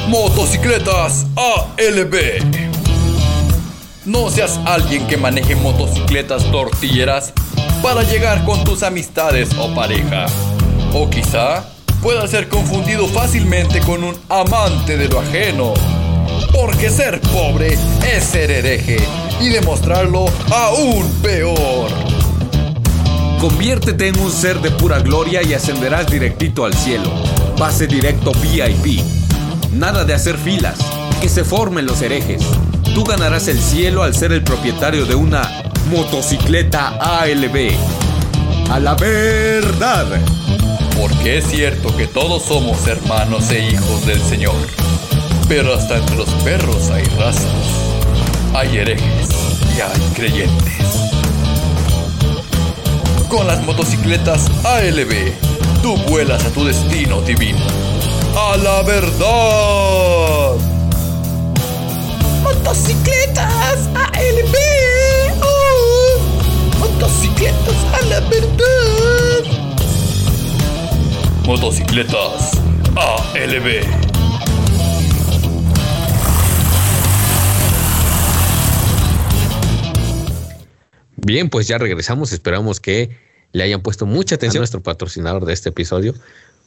Motocicletas 0.08 1.26
ALB 1.36 2.61
no 4.04 4.30
seas 4.30 4.58
alguien 4.64 5.06
que 5.06 5.16
maneje 5.16 5.54
motocicletas 5.54 6.50
tortilleras 6.50 7.32
para 7.82 8.02
llegar 8.02 8.44
con 8.44 8.64
tus 8.64 8.82
amistades 8.82 9.50
o 9.58 9.74
pareja. 9.74 10.26
O 10.92 11.08
quizá 11.08 11.64
pueda 12.02 12.26
ser 12.26 12.48
confundido 12.48 13.06
fácilmente 13.06 13.80
con 13.80 14.02
un 14.04 14.16
amante 14.28 14.96
de 14.96 15.08
lo 15.08 15.20
ajeno. 15.20 15.74
Porque 16.52 16.90
ser 16.90 17.20
pobre 17.20 17.78
es 18.14 18.24
ser 18.24 18.50
hereje 18.50 18.98
y 19.40 19.48
demostrarlo 19.48 20.26
aún 20.50 21.08
peor. 21.22 21.90
Conviértete 23.40 24.08
en 24.08 24.18
un 24.20 24.30
ser 24.30 24.60
de 24.60 24.70
pura 24.70 25.00
gloria 25.00 25.42
y 25.42 25.54
ascenderás 25.54 26.06
directito 26.08 26.64
al 26.64 26.74
cielo. 26.74 27.10
Pase 27.56 27.86
directo 27.86 28.32
VIP. 28.32 29.21
Nada 29.72 30.04
de 30.04 30.14
hacer 30.14 30.36
filas. 30.36 30.78
Que 31.20 31.28
se 31.28 31.44
formen 31.44 31.86
los 31.86 32.02
herejes. 32.02 32.42
Tú 32.94 33.04
ganarás 33.04 33.48
el 33.48 33.58
cielo 33.60 34.02
al 34.02 34.14
ser 34.14 34.32
el 34.32 34.42
propietario 34.42 35.06
de 35.06 35.14
una 35.14 35.62
motocicleta 35.90 36.88
ALB. 37.20 37.72
A 38.70 38.78
la 38.78 38.94
verdad. 38.94 40.06
Porque 41.00 41.38
es 41.38 41.46
cierto 41.46 41.96
que 41.96 42.06
todos 42.06 42.42
somos 42.42 42.86
hermanos 42.86 43.50
e 43.50 43.70
hijos 43.70 44.06
del 44.06 44.20
Señor. 44.20 44.54
Pero 45.48 45.74
hasta 45.74 45.96
entre 45.96 46.16
los 46.16 46.28
perros 46.44 46.90
hay 46.90 47.04
razas. 47.18 47.46
Hay 48.54 48.76
herejes 48.76 49.28
y 49.76 49.80
hay 49.80 50.12
creyentes. 50.14 50.72
Con 53.28 53.46
las 53.46 53.64
motocicletas 53.64 54.50
ALB, 54.64 55.32
tú 55.82 55.96
vuelas 56.08 56.44
a 56.44 56.50
tu 56.50 56.64
destino 56.64 57.22
divino. 57.22 57.91
¡A 58.34 58.56
la 58.56 58.82
verdad! 58.82 60.56
¡Motocicletas 62.42 63.88
ALB! 63.94 64.54
¡Oh! 65.42 66.18
¡Motocicletas 66.78 67.76
a 67.92 68.00
la 68.06 68.20
verdad! 68.20 69.44
Motocicletas 71.44 72.52
ALB. 72.96 73.84
Bien, 81.16 81.50
pues 81.50 81.68
ya 81.68 81.78
regresamos. 81.78 82.32
Esperamos 82.32 82.80
que 82.80 83.10
le 83.52 83.62
hayan 83.64 83.82
puesto 83.82 84.06
mucha 84.06 84.36
atención 84.36 84.60
a 84.60 84.62
nuestro 84.62 84.82
patrocinador 84.82 85.44
de 85.44 85.52
este 85.52 85.68
episodio, 85.68 86.14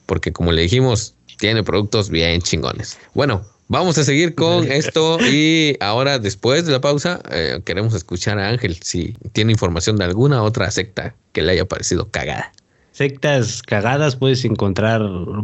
porque 0.06 0.32
como 0.32 0.52
le 0.52 0.64
dijimos, 0.64 1.16
tiene 1.38 1.64
productos 1.64 2.10
bien 2.10 2.42
chingones. 2.42 2.98
Bueno, 3.14 3.44
vamos 3.68 3.98
a 3.98 4.04
seguir 4.04 4.36
con 4.36 4.72
esto 4.72 5.18
y 5.22 5.78
ahora 5.80 6.20
después 6.20 6.66
de 6.66 6.72
la 6.72 6.82
pausa 6.82 7.22
eh, 7.32 7.60
queremos 7.66 7.94
escuchar 7.94 8.40
a 8.40 8.50
Ángel 8.50 8.76
si 8.82 9.16
tiene 9.34 9.52
información 9.52 9.98
de 9.98 10.06
alguna 10.06 10.44
otra 10.44 10.70
secta 10.72 11.16
que 11.34 11.42
le 11.42 11.54
haya 11.54 11.66
parecido 11.66 12.10
cagada. 12.10 12.52
Sectas 12.92 13.62
cagadas 13.62 14.16
puedes 14.16 14.46
encontrar 14.46 15.02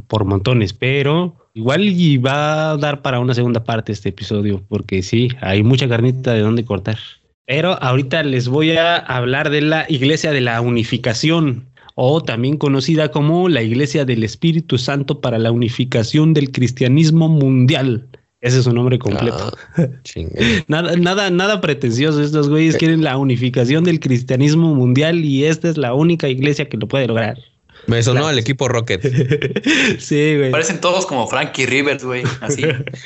por 0.07 0.24
montones, 0.24 0.72
pero 0.72 1.36
igual 1.53 1.84
y 1.84 2.18
va 2.18 2.72
a 2.72 2.78
dar 2.78 3.01
para 3.01 3.20
una 3.20 3.34
segunda 3.34 3.64
parte 3.66 3.91
este 3.91 4.09
episodio, 4.09 4.64
porque 4.70 5.03
sí, 5.03 5.30
hay 5.41 5.62
mucha 5.62 5.89
carnita 5.89 6.34
de 6.34 6.39
dónde 6.39 6.64
cortar. 6.64 6.97
Pero 7.45 7.78
ahorita 7.84 8.24
les 8.24 8.47
voy 8.47 8.78
a 8.78 8.95
hablar 8.95 9.49
de 9.49 9.59
la 9.59 9.86
Iglesia 9.89 10.32
de 10.32 10.39
la 10.39 10.62
Unificación, 10.62 11.68
o 12.03 12.23
también 12.23 12.57
conocida 12.57 13.11
como 13.11 13.47
la 13.47 13.61
Iglesia 13.61 14.05
del 14.05 14.23
Espíritu 14.23 14.79
Santo 14.79 15.21
para 15.21 15.37
la 15.37 15.51
Unificación 15.51 16.33
del 16.33 16.51
Cristianismo 16.51 17.29
Mundial. 17.29 18.07
Ese 18.39 18.57
es 18.57 18.63
su 18.63 18.73
nombre 18.73 18.97
completo. 18.97 19.55
Ah, 19.77 19.87
nada, 20.67 20.95
nada, 20.95 21.29
nada 21.29 21.61
pretencioso. 21.61 22.23
Estos 22.23 22.49
güeyes 22.49 22.75
quieren 22.77 23.03
la 23.03 23.19
unificación 23.19 23.83
del 23.83 23.99
cristianismo 23.99 24.73
mundial 24.73 25.23
y 25.23 25.45
esta 25.45 25.69
es 25.69 25.77
la 25.77 25.93
única 25.93 26.27
iglesia 26.27 26.67
que 26.67 26.77
lo 26.77 26.87
puede 26.87 27.05
lograr. 27.05 27.37
Me 27.85 28.01
sonó 28.01 28.25
al 28.25 28.39
equipo 28.39 28.67
Rocket. 28.67 29.03
sí, 29.99 30.37
güey. 30.37 30.49
Parecen 30.49 30.81
todos 30.81 31.05
como 31.05 31.27
Frankie 31.27 31.67
Rivers, 31.67 32.03
güey. 32.03 32.23
Así. 32.39 32.63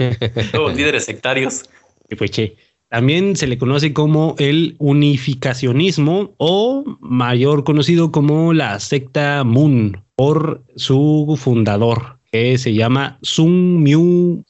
todos 0.53 0.73
líderes 0.73 1.03
sectarios. 1.03 1.63
Y 2.09 2.15
pues 2.15 2.31
che. 2.31 2.55
También 2.95 3.35
se 3.35 3.45
le 3.45 3.57
conoce 3.57 3.91
como 3.91 4.35
el 4.39 4.77
unificacionismo 4.79 6.33
o 6.37 6.97
mayor 7.01 7.65
conocido 7.65 8.09
como 8.09 8.53
la 8.53 8.79
secta 8.79 9.43
Moon 9.43 10.01
por 10.15 10.63
su 10.77 11.37
fundador, 11.37 12.19
que 12.31 12.57
se 12.57 12.73
llama 12.73 13.17
Sun 13.21 13.83
Myu. 13.83 14.45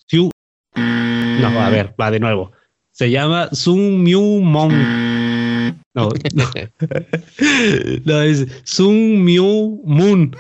No, 0.76 1.60
a 1.60 1.70
ver, 1.72 1.96
va 2.00 2.12
de 2.12 2.20
nuevo. 2.20 2.52
Se 2.92 3.10
llama 3.10 3.50
Sun 3.52 4.04
Myu 4.04 4.22
Mon. 4.42 4.72
No, 5.96 6.10
no. 6.36 6.44
no 8.06 8.22
es 8.22 8.46
Sun 8.64 9.24
Myu 9.24 9.82
Moon. 9.86 10.36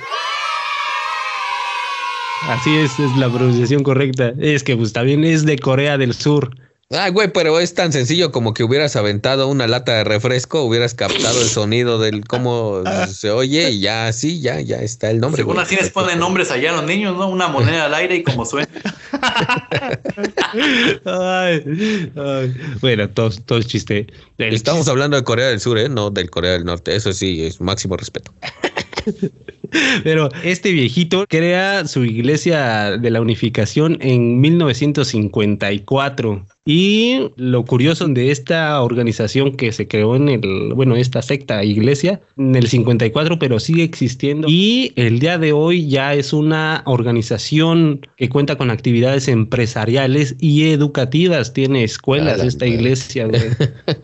Así 2.49 2.75
es, 2.75 2.99
es 2.99 3.17
la 3.17 3.31
pronunciación 3.31 3.81
correcta. 3.81 4.31
Es 4.39 4.63
que 4.63 4.77
pues 4.77 4.93
también 4.93 5.23
es 5.23 5.43
de 5.43 5.57
Corea 5.57 5.97
del 5.97 6.13
Sur. 6.13 6.55
Ay, 6.91 7.11
güey, 7.11 7.33
pero 7.33 7.59
es 7.59 7.73
tan 7.73 7.91
sencillo 7.91 8.31
como 8.31 8.53
que 8.53 8.63
hubieras 8.63 8.95
aventado 8.95 9.47
una 9.47 9.65
lata 9.65 9.93
de 9.93 10.03
refresco, 10.03 10.61
hubieras 10.61 10.93
captado 10.93 11.41
el 11.41 11.47
sonido 11.47 11.97
del 11.97 12.27
cómo 12.27 12.83
se 13.11 13.31
oye 13.31 13.71
y 13.71 13.79
ya 13.79 14.13
sí, 14.13 14.39
ya, 14.39 14.61
ya 14.61 14.77
está 14.77 15.09
el 15.09 15.19
nombre. 15.19 15.41
Según 15.41 15.57
así 15.57 15.75
les 15.75 15.89
ponen 15.89 16.19
nombres 16.19 16.51
allá 16.51 16.69
a 16.69 16.75
los 16.75 16.85
niños, 16.85 17.17
¿no? 17.17 17.27
Una 17.27 17.47
moneda 17.47 17.85
al 17.85 17.93
aire 17.95 18.17
y 18.17 18.23
como 18.23 18.45
suena. 18.45 18.69
ay, 21.05 22.11
ay. 22.15 22.53
Bueno, 22.81 23.09
todo, 23.09 23.31
todo 23.31 23.57
es 23.57 23.65
chiste. 23.65 24.05
Estamos 24.37 24.87
hablando 24.87 25.17
de 25.17 25.23
Corea 25.23 25.47
del 25.47 25.59
Sur, 25.59 25.79
¿eh? 25.79 25.89
No 25.89 26.11
del 26.11 26.29
Corea 26.29 26.51
del 26.51 26.65
Norte. 26.65 26.95
Eso 26.95 27.13
sí, 27.13 27.43
es 27.45 27.59
máximo 27.59 27.97
respeto. 27.97 28.31
Pero 30.03 30.29
este 30.43 30.71
viejito 30.71 31.25
crea 31.27 31.85
su 31.85 32.05
iglesia 32.05 32.97
de 32.97 33.09
la 33.09 33.21
unificación 33.21 33.97
en 34.01 34.39
1954. 34.41 36.45
Y 36.67 37.29
lo 37.35 37.63
curioso 37.63 38.07
de 38.07 38.31
esta 38.31 38.81
organización 38.81 39.55
que 39.55 39.71
se 39.71 39.87
creó 39.87 40.15
en 40.15 40.29
el, 40.29 40.73
bueno, 40.73 40.95
esta 40.95 41.21
secta 41.21 41.63
iglesia 41.63 42.21
en 42.37 42.55
el 42.55 42.67
54, 42.67 43.37
pero 43.37 43.59
sigue 43.59 43.83
existiendo. 43.83 44.47
Y 44.49 44.91
el 44.95 45.19
día 45.19 45.37
de 45.37 45.53
hoy 45.53 45.87
ya 45.87 46.15
es 46.15 46.33
una 46.33 46.81
organización 46.87 48.01
que 48.17 48.29
cuenta 48.29 48.57
con 48.57 48.71
actividades 48.71 49.27
empresariales 49.27 50.37
y 50.39 50.71
educativas. 50.71 51.53
Tiene 51.53 51.83
escuelas 51.83 52.41
esta 52.41 52.65
iglesia. 52.65 53.27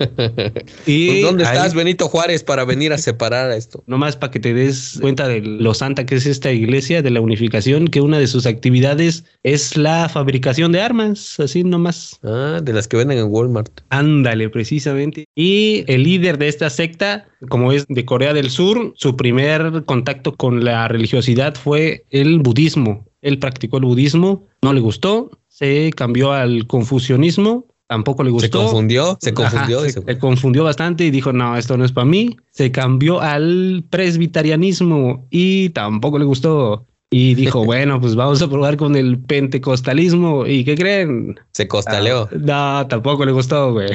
y 0.86 1.22
¿Dónde 1.22 1.46
estás, 1.46 1.74
Benito 1.74 2.10
Juárez, 2.10 2.44
para 2.44 2.64
venir 2.64 2.94
a 2.94 3.00
separar 3.00 3.52
esto? 3.54 3.84
Nomás 3.88 4.16
para 4.16 4.30
que 4.30 4.40
te 4.40 4.54
des 4.54 5.00
cuenta 5.02 5.28
de 5.28 5.42
lo 5.60 5.74
santa 5.74 6.06
que 6.06 6.16
es 6.16 6.26
esta 6.26 6.52
iglesia 6.52 7.02
de 7.02 7.12
la 7.12 7.22
unificación, 7.22 7.88
que 7.88 8.02
una 8.02 8.20
de 8.20 8.28
sus 8.28 8.46
actividades 8.46 9.26
es 9.44 9.78
la 9.78 10.10
fabricación 10.10 10.72
de 10.72 10.82
armas, 10.82 11.40
así 11.40 11.64
nomás. 11.64 12.20
Ah 12.24 12.60
de 12.62 12.74
las 12.74 12.88
que 12.88 12.98
venden 12.98 13.18
en 13.18 13.28
Walmart. 13.30 13.82
Ándale, 13.90 14.50
precisamente. 14.50 15.26
Y 15.36 15.84
el 15.88 16.04
líder 16.04 16.38
de 16.38 16.48
esta 16.48 16.70
secta, 16.70 17.28
como 17.50 17.72
es 17.72 17.86
de 17.88 18.06
Corea 18.06 18.34
del 18.34 18.50
Sur, 18.50 18.94
su 18.96 19.16
primer 19.16 19.84
contacto 19.86 20.36
con 20.36 20.64
la 20.64 20.88
religiosidad 20.88 21.56
fue 21.56 22.06
el 22.10 22.40
budismo. 22.40 23.06
Él 23.22 23.40
practicó 23.40 23.78
el 23.78 23.86
budismo, 23.86 24.48
no 24.62 24.74
le 24.74 24.80
gustó, 24.80 25.32
se 25.48 25.92
cambió 25.96 26.34
al 26.34 26.66
confucianismo, 26.68 27.68
tampoco 27.92 28.24
le 28.24 28.32
gustó. 28.32 28.48
Se 28.48 28.64
confundió, 28.64 29.18
se 29.20 29.34
confundió. 29.34 29.82
se, 29.82 30.18
confundió 30.18 30.64
bastante 30.64 31.04
y 31.04 31.12
dijo, 31.12 31.34
no, 31.34 31.58
esto 31.58 31.76
no 31.76 31.84
es 31.84 31.92
para 31.92 32.06
mí. 32.06 32.38
Se 32.50 32.72
cambió 32.72 33.20
al 33.20 33.84
presbiterianismo 33.90 35.28
y 35.30 35.72
tampoco 35.72 36.18
le 36.18 36.24
gustó. 36.24 36.86
Y 37.14 37.36
dijo, 37.36 37.66
bueno, 37.66 38.00
pues 38.00 38.16
vamos 38.16 38.42
a 38.42 38.50
probar 38.50 38.78
con 38.78 38.96
el 38.96 39.20
pentecostalismo. 39.20 40.48
¿Y 40.48 40.64
qué 40.64 40.76
creen? 40.76 41.38
Se 41.52 41.68
costaleó. 41.68 42.30
Ah, 42.32 42.80
no, 42.82 42.88
tampoco 42.88 43.26
le 43.26 43.34
gustó, 43.34 43.74
güey. 43.74 43.90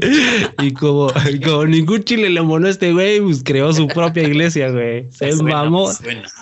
y 0.62 0.72
como, 0.72 1.10
ningún 1.66 2.04
chile 2.04 2.28
le 2.28 2.42
monó 2.42 2.66
a 2.66 2.70
este 2.70 2.92
güey, 2.92 3.20
pues 3.22 3.42
creó 3.42 3.72
su 3.72 3.88
propia 3.88 4.24
iglesia, 4.24 4.70
güey. 4.70 5.06
Se 5.10 5.34
mamó. 5.42 5.90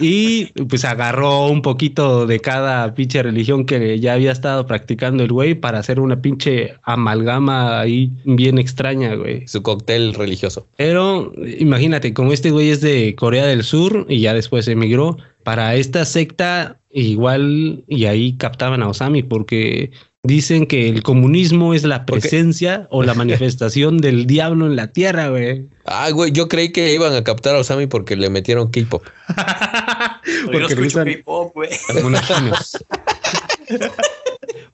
Y 0.01 0.47
pues 0.64 0.85
agarró 0.85 1.47
un 1.47 1.62
poquito 1.62 2.27
de 2.27 2.41
cada 2.41 2.93
pinche 2.95 3.23
religión 3.23 3.64
que 3.64 4.01
ya 4.01 4.14
había 4.14 4.33
estado 4.33 4.66
practicando 4.66 5.23
el 5.23 5.31
güey 5.31 5.55
para 5.55 5.79
hacer 5.79 6.01
una 6.01 6.21
pinche 6.21 6.75
amalgama 6.83 7.79
ahí 7.79 8.11
bien 8.25 8.59
extraña, 8.59 9.14
güey. 9.14 9.47
Su 9.47 9.62
cóctel 9.62 10.14
religioso. 10.14 10.66
Pero 10.77 11.33
imagínate, 11.59 12.12
como 12.12 12.33
este 12.33 12.51
güey 12.51 12.71
es 12.71 12.81
de 12.81 13.14
Corea 13.14 13.47
del 13.47 13.62
Sur 13.62 14.05
y 14.09 14.21
ya 14.21 14.35
después 14.35 14.66
emigró 14.66 15.16
para 15.49 15.76
esta 15.76 16.05
secta 16.05 16.78
igual 16.90 17.82
y 17.88 18.05
ahí 18.05 18.36
captaban 18.36 18.82
a 18.82 18.88
Osami 18.88 19.22
porque 19.22 19.92
dicen 20.22 20.66
que 20.66 20.90
el 20.90 21.03
comunismo 21.03 21.72
es 21.72 21.84
la 21.84 22.05
presencia 22.05 22.86
o 22.90 23.03
la 23.03 23.14
manifestación 23.22 23.96
del 23.96 24.26
diablo 24.26 24.66
en 24.66 24.76
la 24.76 24.88
tierra, 24.88 25.30
güey. 25.30 25.66
Ah, 25.86 26.11
güey, 26.11 26.32
yo 26.32 26.49
creí 26.49 26.70
que 26.70 26.92
iban 26.92 27.14
a 27.14 27.24
captar 27.24 27.55
a 27.55 27.61
Osami 27.61 27.86
porque 27.86 28.14
le 28.14 28.28
metieron 28.28 28.70
K-pop. 28.70 29.03
porque 30.53 30.59
no 30.59 30.68
K-pop, 30.68 31.55
güey. 31.55 31.70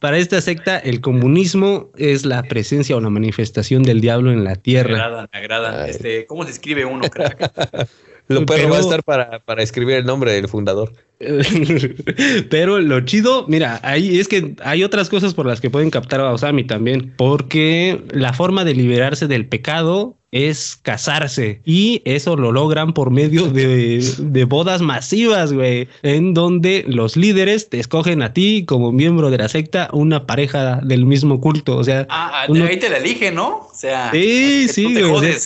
Para 0.01 0.19
esta 0.19 0.41
secta, 0.41 0.77
el 0.77 1.01
comunismo 1.01 1.93
es 1.97 2.25
la 2.25 2.43
presencia 2.43 2.97
o 2.97 3.01
la 3.01 3.11
manifestación 3.11 3.85
del 3.85 4.01
diablo 4.01 4.33
en 4.33 4.43
la 4.43 4.57
tierra. 4.57 4.89
Me 4.89 4.95
agrada, 4.97 5.29
me 5.33 5.39
agrada. 5.39 5.89
Este, 5.89 6.27
¿Cómo 6.27 6.43
se 6.43 6.51
escribe 6.51 6.85
uno, 6.85 7.09
crack? 7.09 7.89
Lo 8.29 8.47
perro 8.47 8.71
va 8.71 8.79
a 8.79 8.81
estar 8.81 9.03
para, 9.03 9.41
para 9.41 9.63
escribir 9.63 9.97
el 9.97 10.07
nombre 10.07 10.33
del 10.33 10.49
fundador. 10.49 10.93
Pero 12.51 12.81
lo 12.81 13.01
chido, 13.03 13.47
mira, 13.49 13.81
ahí 13.83 14.19
es 14.19 14.29
que 14.29 14.55
hay 14.63 14.85
otras 14.85 15.09
cosas 15.09 15.35
por 15.35 15.47
las 15.47 15.61
que 15.61 15.71
pueden 15.71 15.91
captar 15.91 16.21
a 16.21 16.33
Osami 16.33 16.65
también, 16.65 17.13
porque 17.17 18.03
la 18.11 18.33
forma 18.33 18.65
de 18.65 18.75
liberarse 18.75 19.27
del 19.27 19.47
pecado 19.47 20.17
es 20.35 20.77
casarse 20.83 21.61
y 21.65 22.03
eso 22.05 22.35
lo 22.35 22.51
logran 22.51 22.93
por 22.93 23.13
medio 23.13 23.47
de, 23.47 24.45
bodas 24.49 24.83
masivas, 24.83 25.53
güey, 25.53 25.89
en 26.03 26.35
donde 26.35 26.85
los 26.89 27.17
líderes 27.17 27.69
te 27.69 27.79
escogen 27.79 28.21
a 28.21 28.33
ti 28.33 28.65
como 28.67 28.91
miembro 28.91 29.31
de 29.31 29.39
la 29.39 29.49
secta 29.49 29.89
una 29.93 30.27
pareja 30.27 30.81
del 30.83 31.07
mismo 31.07 31.41
culto, 31.41 31.77
o 31.77 31.85
sea, 31.85 32.07
ah, 32.11 32.47
ah 32.49 32.67
ahí 32.69 32.79
te 32.81 32.91
la 32.91 32.97
elige, 32.97 33.31
¿no? 33.31 33.69
O 33.71 33.75
sea, 33.75 34.11
sí, 34.11 34.67
sí, 34.69 34.93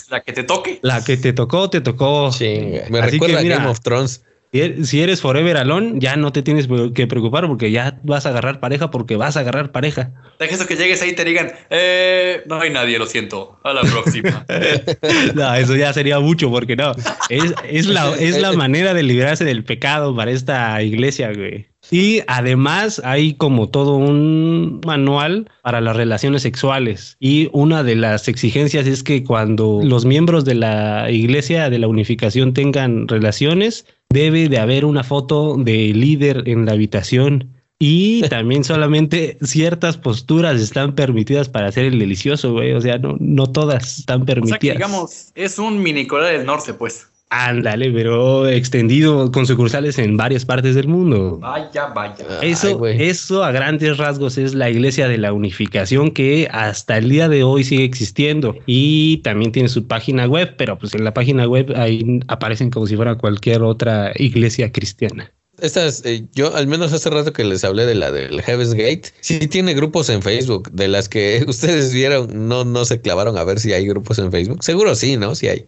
la 0.09 0.21
que 0.21 0.33
te 0.33 0.43
toque, 0.43 0.79
la 0.81 1.03
que 1.03 1.17
te 1.17 1.33
tocó, 1.33 1.69
te 1.69 1.81
tocó. 1.81 2.31
Sí, 2.31 2.71
me 2.89 3.01
recuerda 3.01 3.39
a 3.39 3.43
Game 3.43 3.67
of 3.67 3.81
Thrones. 3.81 4.23
Si 4.51 5.01
eres 5.01 5.21
forever 5.21 5.57
alone, 5.57 5.99
ya 5.99 6.15
no 6.15 6.31
te 6.31 6.41
tienes 6.41 6.67
que 6.95 7.05
preocupar 7.05 7.45
porque 7.45 7.69
ya 7.69 7.99
vas 8.03 8.25
a 8.25 8.29
agarrar 8.29 8.59
pareja 8.59 8.89
porque 8.89 9.15
vas 9.15 9.37
a 9.37 9.41
agarrar 9.41 9.71
pareja. 9.71 10.11
Deja 10.39 10.55
eso 10.55 10.65
que 10.65 10.75
llegues 10.75 11.01
ahí 11.03 11.11
y 11.11 11.15
te 11.15 11.23
digan, 11.23 11.51
eh, 11.69 12.41
no 12.47 12.59
hay 12.59 12.71
nadie, 12.71 12.97
lo 12.97 13.05
siento, 13.05 13.59
a 13.63 13.73
la 13.73 13.81
próxima. 13.81 14.45
no, 15.35 15.53
eso 15.53 15.75
ya 15.75 15.93
sería 15.93 16.19
mucho 16.19 16.49
porque 16.49 16.75
no. 16.75 16.93
Es, 17.29 17.85
la, 17.85 18.15
es 18.15 18.41
la 18.41 18.53
manera 18.57 18.95
de 18.95 19.03
librarse 19.03 19.45
del 19.45 19.63
pecado 19.63 20.15
para 20.15 20.31
esta 20.31 20.81
iglesia, 20.81 21.31
güey. 21.31 21.67
Y 21.91 22.21
además 22.27 23.01
hay 23.03 23.33
como 23.33 23.69
todo 23.69 23.95
un 23.95 24.81
manual 24.85 25.49
para 25.63 25.81
las 25.81 25.95
relaciones 25.95 26.43
sexuales. 26.43 27.17
Y 27.19 27.49
una 27.51 27.83
de 27.83 27.95
las 27.95 28.27
exigencias 28.27 28.87
es 28.87 29.03
que 29.03 29.23
cuando 29.23 29.81
los 29.83 30.05
miembros 30.05 30.45
de 30.45 30.55
la 30.55 31.09
iglesia 31.11 31.69
de 31.69 31.79
la 31.79 31.87
unificación 31.87 32.53
tengan 32.53 33.07
relaciones, 33.07 33.85
debe 34.09 34.49
de 34.49 34.59
haber 34.59 34.85
una 34.85 35.03
foto 35.03 35.55
de 35.57 35.93
líder 35.93 36.43
en 36.47 36.65
la 36.65 36.73
habitación 36.73 37.55
y 37.79 38.21
también 38.29 38.63
solamente 38.63 39.37
ciertas 39.41 39.97
posturas 39.97 40.59
están 40.59 40.93
permitidas 40.93 41.47
para 41.47 41.69
hacer 41.69 41.85
el 41.85 41.97
delicioso, 41.97 42.51
güey. 42.51 42.73
O 42.73 42.81
sea, 42.81 42.97
no, 42.97 43.15
no 43.19 43.47
todas 43.47 43.99
están 43.99 44.25
permitidas. 44.25 44.77
digamos, 44.77 45.31
es 45.33 45.57
un 45.57 45.81
mini 45.81 46.05
Corea 46.05 46.31
del 46.31 46.45
Norte, 46.45 46.73
pues. 46.73 47.07
Ándale, 47.31 47.91
pero 47.91 48.47
extendido 48.47 49.31
con 49.31 49.45
sucursales 49.45 49.99
en 49.99 50.17
varias 50.17 50.45
partes 50.45 50.73
del 50.73 50.87
mundo. 50.87 51.37
Vaya, 51.39 51.85
vaya. 51.87 52.25
Eso, 52.41 52.87
eso 52.87 53.43
a 53.43 53.51
grandes 53.51 53.97
rasgos 53.97 54.39
es 54.39 54.55
la 54.55 54.69
iglesia 54.71 55.07
de 55.07 55.19
la 55.19 55.31
unificación 55.31 56.09
que 56.09 56.47
hasta 56.51 56.97
el 56.97 57.07
día 57.07 57.29
de 57.29 57.43
hoy 57.43 57.63
sigue 57.63 57.83
existiendo 57.83 58.55
y 58.65 59.17
también 59.17 59.51
tiene 59.51 59.69
su 59.69 59.85
página 59.85 60.25
web, 60.25 60.55
pero 60.57 60.79
pues 60.79 60.95
en 60.95 61.03
la 61.03 61.13
página 61.13 61.47
web 61.47 61.71
ahí 61.75 62.19
aparecen 62.27 62.71
como 62.71 62.87
si 62.87 62.95
fuera 62.95 63.15
cualquier 63.15 63.61
otra 63.61 64.11
iglesia 64.15 64.71
cristiana. 64.71 65.31
Estas, 65.61 66.03
eh, 66.05 66.25
yo 66.33 66.55
al 66.55 66.65
menos 66.65 66.93
hace 66.93 67.09
rato 67.11 67.33
que 67.33 67.43
les 67.43 67.63
hablé 67.63 67.85
de 67.85 67.93
la 67.93 68.11
del 68.11 68.41
Heaven's 68.41 68.73
Gate, 68.73 69.13
sí 69.19 69.39
tiene 69.39 69.73
grupos 69.75 70.09
en 70.09 70.23
Facebook, 70.23 70.71
de 70.71 70.87
las 70.87 71.09
que 71.09 71.43
ustedes 71.47 71.93
vieron, 71.93 72.47
no, 72.47 72.65
no 72.65 72.85
se 72.85 73.01
clavaron 73.01 73.37
a 73.37 73.43
ver 73.43 73.59
si 73.59 73.71
hay 73.73 73.85
grupos 73.85 74.17
en 74.17 74.31
Facebook. 74.31 74.63
Seguro 74.63 74.95
sí, 74.95 75.15
¿no? 75.15 75.35
Sí 75.35 75.47
hay. 75.47 75.67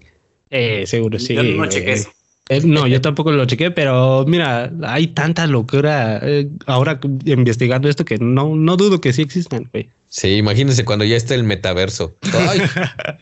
Eh, 0.51 0.85
seguro, 0.85 1.17
sí. 1.17 1.33
Yo 1.33 1.43
no 1.43 1.65
chequé 1.67 1.93
eso. 1.93 2.11
Eh, 2.49 2.61
no, 2.65 2.85
yo 2.85 2.99
tampoco 2.99 3.31
lo 3.31 3.45
chequé, 3.45 3.71
pero 3.71 4.25
mira, 4.27 4.71
hay 4.83 5.07
tanta 5.07 5.47
locura 5.47 6.19
eh, 6.21 6.49
ahora 6.65 6.99
investigando 7.23 7.87
esto 7.87 8.03
que 8.03 8.17
no, 8.17 8.55
no 8.55 8.75
dudo 8.75 8.99
que 8.99 9.13
sí 9.13 9.21
existan, 9.21 9.69
güey. 9.71 9.89
Sí, 10.09 10.35
imagínense 10.35 10.83
cuando 10.83 11.05
ya 11.05 11.15
esté 11.15 11.35
el 11.35 11.45
metaverso. 11.45 12.13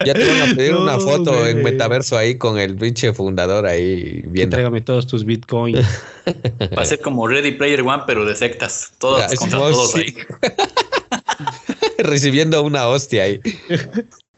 ya 0.03 0.13
te 0.15 0.25
van 0.25 0.41
a 0.41 0.55
pedir 0.55 0.73
una 0.75 0.97
foto 0.97 1.45
en 1.45 1.61
metaverso 1.61 2.17
ahí 2.17 2.39
con 2.39 2.57
el 2.57 2.75
pinche 2.75 3.13
fundador 3.13 3.67
ahí 3.67 4.23
viendo. 4.25 4.41
Entrégame 4.41 4.82
todos 4.82 5.05
tus 5.05 5.23
bitcoins. 5.23 5.86
Va 6.75 6.82
a 6.82 6.86
ser 6.86 6.99
como 6.99 7.27
Ready 7.27 7.51
Player 7.51 7.82
One, 7.82 8.03
pero 8.07 8.25
de 8.25 8.36
sectas. 8.36 8.93
Todas 8.97 9.36
contra 9.36 9.59
todos 9.59 9.93
ahí. 9.93 10.15
Recibiendo 11.99 12.63
una 12.63 12.88
hostia 12.88 13.25
ahí. 13.25 13.39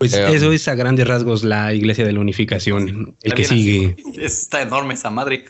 Pues 0.01 0.15
eh, 0.15 0.33
eso 0.33 0.51
es 0.51 0.67
a 0.67 0.73
grandes 0.73 1.07
rasgos 1.07 1.43
la 1.43 1.75
iglesia 1.75 2.03
de 2.03 2.11
la 2.11 2.19
unificación, 2.21 3.15
el 3.21 3.33
que 3.35 3.43
sigue. 3.45 3.95
Está 4.17 4.63
enorme 4.63 4.95
esa 4.95 5.11
madre. 5.11 5.45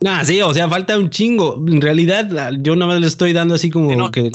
nah, 0.00 0.24
sí, 0.24 0.42
o 0.42 0.52
sea, 0.52 0.68
falta 0.68 0.98
un 0.98 1.08
chingo. 1.08 1.64
En 1.68 1.80
realidad, 1.80 2.50
yo 2.58 2.74
nada 2.74 2.90
más 2.90 3.00
le 3.00 3.06
estoy 3.06 3.32
dando 3.32 3.54
así 3.54 3.70
como 3.70 4.10
que 4.10 4.32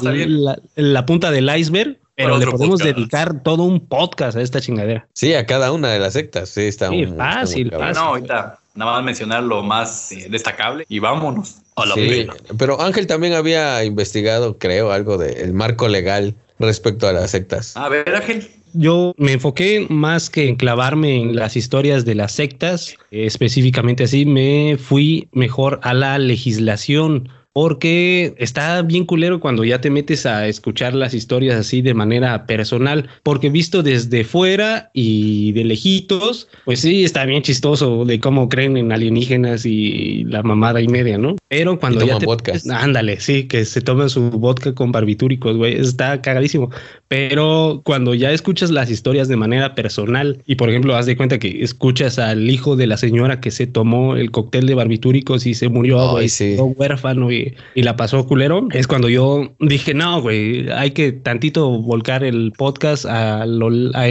la, 0.75 1.05
punta 1.05 1.31
del 1.31 1.53
iceberg, 1.53 1.99
pero 2.15 2.37
le 2.37 2.47
podemos 2.47 2.79
dedicar 2.79 3.43
todo 3.43 3.63
un 3.63 3.81
podcast 3.81 4.37
a 4.37 4.41
esta 4.41 4.61
chingadera. 4.61 5.05
Sí, 5.11 5.33
a 5.33 5.45
cada 5.45 5.73
una 5.73 5.89
de 5.89 5.99
las 5.99 6.13
sectas. 6.13 6.47
Sí, 6.47 6.61
está 6.61 6.87
sí, 6.87 7.05
fácil, 7.07 7.71
fácil. 7.71 7.93
No, 7.95 7.99
ahorita 7.99 8.57
nada 8.75 8.91
más 8.93 9.03
mencionar 9.03 9.43
lo 9.43 9.63
más 9.63 10.13
eh, 10.13 10.27
destacable 10.29 10.85
y 10.87 10.99
vámonos 10.99 11.57
a 11.75 11.87
la 11.87 11.95
sí, 11.95 12.25
Pero 12.57 12.79
Ángel 12.79 13.05
también 13.05 13.33
había 13.33 13.83
investigado, 13.83 14.57
creo, 14.57 14.93
algo 14.93 15.17
del 15.17 15.51
marco 15.51 15.89
legal 15.89 16.35
respecto 16.57 17.09
a 17.09 17.11
las 17.11 17.31
sectas. 17.31 17.75
A 17.75 17.89
ver, 17.89 18.15
Ángel 18.15 18.49
yo 18.73 19.13
me 19.17 19.33
enfoqué 19.33 19.85
más 19.89 20.29
que 20.29 20.47
en 20.47 20.55
clavarme 20.55 21.21
en 21.21 21.35
las 21.35 21.55
historias 21.55 22.05
de 22.05 22.15
las 22.15 22.31
sectas, 22.31 22.95
específicamente 23.11 24.03
así, 24.03 24.25
me 24.25 24.77
fui 24.77 25.27
mejor 25.31 25.79
a 25.83 25.93
la 25.93 26.17
legislación 26.17 27.29
porque 27.53 28.33
está 28.37 28.81
bien 28.81 29.05
culero 29.05 29.39
cuando 29.39 29.63
ya 29.65 29.81
te 29.81 29.89
metes 29.89 30.25
a 30.25 30.47
escuchar 30.47 30.93
las 30.93 31.13
historias 31.13 31.55
así 31.55 31.81
de 31.81 31.93
manera 31.93 32.45
personal, 32.45 33.09
porque 33.23 33.49
visto 33.49 33.83
desde 33.83 34.23
fuera 34.23 34.89
y 34.93 35.51
de 35.51 35.65
lejitos, 35.65 36.47
pues 36.63 36.79
sí, 36.79 37.03
está 37.03 37.25
bien 37.25 37.43
chistoso 37.43 38.05
de 38.05 38.19
cómo 38.19 38.47
creen 38.47 38.77
en 38.77 38.91
alienígenas 38.91 39.65
y 39.65 40.23
la 40.25 40.43
mamada 40.43 40.81
y 40.81 40.87
media, 40.87 41.17
¿no? 41.17 41.35
Pero 41.51 41.77
cuando 41.77 42.05
ya 42.05 42.17
te... 42.17 42.71
Ándale, 42.71 43.19
sí, 43.19 43.43
que 43.43 43.65
se 43.65 43.81
toman 43.81 44.09
su 44.09 44.31
vodka 44.31 44.73
con 44.73 44.93
barbitúricos, 44.93 45.57
güey, 45.57 45.73
está 45.77 46.21
cagadísimo. 46.21 46.69
Pero 47.09 47.81
cuando 47.83 48.15
ya 48.15 48.31
escuchas 48.31 48.71
las 48.71 48.89
historias 48.89 49.27
de 49.27 49.35
manera 49.35 49.75
personal 49.75 50.41
y, 50.45 50.55
por 50.55 50.69
ejemplo, 50.69 50.95
haz 50.95 51.07
de 51.07 51.17
cuenta 51.17 51.39
que 51.39 51.61
escuchas 51.61 52.19
al 52.19 52.49
hijo 52.49 52.77
de 52.77 52.87
la 52.87 52.95
señora 52.95 53.41
que 53.41 53.51
se 53.51 53.67
tomó 53.67 54.15
el 54.15 54.31
cóctel 54.31 54.65
de 54.65 54.75
barbitúricos 54.75 55.45
y 55.45 55.53
se 55.53 55.67
murió, 55.67 56.11
güey, 56.11 56.29
huérfano 56.77 57.29
y 57.33 57.53
y, 57.75 57.83
la 57.83 57.97
pasó 57.97 58.25
culero, 58.25 58.67
es 58.71 58.87
cuando 58.87 59.09
yo 59.09 59.53
dije, 59.59 59.93
no, 59.93 60.21
güey, 60.21 60.69
hay 60.71 60.91
que 60.91 61.11
tantito 61.11 61.69
volcar 61.81 62.23
el 62.23 62.53
podcast 62.57 63.05
al 63.05 63.59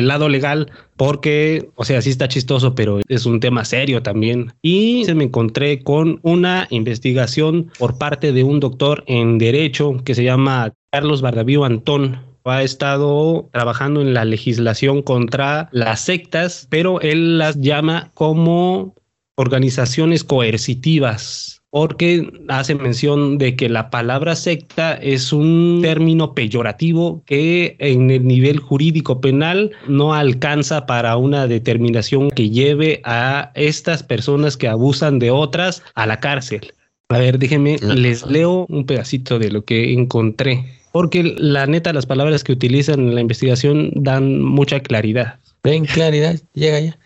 lado 0.06 0.28
legal 0.28 0.70
porque, 1.00 1.70
o 1.76 1.84
sea, 1.86 2.02
sí 2.02 2.10
está 2.10 2.28
chistoso, 2.28 2.74
pero 2.74 3.00
es 3.08 3.24
un 3.24 3.40
tema 3.40 3.64
serio 3.64 4.02
también. 4.02 4.52
Y 4.60 5.02
se 5.06 5.14
me 5.14 5.24
encontré 5.24 5.82
con 5.82 6.20
una 6.20 6.66
investigación 6.68 7.70
por 7.78 7.96
parte 7.96 8.32
de 8.32 8.44
un 8.44 8.60
doctor 8.60 9.02
en 9.06 9.38
derecho 9.38 9.96
que 10.04 10.14
se 10.14 10.24
llama 10.24 10.74
Carlos 10.92 11.22
Bardavío 11.22 11.64
Antón 11.64 12.20
ha 12.44 12.62
estado 12.62 13.48
trabajando 13.50 14.02
en 14.02 14.12
la 14.12 14.26
legislación 14.26 15.00
contra 15.00 15.70
las 15.72 16.00
sectas, 16.00 16.66
pero 16.68 17.00
él 17.00 17.38
las 17.38 17.58
llama 17.58 18.10
como 18.12 18.94
organizaciones 19.36 20.22
coercitivas 20.22 21.59
porque 21.70 22.28
hace 22.48 22.74
mención 22.74 23.38
de 23.38 23.54
que 23.54 23.68
la 23.68 23.90
palabra 23.90 24.34
secta 24.34 24.94
es 24.94 25.32
un 25.32 25.80
término 25.82 26.34
peyorativo 26.34 27.22
que 27.26 27.76
en 27.78 28.10
el 28.10 28.26
nivel 28.26 28.58
jurídico 28.58 29.20
penal 29.20 29.70
no 29.86 30.12
alcanza 30.12 30.86
para 30.86 31.16
una 31.16 31.46
determinación 31.46 32.30
que 32.30 32.50
lleve 32.50 33.00
a 33.04 33.52
estas 33.54 34.02
personas 34.02 34.56
que 34.56 34.68
abusan 34.68 35.20
de 35.20 35.30
otras 35.30 35.82
a 35.94 36.06
la 36.06 36.18
cárcel. 36.18 36.72
A 37.08 37.18
ver, 37.18 37.38
déjenme, 37.38 37.78
les 37.78 38.26
leo 38.26 38.66
un 38.68 38.86
pedacito 38.86 39.38
de 39.38 39.50
lo 39.50 39.64
que 39.64 39.92
encontré, 39.92 40.64
porque 40.92 41.22
la 41.22 41.66
neta 41.66 41.92
las 41.92 42.06
palabras 42.06 42.44
que 42.44 42.52
utilizan 42.52 43.00
en 43.00 43.14
la 43.14 43.20
investigación 43.20 43.90
dan 43.94 44.40
mucha 44.40 44.80
claridad. 44.80 45.38
Ven 45.62 45.84
claridad, 45.84 46.36
llega 46.54 46.80
ya 46.80 46.98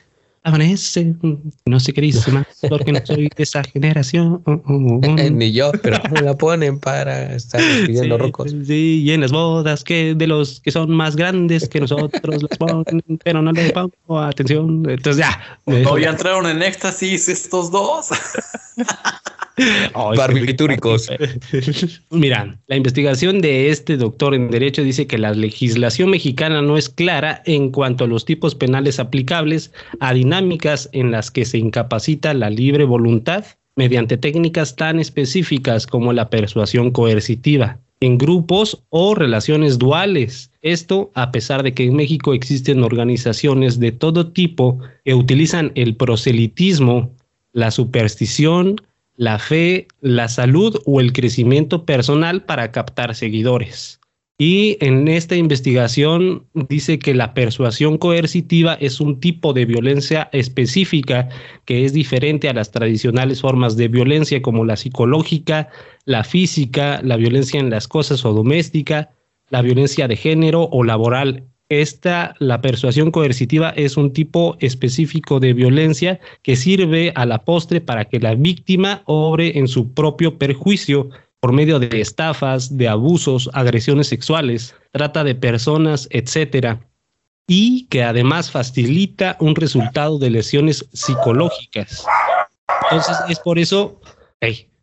amanece, 0.45 1.15
no 1.65 1.81
sé 1.81 1.93
qué 1.93 2.03
dice 2.03 2.31
más, 2.31 2.47
porque 2.69 2.93
no 2.93 3.01
soy 3.05 3.31
de 3.35 3.43
esa 3.43 3.65
generación. 3.65 4.43
Ni 5.33 5.53
yo, 5.53 5.73
pero 5.83 5.99
me 6.13 6.21
la 6.21 6.37
ponen 6.37 6.79
para 6.79 7.35
estar 7.35 7.61
pidiendo 7.87 8.19
rocos. 8.19 8.55
Sí, 8.67 9.03
y 9.03 9.11
en 9.11 9.23
las 9.23 9.33
bodas 9.33 9.83
que 9.83 10.15
de 10.15 10.27
los 10.27 10.61
que 10.61 10.71
son 10.71 10.91
más 10.91 11.17
grandes 11.17 11.69
que 11.69 11.81
nosotros 11.81 12.43
las 12.43 12.59
ponen, 12.59 13.03
pero 13.25 13.41
no 13.41 13.53
les 13.53 13.73
pongo 13.73 14.21
atención. 14.21 14.89
Entonces 14.89 15.25
ya. 15.25 15.59
Todavía 15.65 16.11
entraron 16.11 16.47
en 16.47 16.63
éxtasis 16.63 17.29
estos 17.29 17.71
dos. 17.71 18.11
Barbitúricos. 20.17 21.09
Mira, 22.11 22.59
la 22.67 22.77
investigación 22.77 23.41
de 23.41 23.71
este 23.71 23.97
doctor 23.97 24.35
en 24.35 24.51
Derecho 24.51 24.83
dice 24.83 25.07
que 25.07 25.19
la 25.19 25.33
legislación 25.33 26.11
mexicana 26.11 26.61
no 26.63 26.77
es 26.77 26.89
clara 26.89 27.43
en 27.47 27.71
cuanto 27.71 28.05
a 28.05 28.09
los 28.09 28.25
tipos 28.25 28.55
penales 28.55 28.99
aplicables 28.99 29.73
a 30.01 30.13
dinámicas 30.13 30.89
en 30.93 31.11
las 31.11 31.31
que 31.31 31.45
se 31.45 31.59
incapacita 31.59 32.35
la 32.35 32.51
libre 32.51 32.85
voluntad 32.85 33.45
mediante 33.77 34.17
técnicas 34.17 34.77
tan 34.77 34.99
específicas 35.01 35.87
como 35.87 36.13
la 36.13 36.31
persuasión 36.31 36.91
coercitiva 36.91 37.79
en 38.01 38.19
grupos 38.19 38.83
o 38.91 39.15
relaciones 39.15 39.79
duales. 39.79 40.51
Esto 40.63 41.11
a 41.15 41.31
pesar 41.31 41.63
de 41.63 41.73
que 41.73 41.85
en 41.85 41.97
México 41.97 42.35
existen 42.35 42.83
organizaciones 42.83 43.81
de 43.81 43.93
todo 43.93 44.31
tipo 44.31 44.79
que 45.05 45.15
utilizan 45.15 45.73
el 45.75 45.97
proselitismo, 45.97 47.11
la 47.53 47.71
superstición, 47.71 48.77
la 49.17 49.39
fe, 49.39 49.87
la 50.01 50.29
salud 50.29 50.81
o 50.87 51.01
el 51.01 51.13
crecimiento 51.13 51.85
personal 51.85 52.45
para 52.45 52.73
captar 52.73 53.15
seguidores. 53.15 54.01
Y 54.37 54.77
en 54.81 55.07
esta 55.07 55.37
investigación 55.37 56.45
dice 56.55 56.99
que 56.99 57.15
la 57.15 57.35
persuasión 57.35 57.99
coercitiva 57.99 58.75
es 58.75 59.01
un 59.01 59.21
tipo 59.21 59.53
de 59.53 59.65
violencia 59.65 60.29
específica 60.33 61.29
que 61.67 61.85
es 61.85 61.93
diferente 61.93 62.49
a 62.49 62.53
las 62.53 62.73
tradicionales 62.73 63.41
formas 63.41 63.77
de 63.77 63.87
violencia 63.87 64.43
como 64.43 64.65
la 64.65 64.77
psicológica, 64.77 65.69
la 66.05 66.25
física, 66.25 67.01
la 67.05 67.17
violencia 67.17 67.61
en 67.61 67.71
las 67.71 67.87
cosas 67.87 68.25
o 68.25 68.33
doméstica, 68.33 69.11
la 69.51 69.63
violencia 69.63 70.09
de 70.09 70.17
género 70.17 70.69
o 70.73 70.83
laboral. 70.83 71.45
Esta, 71.71 72.35
la 72.39 72.61
persuasión 72.61 73.11
coercitiva, 73.11 73.71
es 73.71 73.97
un 73.97 74.13
tipo 74.13 74.57
específico 74.61 75.41
de 75.41 75.55
violencia 75.55 76.21
que 76.43 76.57
sirve 76.57 77.13
a 77.15 77.25
la 77.25 77.45
postre 77.45 77.81
para 77.81 78.05
que 78.05 78.21
la 78.21 78.35
víctima 78.35 79.03
obre 79.07 79.59
en 79.59 79.67
su 79.67 79.93
propio 79.95 80.37
perjuicio 80.39 81.09
por 81.41 81.53
medio 81.53 81.79
de 81.79 82.01
estafas, 82.01 82.77
de 82.77 82.89
abusos, 82.89 83.51
agresiones 83.53 84.09
sexuales, 84.09 84.75
trata 84.93 85.25
de 85.25 85.35
personas, 85.35 86.09
etcétera, 86.11 86.81
y 87.47 87.87
que 87.87 88.03
además 88.03 88.51
facilita 88.51 89.37
un 89.41 89.55
resultado 89.55 90.19
de 90.19 90.31
lesiones 90.31 90.89
psicológicas. 90.93 92.07
Entonces 92.85 93.17
es 93.29 93.39
por 93.41 93.59
eso, 93.59 94.01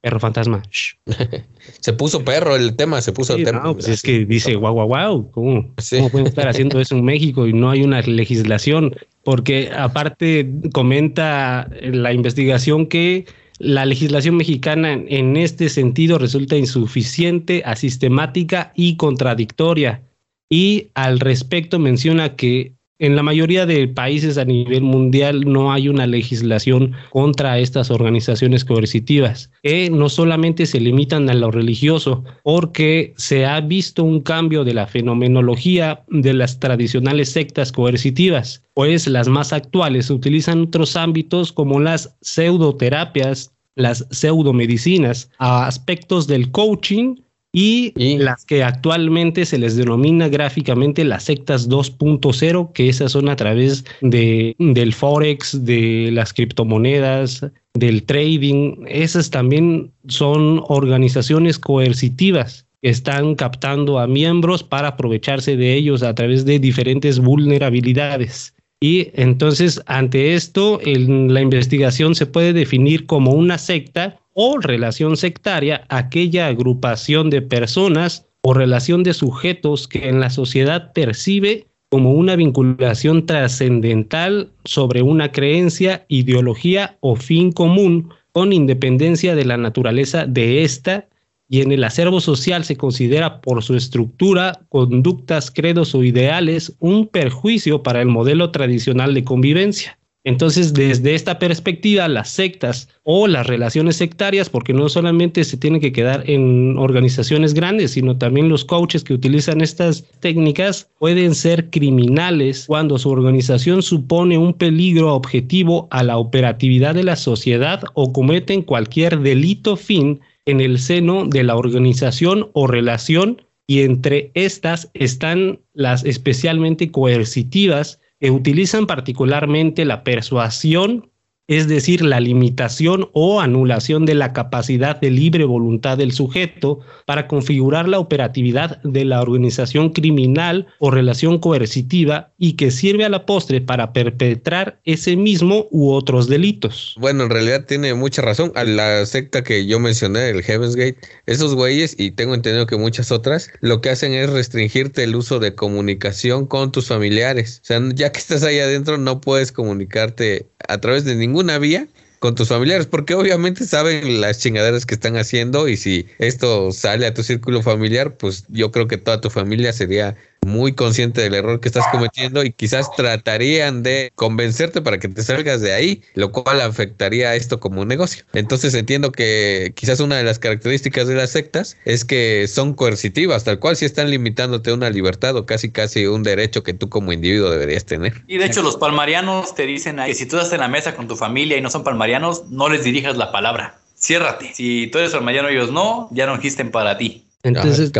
perro 0.02 0.20
fantasma. 0.20 0.62
se 1.80 1.94
puso 1.94 2.24
perro 2.24 2.56
el 2.56 2.76
tema, 2.76 3.02
se 3.02 3.14
puso 3.14 3.38
No, 3.38 3.74
pues 3.74 3.88
es 3.88 4.02
que 4.02 4.26
dice, 4.26 4.56
guau, 4.56 4.74
guau, 4.74 4.88
guau, 4.88 5.32
¿cómo, 5.32 5.74
¿cómo 5.90 6.10
pueden 6.10 6.28
estar 6.28 6.48
haciendo 6.48 6.80
eso 6.80 6.96
en 6.96 7.06
México 7.06 7.48
y 7.48 7.54
no 7.54 7.70
hay 7.70 7.84
una 7.84 8.02
legislación? 8.02 8.96
Porque 9.24 9.72
aparte 9.76 10.50
comenta 10.74 11.70
la 11.82 12.12
investigación 12.12 12.88
que 12.88 13.26
la 13.60 13.86
legislación 13.86 14.38
mexicana 14.38 14.94
en 15.08 15.38
este 15.38 15.70
sentido 15.70 16.18
resulta 16.18 16.58
insuficiente, 16.58 17.62
asistemática 17.64 18.74
y 18.76 18.98
contradictoria. 18.98 20.02
Y 20.50 20.90
al 20.96 21.20
respecto 21.20 21.78
menciona 21.78 22.36
que 22.36 22.74
en 23.02 23.16
la 23.16 23.24
mayoría 23.24 23.66
de 23.66 23.88
países 23.88 24.38
a 24.38 24.46
nivel 24.46 24.84
mundial 24.84 25.52
no 25.52 25.74
hay 25.74 25.90
una 25.90 26.06
legislación 26.06 26.94
contra 27.10 27.58
estas 27.58 27.90
organizaciones 27.90 28.64
coercitivas, 28.64 29.50
que 29.64 29.90
no 29.90 30.08
solamente 30.08 30.68
se 30.68 30.80
limitan 30.80 31.28
a 31.28 31.34
lo 31.34 31.50
religioso, 31.50 32.24
porque 32.44 33.16
se 33.18 33.48
ha 33.48 33.60
visto 33.60 34.04
un 34.04 34.22
cambio 34.22 34.64
de 34.64 34.76
la 34.76 34.86
fenomenología 34.86 36.04
de 36.10 36.36
las 36.36 36.60
tradicionales 36.60 37.32
sectas 37.32 37.72
coercitivas, 37.72 38.62
pues 38.76 39.08
las 39.08 39.28
más 39.28 39.52
actuales 39.52 40.12
utilizan 40.12 40.62
otros 40.62 40.96
ámbitos 40.96 41.52
como 41.52 41.80
las 41.80 42.16
pseudoterapias, 42.22 43.52
las 43.74 44.06
pseudomedicinas, 44.12 45.32
aspectos 45.40 46.28
del 46.28 46.52
coaching 46.52 47.16
y, 47.54 48.18
las 48.18 48.46
que 48.46 48.64
actualmente 48.64 49.46
se 49.46 49.58
les 49.58 49.76
denomina 49.76 50.30
gráficamente 50.30 51.04
las 51.04 51.24
sectas 51.24 51.70
2.0, 51.70 52.72
que 52.72 52.88
esas 52.88 53.12
son 53.12 53.28
a 53.28 53.36
través 53.36 53.84
de, 54.02 54.56
del 54.58 54.94
forex, 54.94 55.66
de 55.66 56.10
las 56.14 56.34
criptomonedas, 56.34 57.46
del 57.74 58.04
trading. 58.04 58.86
Esas 58.88 59.30
también 59.30 59.92
son 60.08 60.64
organizaciones 60.68 61.60
coercitivas 61.60 62.66
que 62.82 62.90
están 62.90 63.36
captando 63.36 64.00
a 64.00 64.08
miembros 64.08 64.64
para 64.64 64.90
aprovecharse 64.90 65.58
de 65.58 65.76
ellos 65.76 66.04
a 66.04 66.16
través 66.16 66.46
de 66.46 66.58
diferentes 66.58 67.20
vulnerabilidades. 67.20 68.56
Y 68.80 69.10
entonces, 69.14 69.82
ante 69.86 70.34
esto, 70.34 70.80
en 70.84 71.34
la 71.34 71.42
investigación 71.42 72.16
se 72.16 72.26
puede 72.26 72.54
definir 72.54 73.06
como 73.06 73.32
una 73.34 73.58
secta 73.58 74.21
o 74.34 74.60
relación 74.60 75.18
sectaria 75.18 75.86
aquella 75.90 76.48
agrupación 76.48 77.30
de 77.30 77.42
personas 77.42 78.28
o 78.42 78.54
relación 78.54 79.04
de 79.04 79.14
sujetos 79.14 79.88
que 79.88 80.10
en 80.10 80.20
la 80.20 80.30
sociedad 80.30 80.94
percibe 80.94 81.68
como 81.90 82.14
una 82.14 82.38
vinculación 82.38 83.26
trascendental 83.26 84.50
sobre 84.64 85.02
una 85.02 85.32
creencia, 85.32 86.06
ideología 86.08 86.98
o 87.02 87.16
fin 87.16 87.52
común 87.52 88.10
con 88.32 88.54
independencia 88.54 89.36
de 89.36 89.46
la 89.46 89.58
naturaleza 89.58 90.26
de 90.26 90.64
ésta 90.64 91.08
y 91.50 91.62
en 91.62 91.74
el 91.74 91.84
acervo 91.84 92.22
social 92.22 92.64
se 92.64 92.78
considera 92.78 93.42
por 93.42 93.62
su 93.62 93.76
estructura, 93.76 94.62
conductas, 94.70 95.52
credos 95.52 95.94
o 95.94 96.02
ideales 96.02 96.74
un 96.80 97.08
perjuicio 97.08 97.84
para 97.84 98.02
el 98.02 98.08
modelo 98.08 98.52
tradicional 98.52 99.14
de 99.14 99.26
convivencia. 99.26 100.00
Entonces, 100.24 100.74
desde 100.74 101.16
esta 101.16 101.40
perspectiva, 101.40 102.08
las 102.08 102.30
sectas 102.30 102.90
o 103.04 103.28
las 103.28 103.48
relaciones 103.48 103.96
sectarias, 103.96 104.50
porque 104.50 104.72
no 104.72 104.88
solamente 104.88 105.44
se 105.44 105.58
tienen 105.58 105.82
que 105.82 105.92
quedar 105.92 106.30
en 106.30 106.78
organizaciones 106.78 107.56
grandes, 107.56 107.92
sino 107.92 108.18
también 108.18 108.48
los 108.48 108.64
coaches 108.64 109.04
que 109.04 109.16
utilizan 109.16 109.62
estas 109.62 110.06
técnicas 110.20 110.88
pueden 111.00 111.34
ser 111.34 111.72
criminales 111.72 112.66
cuando 112.68 113.00
su 113.00 113.10
organización 113.10 113.82
supone 113.82 114.38
un 114.38 114.54
peligro 114.54 115.16
objetivo 115.16 115.88
a 115.90 116.04
la 116.04 116.18
operatividad 116.18 116.94
de 116.94 117.04
la 117.04 117.16
sociedad 117.16 117.82
o 117.96 118.14
cometen 118.14 118.62
cualquier 118.62 119.22
delito 119.22 119.76
fin 119.76 120.20
en 120.46 120.62
el 120.62 120.78
seno 120.78 121.26
de 121.26 121.44
la 121.44 121.56
organización 121.56 122.50
o 122.54 122.68
relación 122.68 123.42
y 123.66 123.82
entre 123.82 124.32
estas 124.34 124.92
están 124.94 125.62
las 125.74 126.04
especialmente 126.04 126.92
coercitivas 126.92 128.01
utilizan 128.30 128.86
particularmente 128.86 129.86
la 129.86 130.04
persuasión 130.04 131.11
es 131.52 131.68
decir, 131.68 132.02
la 132.02 132.22
limitación 132.22 133.10
o 133.12 133.42
anulación 133.42 134.06
de 134.06 134.16
la 134.16 134.32
capacidad 134.32 135.02
de 135.02 135.12
libre 135.12 135.44
voluntad 135.44 135.98
del 135.98 136.14
sujeto 136.14 136.80
para 137.06 137.28
configurar 137.28 137.90
la 137.90 138.00
operatividad 138.00 138.82
de 138.84 139.04
la 139.04 139.22
organización 139.22 139.90
criminal 139.90 140.68
o 140.80 140.92
relación 140.92 141.40
coercitiva 141.40 142.32
y 142.38 142.54
que 142.54 142.72
sirve 142.72 143.04
a 143.04 143.10
la 143.10 143.26
postre 143.26 143.60
para 143.60 143.92
perpetrar 143.92 144.80
ese 144.86 145.18
mismo 145.18 145.68
u 145.72 145.92
otros 145.92 146.30
delitos. 146.30 146.96
Bueno, 146.98 147.26
en 147.26 147.30
realidad 147.30 147.66
tiene 147.66 147.94
mucha 147.96 148.22
razón. 148.22 148.54
A 148.56 148.64
la 148.64 149.06
secta 149.06 149.44
que 149.44 149.66
yo 149.66 149.78
mencioné, 149.78 150.30
el 150.30 150.44
Heaven's 150.44 150.78
Gate, 150.78 151.00
esos 151.26 151.54
güeyes, 151.54 151.98
y 152.00 152.12
tengo 152.12 152.34
entendido 152.34 152.66
que 152.66 152.78
muchas 152.78 153.12
otras, 153.12 153.52
lo 153.60 153.82
que 153.82 153.90
hacen 153.90 154.14
es 154.14 154.30
restringirte 154.30 155.04
el 155.04 155.18
uso 155.18 155.40
de 155.40 155.54
comunicación 155.54 156.48
con 156.48 156.72
tus 156.72 156.88
familiares. 156.88 157.60
O 157.64 157.66
sea, 157.66 157.82
ya 157.94 158.14
que 158.14 158.20
estás 158.20 158.44
ahí 158.44 158.60
adentro, 158.60 158.98
no 158.98 159.20
puedes 159.20 159.52
comunicarte 159.52 160.46
a 160.70 160.78
través 160.80 161.04
de 161.04 161.16
ningún 161.16 161.41
una 161.42 161.58
vía 161.60 161.88
con 162.20 162.36
tus 162.36 162.50
familiares, 162.50 162.86
porque 162.86 163.16
obviamente 163.16 163.66
saben 163.66 164.22
las 164.22 164.38
chingaderas 164.40 164.86
que 164.86 164.94
están 164.94 165.18
haciendo 165.18 165.68
y 165.68 165.76
si 165.76 166.08
esto 166.20 166.72
sale 166.72 167.08
a 167.08 167.14
tu 167.14 167.24
círculo 167.24 167.64
familiar, 167.64 168.16
pues 168.18 168.46
yo 168.50 168.72
creo 168.72 168.88
que 168.88 168.98
toda 168.98 169.22
tu 169.22 169.32
familia 169.32 169.74
sería 169.74 170.16
muy 170.46 170.74
consciente 170.74 171.22
del 171.22 171.36
error 171.36 171.60
que 171.60 171.68
estás 171.68 171.86
cometiendo 171.92 172.44
y 172.44 172.52
quizás 172.52 172.94
tratarían 172.96 173.84
de 173.84 174.12
convencerte 174.16 174.82
para 174.82 175.00
que 175.00 175.08
te 175.08 175.22
salgas 175.22 175.62
de 175.62 175.74
ahí, 175.74 176.02
lo 176.16 176.32
cual 176.32 176.62
afectaría 176.62 177.30
a 177.30 177.36
esto 177.36 177.60
como 177.60 177.82
un 177.82 177.88
negocio. 177.88 178.26
Entonces 178.34 178.74
entiendo 178.74 179.12
que 179.12 179.74
quizás 179.76 180.00
una 180.00 180.18
de 180.18 180.24
las 180.24 180.40
características 180.40 181.08
de 181.08 181.16
las 181.16 181.32
sectas 181.32 181.78
es 181.86 182.06
que 182.06 182.48
son 182.48 182.74
coercitivas, 182.74 183.44
tal 183.44 183.60
cual 183.60 183.76
si 183.76 183.86
están 183.86 184.10
limitándote 184.10 184.74
una 184.74 184.90
libertad 184.90 185.36
o 185.36 185.46
casi 185.46 185.72
casi 185.72 186.08
un 186.08 186.24
derecho 186.24 186.64
que 186.64 186.74
tú 186.74 186.90
como 186.90 187.14
individuo 187.14 187.50
deberías 187.50 187.86
tener. 187.86 188.24
Y 188.28 188.38
de 188.38 188.46
hecho 188.46 188.64
los 188.64 188.78
palmarianos 188.78 189.54
te 189.54 189.68
dicen 189.68 189.98
que 190.06 190.16
si 190.16 190.26
tú 190.26 190.38
estás 190.38 190.54
en 190.54 190.62
la 190.62 190.68
mesa 190.68 190.96
con 190.96 191.08
tu 191.08 191.16
familia 191.16 191.58
y 191.58 191.62
no 191.62 191.70
son 191.70 191.84
palmarianos, 191.84 192.50
no 192.50 192.68
les 192.68 192.84
dirijas 192.84 193.16
la 193.16 193.32
palabra. 193.32 193.78
Ciérrate. 193.96 194.52
Si 194.56 194.88
tú 194.88 194.98
eres 194.98 195.12
palmariano 195.12 195.52
y 195.52 195.54
ellos 195.54 195.72
no, 195.72 196.10
ya 196.12 196.26
no 196.26 196.34
existen 196.34 196.72
para 196.72 196.98
ti. 196.98 197.28
Entonces, 197.44 197.92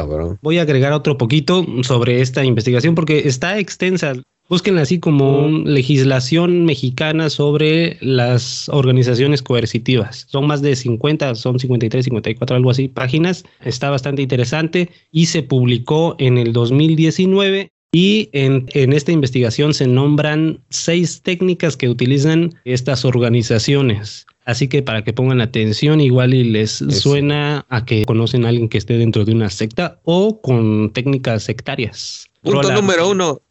voy 0.42 0.58
a 0.58 0.62
agregar 0.62 0.94
otro 0.94 1.18
poquito 1.18 1.66
sobre 1.84 2.22
esta 2.22 2.44
investigación 2.44 2.96
porque 2.96 3.28
está 3.28 3.58
extensa. 3.60 4.14
Búsquenla 4.50 4.82
así 4.82 5.00
como 5.00 5.48
legislación 5.48 6.66
mexicana 6.66 7.30
sobre 7.30 7.98
las 8.02 8.68
organizaciones 8.68 9.42
coercitivas. 9.42 10.26
Son 10.30 10.46
más 10.46 10.62
de 10.62 10.76
50, 10.76 11.36
son 11.36 11.58
53, 11.58 12.04
54, 12.04 12.58
algo 12.58 12.70
así, 12.70 12.90
páginas. 12.90 13.46
Está 13.64 13.90
bastante 13.90 14.22
interesante 14.22 14.90
y 15.10 15.28
se 15.28 15.42
publicó 15.42 16.16
en 16.20 16.38
el 16.38 16.52
2019 16.52 17.70
y 17.94 18.30
en, 18.34 18.66
en, 18.74 18.92
esta 18.92 19.14
investigación 19.14 19.74
se 19.74 19.88
nombran 19.88 20.60
seis 20.70 21.22
técnicas 21.22 21.78
que 21.78 21.88
utilizan 21.88 22.54
estas 22.66 23.06
organizaciones. 23.06 24.26
Así 24.46 24.68
que 24.68 24.82
para 24.82 25.04
que 25.04 25.14
pongan 25.14 25.40
atención, 25.40 26.02
igual 26.02 26.34
y 26.34 26.44
les 26.44 26.84
suena 26.90 27.66
a 27.70 27.86
que 27.86 28.06
conocen 28.06 28.46
a 28.46 28.50
alguien 28.50 28.70
que 28.70 28.78
esté 28.80 28.98
dentro 28.98 29.24
de 29.24 29.34
una 29.34 29.50
secta 29.50 30.00
o 30.04 30.42
con 30.42 30.92
técnicas 30.94 31.44
sectarias. 31.44 32.26
Punto 32.42 32.72
número 32.72 33.10
uno. 33.10 33.42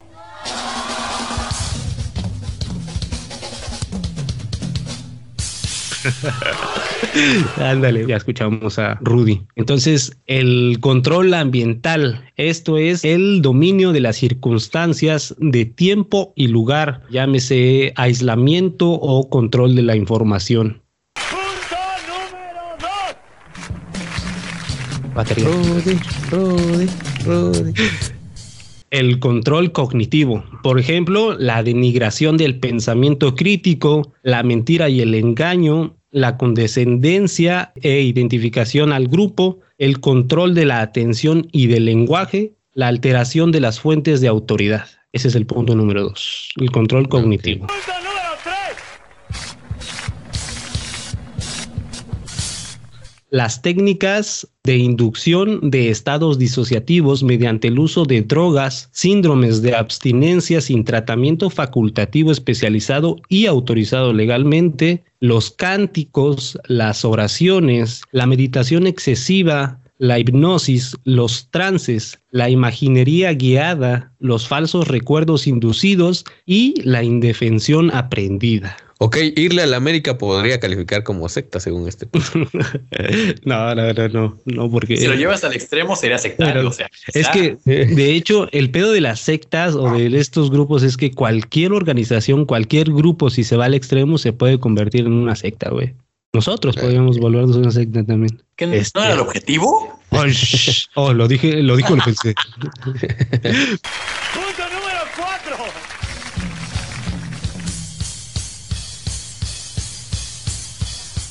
Ándale, 7.57 8.07
ya 8.07 8.17
escuchamos 8.17 8.79
a 8.79 8.99
Rudy. 9.01 9.43
Entonces, 9.57 10.17
el 10.27 10.79
control 10.81 11.35
ambiental, 11.35 12.25
esto 12.37 12.79
es 12.79 13.05
el 13.05 13.43
dominio 13.43 13.93
de 13.93 14.01
las 14.01 14.17
circunstancias 14.17 15.35
de 15.39 15.65
tiempo 15.65 16.33
y 16.37 16.49
lugar, 16.49 17.03
llámese 17.11 17.93
aislamiento 17.97 18.91
o 18.91 19.29
control 19.29 19.75
de 19.75 19.83
la 19.83 19.97
información. 19.97 20.83
Batería. 25.15 25.49
El 28.91 29.21
control 29.21 29.71
cognitivo. 29.71 30.43
Por 30.65 30.81
ejemplo, 30.81 31.39
la 31.39 31.63
denigración 31.63 32.37
del 32.37 32.59
pensamiento 32.59 33.37
crítico, 33.37 34.13
la 34.25 34.43
mentira 34.43 34.89
y 34.89 35.01
el 35.01 35.15
engaño, 35.15 35.95
la 36.11 36.37
condescendencia 36.37 37.73
e 37.77 38.01
identificación 38.01 38.93
al 38.93 39.09
grupo, 39.09 39.61
el 39.79 40.01
control 40.01 40.55
de 40.55 40.67
la 40.67 40.81
atención 40.81 41.49
y 41.53 41.67
del 41.69 41.85
lenguaje, 41.85 42.53
la 42.75 42.89
alteración 42.89 43.53
de 43.53 43.61
las 43.61 43.81
fuentes 43.81 44.21
de 44.21 44.29
autoridad. 44.29 44.87
Ese 45.13 45.29
es 45.29 45.35
el 45.35 45.47
punto 45.47 45.75
número 45.75 46.03
dos, 46.03 46.51
el 46.61 46.71
control 46.71 47.09
cognitivo. 47.09 47.67
Las 53.31 53.63
técnicas 53.63 54.49
de 54.65 54.77
inducción 54.77 55.71
de 55.71 55.89
estados 55.91 56.37
disociativos 56.37 57.23
mediante 57.23 57.69
el 57.69 57.79
uso 57.79 58.05
de 58.05 58.23
drogas, 58.23 58.89
síndromes 58.93 59.63
de 59.63 59.77
abstinencia 59.77 60.61
sin 60.61 60.83
tratamiento 60.83 61.49
facultativo 61.49 62.33
especializado 62.33 63.17
y 63.29 63.47
autorizado 63.47 64.13
legalmente, 64.13 65.05
los 65.21 65.53
cánticos, 65.53 66.59
las 66.67 67.05
oraciones, 67.05 68.03
la 68.11 68.27
meditación 68.27 68.89
excesiva, 68.89 69.79
la 69.99 70.19
hipnosis, 70.19 70.97
los 71.05 71.49
trances, 71.51 72.19
la 72.33 72.51
imaginería 72.51 73.33
guiada, 73.35 74.13
los 74.19 74.49
falsos 74.49 74.89
recuerdos 74.89 75.47
inducidos 75.47 76.25
y 76.47 76.75
la 76.83 77.05
indefensión 77.05 77.95
aprendida. 77.95 78.77
Ok, 79.03 79.17
irle 79.35 79.63
a 79.63 79.67
la 79.67 79.79
América 79.79 80.19
podría 80.19 80.61
calificar 80.61 81.05
como 81.05 81.27
secta 81.31 81.59
según 81.59 81.89
este. 81.89 82.07
no, 83.45 83.75
no, 83.75 83.93
no, 83.95 84.09
no, 84.09 84.39
no, 84.45 84.71
porque... 84.71 84.99
Si 84.99 85.07
lo 85.07 85.15
llevas 85.15 85.43
al 85.43 85.55
extremo 85.55 85.97
sería 85.97 86.19
sectario, 86.19 86.69
o 86.69 86.71
sea... 86.71 86.87
Es 87.15 87.27
que, 87.31 87.57
de 87.65 88.15
hecho, 88.15 88.47
el 88.53 88.71
pedo 88.71 88.93
de 88.93 89.01
las 89.01 89.21
sectas 89.21 89.75
o 89.75 89.91
de 89.91 90.19
estos 90.19 90.51
grupos 90.51 90.83
es 90.83 90.99
que 90.99 91.13
cualquier 91.13 91.73
organización, 91.73 92.45
cualquier 92.45 92.93
grupo, 92.93 93.31
si 93.31 93.43
se 93.43 93.57
va 93.57 93.65
al 93.65 93.73
extremo, 93.73 94.19
se 94.19 94.35
puede 94.35 94.61
convertir 94.61 95.07
en 95.07 95.15
una 95.15 95.35
secta, 95.35 95.71
güey. 95.71 95.95
Nosotros 96.35 96.77
podríamos 96.77 97.19
volvernos 97.19 97.57
una 97.57 97.71
secta 97.71 98.05
también. 98.05 98.43
¿Qué 98.55 98.67
no 98.67 98.75
este, 98.75 99.01
era 99.01 99.15
el 99.15 99.21
objetivo? 99.21 99.99
Oh, 100.95 101.15
lo 101.15 101.27
dije, 101.27 101.63
lo 101.63 101.75
dijo, 101.75 101.97
lo 101.97 102.05
pensé. 102.05 102.35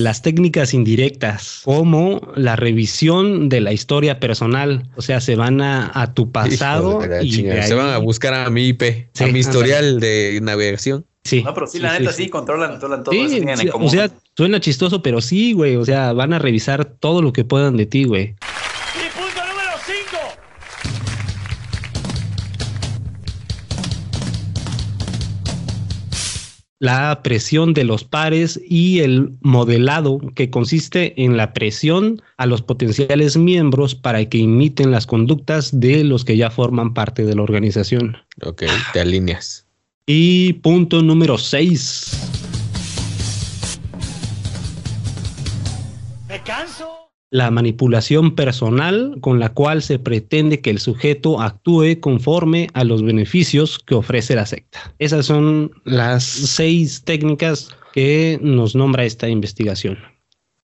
Las 0.00 0.22
técnicas 0.22 0.72
indirectas, 0.72 1.60
como 1.64 2.32
la 2.34 2.56
revisión 2.56 3.50
de 3.50 3.60
la 3.60 3.72
historia 3.72 4.18
personal, 4.18 4.88
o 4.96 5.02
sea, 5.02 5.20
se 5.20 5.36
van 5.36 5.60
a, 5.60 6.14
tu 6.14 6.32
pasado 6.32 7.00
y 7.22 7.32
se 7.32 7.74
van 7.74 7.90
a 7.90 7.98
buscar 7.98 8.32
a 8.32 8.48
mi 8.48 8.68
IP, 8.68 9.10
a 9.20 9.26
mi 9.26 9.40
historial 9.40 10.00
de 10.00 10.40
navegación 10.42 11.04
Sí. 11.24 11.42
No, 11.42 11.52
pero 11.52 11.66
sí, 11.66 11.78
la 11.78 11.98
neta 11.98 12.12
sí, 12.12 12.28
controlan, 12.28 12.70
controlan 12.70 13.04
todo 13.04 13.14
eso. 13.14 13.76
O 13.78 13.90
sea, 13.90 14.10
suena 14.36 14.58
chistoso, 14.58 15.02
pero 15.02 15.20
sí, 15.20 15.52
güey. 15.52 15.76
O 15.76 15.84
sea, 15.84 16.12
van 16.12 16.32
a 16.32 16.38
revisar 16.38 16.84
todo 16.84 17.20
lo 17.20 17.32
que 17.32 17.44
puedan 17.44 17.76
de 17.76 17.86
ti, 17.86 18.04
güey. 18.04 18.36
La 26.80 27.22
presión 27.22 27.74
de 27.74 27.84
los 27.84 28.04
pares 28.04 28.58
y 28.66 29.00
el 29.00 29.34
modelado 29.42 30.18
que 30.34 30.48
consiste 30.48 31.22
en 31.22 31.36
la 31.36 31.52
presión 31.52 32.22
a 32.38 32.46
los 32.46 32.62
potenciales 32.62 33.36
miembros 33.36 33.94
para 33.94 34.24
que 34.24 34.38
imiten 34.38 34.90
las 34.90 35.06
conductas 35.06 35.78
de 35.78 36.04
los 36.04 36.24
que 36.24 36.38
ya 36.38 36.50
forman 36.50 36.94
parte 36.94 37.26
de 37.26 37.34
la 37.34 37.42
organización. 37.42 38.16
Ok, 38.42 38.64
te 38.94 39.00
alineas. 39.00 39.66
Y 40.06 40.54
punto 40.54 41.02
número 41.02 41.36
6. 41.36 42.39
La 47.30 47.50
manipulación 47.50 48.34
personal 48.34 49.16
con 49.20 49.38
la 49.38 49.50
cual 49.50 49.82
se 49.82 49.98
pretende 49.98 50.60
que 50.60 50.70
el 50.70 50.80
sujeto 50.80 51.40
actúe 51.40 52.00
conforme 52.00 52.68
a 52.74 52.84
los 52.84 53.02
beneficios 53.02 53.78
que 53.78 53.94
ofrece 53.94 54.34
la 54.34 54.46
secta. 54.46 54.94
Esas 54.98 55.26
son 55.26 55.70
las 55.84 56.24
seis 56.24 57.02
técnicas 57.04 57.70
que 57.92 58.38
nos 58.42 58.74
nombra 58.74 59.04
esta 59.04 59.28
investigación. 59.28 59.98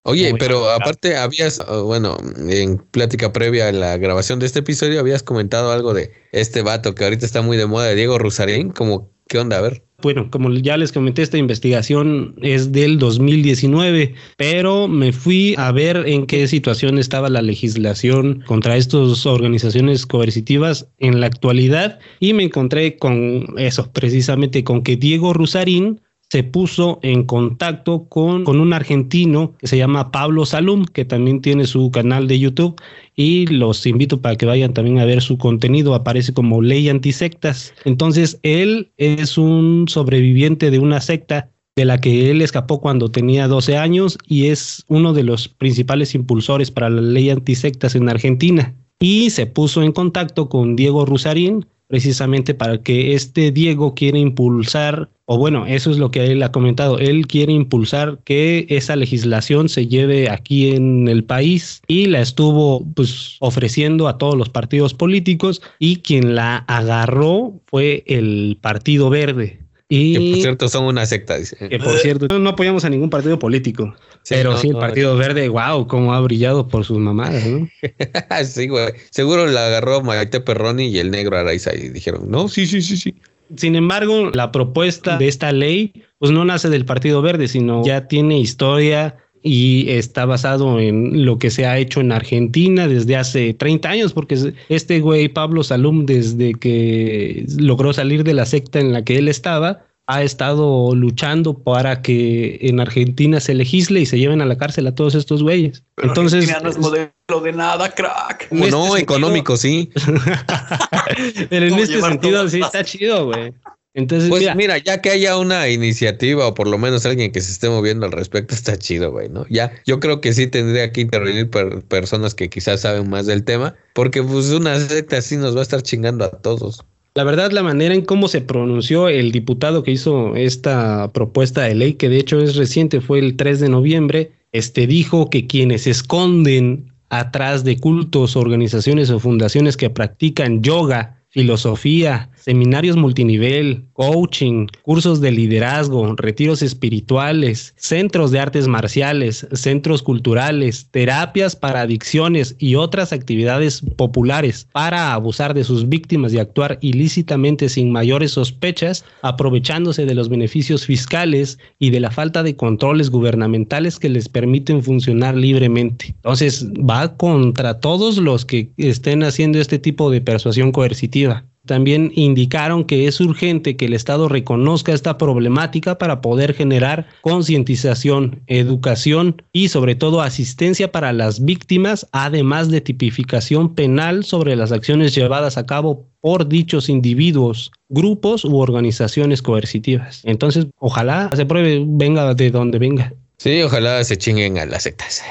Oye, 0.03 0.33
pero 0.39 0.69
aparte 0.69 1.17
habías, 1.17 1.59
oh, 1.67 1.83
bueno, 1.83 2.17
en 2.49 2.77
plática 2.77 3.33
previa 3.33 3.67
a 3.67 3.71
la 3.73 3.97
grabación 3.97 4.39
de 4.39 4.45
este 4.45 4.59
episodio 4.59 5.01
habías 5.01 5.21
comentado 5.21 5.71
algo 5.71 5.93
de 5.93 6.11
este 6.31 6.61
vato 6.61 6.95
que 6.95 7.03
ahorita 7.03 7.25
está 7.25 7.41
muy 7.41 7.57
de 7.57 7.65
moda, 7.65 7.87
de 7.87 7.95
Diego 7.95 8.17
Rusarín, 8.17 8.69
como 8.69 9.11
¿Qué 9.27 9.39
onda? 9.39 9.57
A 9.57 9.61
ver. 9.61 9.83
Bueno, 10.03 10.29
como 10.29 10.51
ya 10.51 10.77
les 10.77 10.91
comenté, 10.91 11.23
esta 11.23 11.39
investigación 11.39 12.35
es 12.43 12.71
del 12.71 12.99
2019, 12.99 14.13
pero 14.37 14.87
me 14.87 15.11
fui 15.11 15.55
a 15.57 15.71
ver 15.71 16.03
en 16.05 16.27
qué 16.27 16.47
situación 16.47 16.99
estaba 16.99 17.29
la 17.29 17.41
legislación 17.41 18.43
contra 18.45 18.77
estas 18.77 19.25
organizaciones 19.25 20.05
coercitivas 20.05 20.87
en 20.99 21.19
la 21.19 21.25
actualidad 21.25 21.97
y 22.19 22.33
me 22.33 22.43
encontré 22.43 22.97
con 22.97 23.55
eso, 23.57 23.91
precisamente 23.91 24.63
con 24.63 24.83
que 24.83 24.97
Diego 24.97 25.33
Rusarín 25.33 25.99
se 26.29 26.43
puso 26.43 26.99
en 27.03 27.23
contacto 27.23 28.05
con, 28.09 28.43
con, 28.43 28.59
un 28.59 28.73
argentino 28.73 29.53
que 29.59 29.67
se 29.67 29.77
llama 29.77 30.11
Pablo 30.11 30.45
Salum, 30.45 30.85
que 30.85 31.05
también 31.05 31.41
tiene 31.41 31.65
su 31.65 31.89
canal 31.91 32.27
de 32.27 32.39
YouTube 32.39 32.81
y 33.15 33.47
los 33.47 33.85
invito 33.85 34.21
para 34.21 34.35
que 34.35 34.45
vayan 34.45 34.73
también 34.73 34.99
a 34.99 35.05
ver 35.05 35.21
su 35.21 35.37
contenido, 35.37 35.95
aparece 35.95 36.33
como 36.33 36.61
Ley 36.61 36.89
Antisectas. 36.89 37.73
Entonces, 37.85 38.39
él 38.43 38.91
es 38.97 39.37
un 39.37 39.85
sobreviviente 39.87 40.69
de 40.69 40.79
una 40.79 40.99
secta 40.99 41.49
de 41.77 41.85
la 41.85 42.01
que 42.01 42.31
él 42.31 42.41
escapó 42.41 42.81
cuando 42.81 43.09
tenía 43.09 43.47
12 43.47 43.77
años 43.77 44.17
y 44.27 44.47
es 44.47 44.83
uno 44.87 45.13
de 45.13 45.23
los 45.23 45.47
principales 45.47 46.15
impulsores 46.15 46.71
para 46.71 46.89
la 46.89 47.01
ley 47.01 47.29
antisectas 47.29 47.95
en 47.95 48.09
Argentina. 48.09 48.73
Y 48.99 49.29
se 49.29 49.45
puso 49.45 49.83
en 49.83 49.91
contacto 49.91 50.49
con 50.49 50.75
Diego 50.75 51.05
Rusarín, 51.05 51.67
precisamente 51.85 52.55
para 52.55 52.81
que 52.81 53.13
este 53.13 53.51
Diego 53.51 53.93
quiere 53.93 54.17
impulsar, 54.17 55.11
o 55.29 55.37
bueno, 55.37 55.65
eso 55.65 55.91
es 55.91 55.97
lo 55.97 56.09
que 56.09 56.31
él 56.31 56.41
ha 56.41 56.53
comentado, 56.53 56.99
él 56.99 57.27
quiere 57.27 57.51
impulsar 57.51 58.19
que 58.23 58.65
esa 58.69 58.95
legislación 58.95 59.67
se 59.67 59.85
lleve 59.85 60.29
aquí 60.29 60.73
en 60.73 61.09
el 61.09 61.25
país 61.25 61.81
y 61.85 62.05
la 62.05 62.21
estuvo 62.21 62.85
pues 62.95 63.35
ofreciendo 63.39 64.07
a 64.07 64.17
todos 64.17 64.37
los 64.37 64.47
partidos 64.47 64.93
políticos 64.93 65.61
y 65.79 65.97
quien 65.97 66.33
la 66.33 66.59
agarró 66.67 67.59
fue 67.65 68.05
el 68.07 68.57
Partido 68.61 69.09
Verde. 69.09 69.59
Y, 69.89 70.13
que 70.13 70.31
por 70.31 70.41
cierto 70.41 70.69
son 70.69 70.85
una 70.85 71.05
secta, 71.05 71.37
dice. 71.37 71.57
Que 71.57 71.77
por 71.77 71.97
cierto 71.97 72.39
no 72.39 72.49
apoyamos 72.51 72.85
a 72.85 72.89
ningún 72.89 73.09
partido 73.09 73.37
político. 73.37 73.93
pero 74.29 74.57
sí, 74.57 74.69
el 74.69 74.77
Partido 74.77 75.17
Verde, 75.17 75.49
wow, 75.49 75.87
cómo 75.87 76.13
ha 76.13 76.21
brillado 76.21 76.69
por 76.69 76.85
sus 76.85 76.99
mamadas, 76.99 77.45
¿no? 77.45 77.67
sí, 78.45 78.69
güey. 78.69 78.93
Seguro 79.09 79.45
la 79.45 79.65
agarró 79.65 80.01
Maite 80.01 80.39
Perroni 80.39 80.87
y 80.87 80.99
el 80.99 81.11
negro 81.11 81.37
Araiza 81.37 81.75
y 81.75 81.89
dijeron, 81.89 82.31
no, 82.31 82.47
sí, 82.47 82.65
sí, 82.65 82.81
sí, 82.81 82.95
sí. 82.95 83.13
Sin 83.55 83.75
embargo, 83.75 84.31
la 84.33 84.51
propuesta 84.51 85.17
de 85.17 85.27
esta 85.27 85.51
ley, 85.51 85.93
pues 86.19 86.31
no 86.31 86.43
nace 86.45 86.69
del 86.69 86.85
Partido 86.85 87.21
Verde, 87.21 87.47
sino 87.47 87.83
ya 87.85 88.07
tiene 88.07 88.39
historia 88.39 89.15
y 89.43 89.89
está 89.89 90.25
basado 90.25 90.79
en 90.79 91.25
lo 91.25 91.37
que 91.37 91.51
se 91.51 91.65
ha 91.65 91.77
hecho 91.77 92.01
en 92.01 92.11
Argentina 92.11 92.87
desde 92.87 93.15
hace 93.15 93.53
30 93.53 93.89
años, 93.89 94.13
porque 94.13 94.53
este 94.67 94.99
güey 94.99 95.29
Pablo 95.29 95.63
Salum, 95.63 96.05
desde 96.05 96.53
que 96.55 97.45
logró 97.57 97.93
salir 97.93 98.23
de 98.23 98.33
la 98.33 98.45
secta 98.45 98.79
en 98.79 98.91
la 98.91 99.03
que 99.03 99.17
él 99.17 99.27
estaba, 99.29 99.85
ha 100.07 100.23
estado 100.23 100.95
luchando 100.95 101.53
para 101.53 102.01
que 102.01 102.57
en 102.61 102.79
Argentina 102.79 103.41
se 103.41 103.53
legisle 103.53 103.99
y 103.99 104.05
se 104.05 104.17
lleven 104.17 104.41
a 104.41 104.45
la 104.45 104.57
cárcel 104.57 104.87
a 104.87 104.95
todos 104.95 105.15
estos 105.15 105.43
güeyes. 105.43 105.83
Entonces, 105.97 106.49
no 106.63 106.69
es 106.69 106.77
modelo 106.77 107.11
de 107.43 107.51
nada, 107.51 107.91
crack. 107.91 108.49
no, 108.51 108.87
este 108.87 109.01
económico, 109.01 109.57
sí. 109.57 109.91
Pero 111.49 111.67
en 111.67 111.73
este 111.75 112.01
sentido 112.01 112.47
sí 112.47 112.61
está 112.61 112.85
chido, 112.85 113.25
güey. 113.25 113.53
Entonces, 113.97 114.29
pues 114.29 114.55
mira, 114.55 114.77
ya 114.77 115.01
que 115.01 115.09
haya 115.09 115.37
una 115.37 115.67
iniciativa 115.69 116.47
o 116.47 116.53
por 116.53 116.67
lo 116.67 116.77
menos 116.77 117.05
alguien 117.07 117.31
que 117.31 117.41
se 117.41 117.51
esté 117.51 117.67
moviendo 117.67 118.05
al 118.05 118.11
respecto, 118.11 118.53
está 118.53 118.77
chido, 118.77 119.11
güey, 119.11 119.27
¿no? 119.27 119.45
Ya, 119.49 119.71
yo 119.87 119.99
creo 119.99 120.21
que 120.21 120.33
sí 120.33 120.45
tendría 120.45 120.91
que 120.91 121.01
intervenir 121.01 121.49
personas 121.49 122.35
que 122.35 122.47
quizás 122.47 122.81
saben 122.81 123.09
más 123.09 123.25
del 123.25 123.43
tema, 123.43 123.75
porque 123.93 124.21
pues 124.21 124.51
una 124.51 124.79
secta 124.79 125.17
así 125.17 125.35
nos 125.35 125.55
va 125.55 125.61
a 125.61 125.63
estar 125.63 125.81
chingando 125.81 126.25
a 126.25 126.29
todos. 126.29 126.85
La 127.17 127.23
verdad, 127.23 127.49
la 127.51 127.63
manera 127.63 127.95
en 127.95 128.05
cómo 128.05 128.27
se 128.27 128.41
pronunció 128.41 129.07
el 129.07 129.31
diputado 129.31 129.81
que 129.81 129.89
hizo 129.89 130.35
esta 130.35 131.11
propuesta 131.13 131.63
de 131.63 131.73
ley, 131.73 131.93
que 131.93 132.09
de 132.09 132.19
hecho 132.19 132.39
es 132.39 132.55
reciente, 132.55 133.01
fue 133.01 133.17
el 133.17 133.35
3 133.35 133.59
de 133.59 133.69
noviembre, 133.69 134.33
este 134.51 134.85
dijo 134.85 135.31
que 135.31 135.47
quienes 135.47 135.87
esconden 135.87 136.93
atrás 137.09 137.63
de 137.63 137.79
cultos, 137.79 138.35
organizaciones 138.35 139.09
o 139.09 139.19
fundaciones 139.19 139.77
que 139.77 139.89
practican 139.89 140.61
yoga 140.61 141.23
filosofía, 141.29 142.29
seminarios 142.47 142.95
multinivel, 142.95 143.83
coaching, 143.91 144.67
cursos 144.83 145.19
de 145.19 145.33
liderazgo, 145.33 146.15
retiros 146.15 146.61
espirituales, 146.61 147.73
centros 147.75 148.31
de 148.31 148.39
artes 148.39 148.69
marciales, 148.69 149.45
centros 149.51 150.01
culturales, 150.01 150.87
terapias 150.91 151.57
para 151.57 151.81
adicciones 151.81 152.55
y 152.57 152.75
otras 152.75 153.11
actividades 153.11 153.81
populares 153.97 154.65
para 154.71 155.11
abusar 155.13 155.53
de 155.53 155.65
sus 155.65 155.89
víctimas 155.89 156.31
y 156.31 156.39
actuar 156.39 156.77
ilícitamente 156.79 157.67
sin 157.67 157.91
mayores 157.91 158.31
sospechas, 158.31 159.03
aprovechándose 159.23 160.05
de 160.05 160.15
los 160.15 160.29
beneficios 160.29 160.85
fiscales 160.85 161.59
y 161.79 161.89
de 161.89 161.99
la 161.99 162.11
falta 162.11 162.43
de 162.43 162.55
controles 162.55 163.09
gubernamentales 163.09 163.99
que 163.99 164.07
les 164.07 164.29
permiten 164.29 164.81
funcionar 164.81 165.35
libremente. 165.35 166.15
Entonces 166.15 166.65
va 166.69 167.17
contra 167.17 167.81
todos 167.81 168.19
los 168.19 168.45
que 168.45 168.71
estén 168.77 169.23
haciendo 169.23 169.59
este 169.59 169.79
tipo 169.79 170.09
de 170.09 170.21
persuasión 170.21 170.71
coercitiva 170.71 171.43
también 171.67 172.11
indicaron 172.15 172.83
que 172.83 173.05
es 173.05 173.19
urgente 173.21 173.75
que 173.75 173.85
el 173.85 173.93
Estado 173.93 174.27
reconozca 174.27 174.93
esta 174.93 175.19
problemática 175.19 175.99
para 175.99 176.21
poder 176.21 176.55
generar 176.55 177.05
concientización, 177.21 178.41
educación 178.47 179.43
y 179.53 179.67
sobre 179.67 179.93
todo 179.93 180.21
asistencia 180.21 180.91
para 180.91 181.13
las 181.13 181.45
víctimas, 181.45 182.07
además 182.11 182.71
de 182.71 182.81
tipificación 182.81 183.75
penal 183.75 184.23
sobre 184.23 184.55
las 184.55 184.71
acciones 184.71 185.13
llevadas 185.13 185.57
a 185.57 185.67
cabo 185.67 186.07
por 186.21 186.47
dichos 186.47 186.89
individuos, 186.89 187.71
grupos 187.89 188.43
u 188.43 188.57
organizaciones 188.57 189.43
coercitivas. 189.43 190.21
Entonces, 190.23 190.65
ojalá 190.79 191.29
se 191.35 191.45
pruebe, 191.45 191.83
venga 191.85 192.33
de 192.33 192.49
donde 192.49 192.79
venga. 192.79 193.13
Sí, 193.37 193.61
ojalá 193.61 194.03
se 194.03 194.17
chinguen 194.17 194.57
a 194.57 194.65
las 194.65 194.83
sectas 194.83 195.21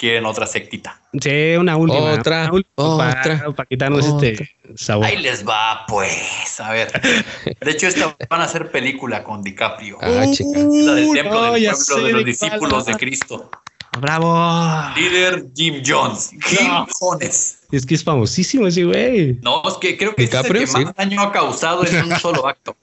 quieren 0.00 0.24
otra 0.24 0.46
sectita. 0.46 0.98
Sí, 1.20 1.54
una 1.58 1.76
última. 1.76 2.12
Otra, 2.12 2.50
otra. 2.74 3.52
Para, 3.54 3.66
quitarnos 3.66 4.06
este 4.06 4.50
sabor. 4.74 5.04
Ahí 5.04 5.18
les 5.18 5.46
va, 5.46 5.84
pues. 5.86 6.58
A 6.58 6.72
ver. 6.72 6.90
De 7.60 7.70
hecho, 7.70 7.86
esta 7.86 8.16
van 8.30 8.40
a 8.40 8.44
hacer 8.44 8.70
película 8.70 9.22
con 9.22 9.42
DiCaprio. 9.42 9.98
Ah, 10.00 10.24
chica. 10.32 10.58
La 10.58 10.94
del 10.94 11.12
templo 11.12 11.52
del 11.52 11.70
pueblo 11.86 12.06
de 12.06 12.12
los 12.12 12.24
discípulos 12.24 12.86
de 12.86 12.94
Cristo. 12.94 13.50
¡Bravo! 14.00 14.94
Líder 14.96 15.46
Jim 15.54 15.82
Jones. 15.84 16.30
Jim 16.46 16.86
Jones. 16.98 17.58
Es 17.70 17.84
que 17.84 17.94
es 17.96 18.04
famosísimo 18.04 18.68
ese 18.68 18.84
güey. 18.84 19.38
No, 19.42 19.62
es 19.68 19.74
que 19.74 19.98
creo 19.98 20.14
que 20.14 20.24
es 20.24 20.32
el 20.32 20.42
que 20.44 20.66
más 20.66 20.94
daño 20.94 21.20
ha 21.20 21.32
causado 21.32 21.84
en 21.84 22.04
un 22.04 22.16
solo 22.18 22.46
acto. 22.46 22.76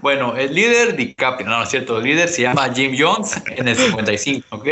Bueno, 0.00 0.36
el 0.36 0.54
líder 0.54 0.96
DiCaprio, 0.96 1.48
no, 1.48 1.58
no 1.58 1.64
es 1.64 1.68
cierto, 1.70 1.98
el 1.98 2.04
líder 2.04 2.28
se 2.28 2.42
llama 2.42 2.72
Jim 2.74 2.94
Jones 2.98 3.40
en 3.46 3.68
el 3.68 3.76
55, 3.76 4.46
¿ok? 4.50 4.66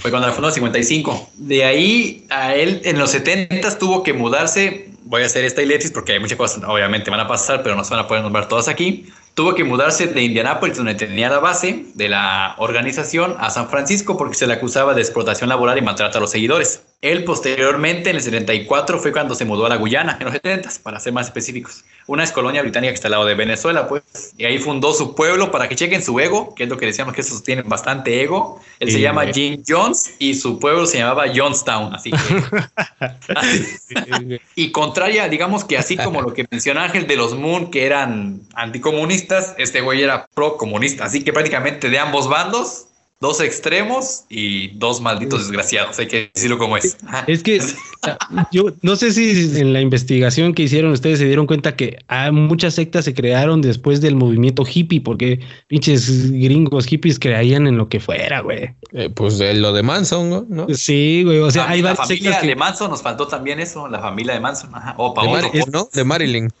Fue 0.00 0.10
cuando 0.10 0.32
fundó 0.32 0.48
el 0.48 0.54
55. 0.54 1.30
De 1.34 1.64
ahí 1.64 2.26
a 2.30 2.54
él 2.54 2.80
en 2.84 2.98
los 2.98 3.10
70 3.10 3.78
tuvo 3.78 4.02
que 4.02 4.12
mudarse. 4.12 4.90
Voy 5.04 5.22
a 5.22 5.26
hacer 5.26 5.44
esta 5.44 5.62
iletis 5.62 5.90
porque 5.90 6.12
hay 6.12 6.20
muchas 6.20 6.36
cosas, 6.36 6.62
obviamente 6.64 7.10
van 7.10 7.20
a 7.20 7.26
pasar, 7.26 7.62
pero 7.62 7.74
no 7.74 7.82
se 7.82 7.90
van 7.90 8.04
a 8.04 8.06
poder 8.06 8.22
nombrar 8.22 8.46
todas 8.46 8.68
aquí. 8.68 9.06
Tuvo 9.34 9.54
que 9.54 9.64
mudarse 9.64 10.06
de 10.06 10.22
Indianápolis, 10.22 10.76
donde 10.76 10.94
tenía 10.94 11.30
la 11.30 11.38
base 11.38 11.86
de 11.94 12.08
la 12.08 12.54
organización, 12.58 13.36
a 13.38 13.50
San 13.50 13.70
Francisco 13.70 14.18
porque 14.18 14.34
se 14.34 14.46
le 14.46 14.54
acusaba 14.54 14.94
de 14.94 15.00
explotación 15.00 15.48
laboral 15.48 15.78
y 15.78 15.82
maltrato 15.82 16.18
a 16.18 16.20
los 16.20 16.30
seguidores. 16.30 16.82
Él 17.00 17.22
posteriormente, 17.22 18.10
en 18.10 18.16
el 18.16 18.22
74, 18.22 18.98
fue 18.98 19.12
cuando 19.12 19.36
se 19.36 19.44
mudó 19.44 19.66
a 19.66 19.68
la 19.68 19.76
Guyana, 19.76 20.16
en 20.18 20.24
los 20.24 20.34
70, 20.34 20.68
para 20.82 20.98
ser 20.98 21.12
más 21.12 21.26
específicos. 21.26 21.84
Una 22.08 22.24
es 22.24 22.32
colonia 22.32 22.60
británica 22.60 22.90
que 22.90 22.96
está 22.96 23.06
al 23.06 23.12
lado 23.12 23.24
de 23.24 23.36
Venezuela, 23.36 23.86
pues. 23.86 24.02
Y 24.36 24.46
ahí 24.46 24.58
fundó 24.58 24.92
su 24.92 25.14
pueblo 25.14 25.52
para 25.52 25.68
que 25.68 25.76
chequen 25.76 26.02
su 26.02 26.18
ego, 26.18 26.56
que 26.56 26.64
es 26.64 26.68
lo 26.68 26.76
que 26.76 26.86
decíamos 26.86 27.14
que 27.14 27.20
esos 27.20 27.44
tienen 27.44 27.68
bastante 27.68 28.20
ego. 28.20 28.60
Él 28.80 28.90
se 28.90 29.00
llama 29.00 29.26
Jim 29.26 29.62
Jones 29.66 30.16
y 30.18 30.34
su 30.34 30.58
pueblo 30.58 30.86
se 30.86 30.98
llamaba 30.98 31.26
Jonestown, 31.32 31.94
así 31.94 32.10
que... 32.10 34.40
y 34.56 34.72
contraria, 34.72 35.28
digamos 35.28 35.64
que 35.64 35.78
así 35.78 35.96
como 35.96 36.20
lo 36.20 36.34
que 36.34 36.48
menciona 36.50 36.82
Ángel 36.82 37.06
de 37.06 37.14
los 37.14 37.36
Moon, 37.36 37.70
que 37.70 37.86
eran 37.86 38.40
anticomunistas, 38.54 39.54
este 39.56 39.82
güey 39.82 40.02
era 40.02 40.26
pro-comunista. 40.34 41.04
Así 41.04 41.22
que 41.22 41.32
prácticamente 41.32 41.90
de 41.90 41.98
ambos 42.00 42.28
bandos 42.28 42.88
dos 43.20 43.40
extremos 43.40 44.24
y 44.28 44.68
dos 44.78 45.00
malditos 45.00 45.40
desgraciados, 45.40 45.98
hay 45.98 46.06
que 46.06 46.30
decirlo 46.32 46.56
como 46.56 46.76
es. 46.76 46.96
Es 47.26 47.42
que 47.42 47.60
yo 48.52 48.66
no 48.82 48.94
sé 48.94 49.10
si 49.10 49.58
en 49.58 49.72
la 49.72 49.80
investigación 49.80 50.54
que 50.54 50.62
hicieron 50.62 50.92
ustedes 50.92 51.18
se 51.18 51.24
dieron 51.24 51.46
cuenta 51.46 51.74
que 51.74 51.98
muchas 52.30 52.74
sectas 52.74 53.04
se 53.06 53.14
crearon 53.14 53.60
después 53.60 54.00
del 54.00 54.14
movimiento 54.14 54.64
hippie, 54.64 55.00
porque 55.00 55.40
pinches 55.66 56.30
gringos 56.30 56.86
hippies 56.86 57.18
creían 57.18 57.66
en 57.66 57.76
lo 57.76 57.88
que 57.88 57.98
fuera, 57.98 58.40
güey. 58.40 58.70
Eh, 58.92 59.10
pues 59.12 59.38
de 59.38 59.54
lo 59.54 59.72
de 59.72 59.82
Manson, 59.82 60.46
¿no? 60.48 60.66
Sí, 60.74 61.22
güey, 61.24 61.40
o 61.40 61.50
sea, 61.50 61.68
hay 61.68 61.82
la 61.82 61.96
familia 61.96 62.40
de 62.40 62.54
Manson 62.54 62.90
nos 62.90 63.02
faltó 63.02 63.26
también 63.26 63.58
eso, 63.58 63.88
la 63.88 63.98
familia 63.98 64.34
de 64.34 64.40
Manson, 64.40 64.72
Ajá. 64.74 64.94
o 64.96 65.12
de, 65.52 65.64
¿no? 65.72 65.88
de 65.92 66.04
Marilyn. 66.04 66.52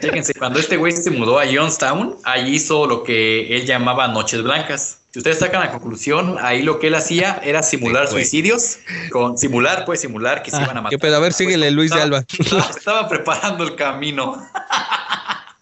Fíjense, 0.00 0.34
cuando 0.34 0.58
este 0.58 0.76
güey 0.76 0.92
se 0.92 1.10
mudó 1.10 1.38
a 1.38 1.44
Johnstown, 1.46 2.16
ahí 2.24 2.56
hizo 2.56 2.86
lo 2.86 3.04
que 3.04 3.54
él 3.54 3.66
llamaba 3.66 4.08
Noches 4.08 4.42
Blancas 4.42 5.01
si 5.12 5.18
ustedes 5.18 5.40
sacan 5.40 5.60
la 5.60 5.70
conclusión, 5.70 6.36
ahí 6.40 6.62
lo 6.62 6.78
que 6.78 6.86
él 6.86 6.94
hacía 6.94 7.38
era 7.44 7.62
simular 7.62 8.08
suicidios, 8.08 8.78
con 9.10 9.36
simular, 9.36 9.84
pues 9.84 10.00
simular 10.00 10.42
que 10.42 10.50
se 10.50 10.56
ah, 10.56 10.62
iban 10.62 10.78
a 10.78 10.80
matar. 10.80 10.90
¿Qué 10.90 10.98
pedo? 10.98 11.16
A 11.16 11.20
ver, 11.20 11.34
síguele, 11.34 11.70
Luis 11.70 11.90
de 11.90 12.00
Alba. 12.00 12.24
Estaba, 12.70 13.08
preparando 13.08 13.64
el 13.64 13.76
camino. 13.76 14.42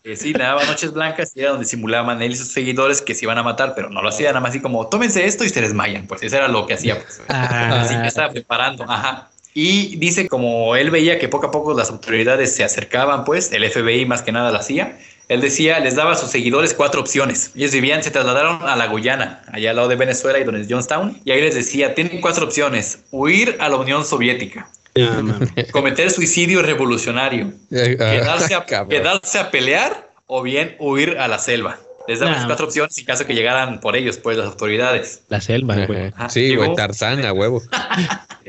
Eh, 0.02 0.16
sí, 0.16 0.32
le 0.32 0.44
daba 0.44 0.64
noches 0.64 0.94
blancas 0.94 1.32
y 1.34 1.40
era 1.40 1.50
donde 1.50 1.66
simulaban 1.66 2.22
él 2.22 2.32
y 2.32 2.34
sus 2.34 2.48
seguidores 2.48 3.02
que 3.02 3.14
se 3.14 3.26
iban 3.26 3.36
a 3.36 3.42
matar, 3.42 3.74
pero 3.76 3.90
no 3.90 4.00
lo 4.00 4.08
hacían 4.08 4.30
nada 4.30 4.40
más 4.40 4.52
así 4.52 4.60
como, 4.62 4.88
tómense 4.88 5.26
esto 5.26 5.44
y 5.44 5.50
se 5.50 5.60
desmayan. 5.60 6.06
Pues 6.06 6.22
eso 6.22 6.38
era 6.38 6.48
lo 6.48 6.66
que 6.66 6.72
hacía. 6.72 6.94
Pues. 6.94 7.20
Ah. 7.28 7.82
Así 7.82 7.94
que 8.00 8.06
estaba 8.08 8.32
preparando. 8.32 8.84
Ajá. 8.88 9.28
Y 9.52 9.96
dice 9.96 10.26
como 10.26 10.74
él 10.74 10.90
veía 10.90 11.18
que 11.18 11.28
poco 11.28 11.48
a 11.48 11.50
poco 11.50 11.74
las 11.74 11.90
autoridades 11.90 12.56
se 12.56 12.64
acercaban, 12.64 13.24
pues 13.24 13.52
el 13.52 13.70
FBI 13.70 14.06
más 14.06 14.22
que 14.22 14.32
nada 14.32 14.50
lo 14.50 14.58
hacía, 14.58 14.98
él 15.30 15.40
decía, 15.40 15.78
les 15.78 15.94
daba 15.94 16.12
a 16.12 16.16
sus 16.16 16.28
seguidores 16.28 16.74
cuatro 16.74 17.00
opciones. 17.00 17.52
Ellos 17.54 17.70
vivían, 17.70 18.02
se 18.02 18.10
trasladaron 18.10 18.68
a 18.68 18.74
la 18.74 18.88
Guyana, 18.88 19.42
allá 19.52 19.70
al 19.70 19.76
lado 19.76 19.86
de 19.86 19.94
Venezuela 19.94 20.40
y 20.40 20.44
donde 20.44 20.62
es 20.62 20.66
Johnstown, 20.68 21.20
y 21.24 21.30
ahí 21.30 21.40
les 21.40 21.54
decía, 21.54 21.94
tienen 21.94 22.20
cuatro 22.20 22.44
opciones, 22.44 23.04
huir 23.12 23.56
a 23.60 23.68
la 23.68 23.76
Unión 23.76 24.04
Soviética, 24.04 24.68
cometer 25.70 26.10
suicidio 26.10 26.62
revolucionario, 26.62 27.52
quedarse 27.70 28.54
a, 28.56 28.66
quedarse 28.88 29.38
a 29.38 29.52
pelear 29.52 30.10
o 30.26 30.42
bien 30.42 30.74
huir 30.80 31.16
a 31.16 31.28
la 31.28 31.38
selva. 31.38 31.78
Les 32.08 32.18
damos 32.18 32.44
cuatro 32.46 32.66
opciones 32.66 32.98
en 32.98 33.04
caso 33.04 33.24
que 33.24 33.34
llegaran 33.34 33.78
por 33.78 33.94
ellos, 33.94 34.18
pues, 34.18 34.36
las 34.36 34.46
autoridades. 34.46 35.22
La 35.28 35.40
selva, 35.40 35.86
güey. 35.86 36.12
Sí, 36.28 36.56
güey, 36.56 36.74
Tarzán, 36.74 37.24
a 37.24 37.32
huevo. 37.32 37.62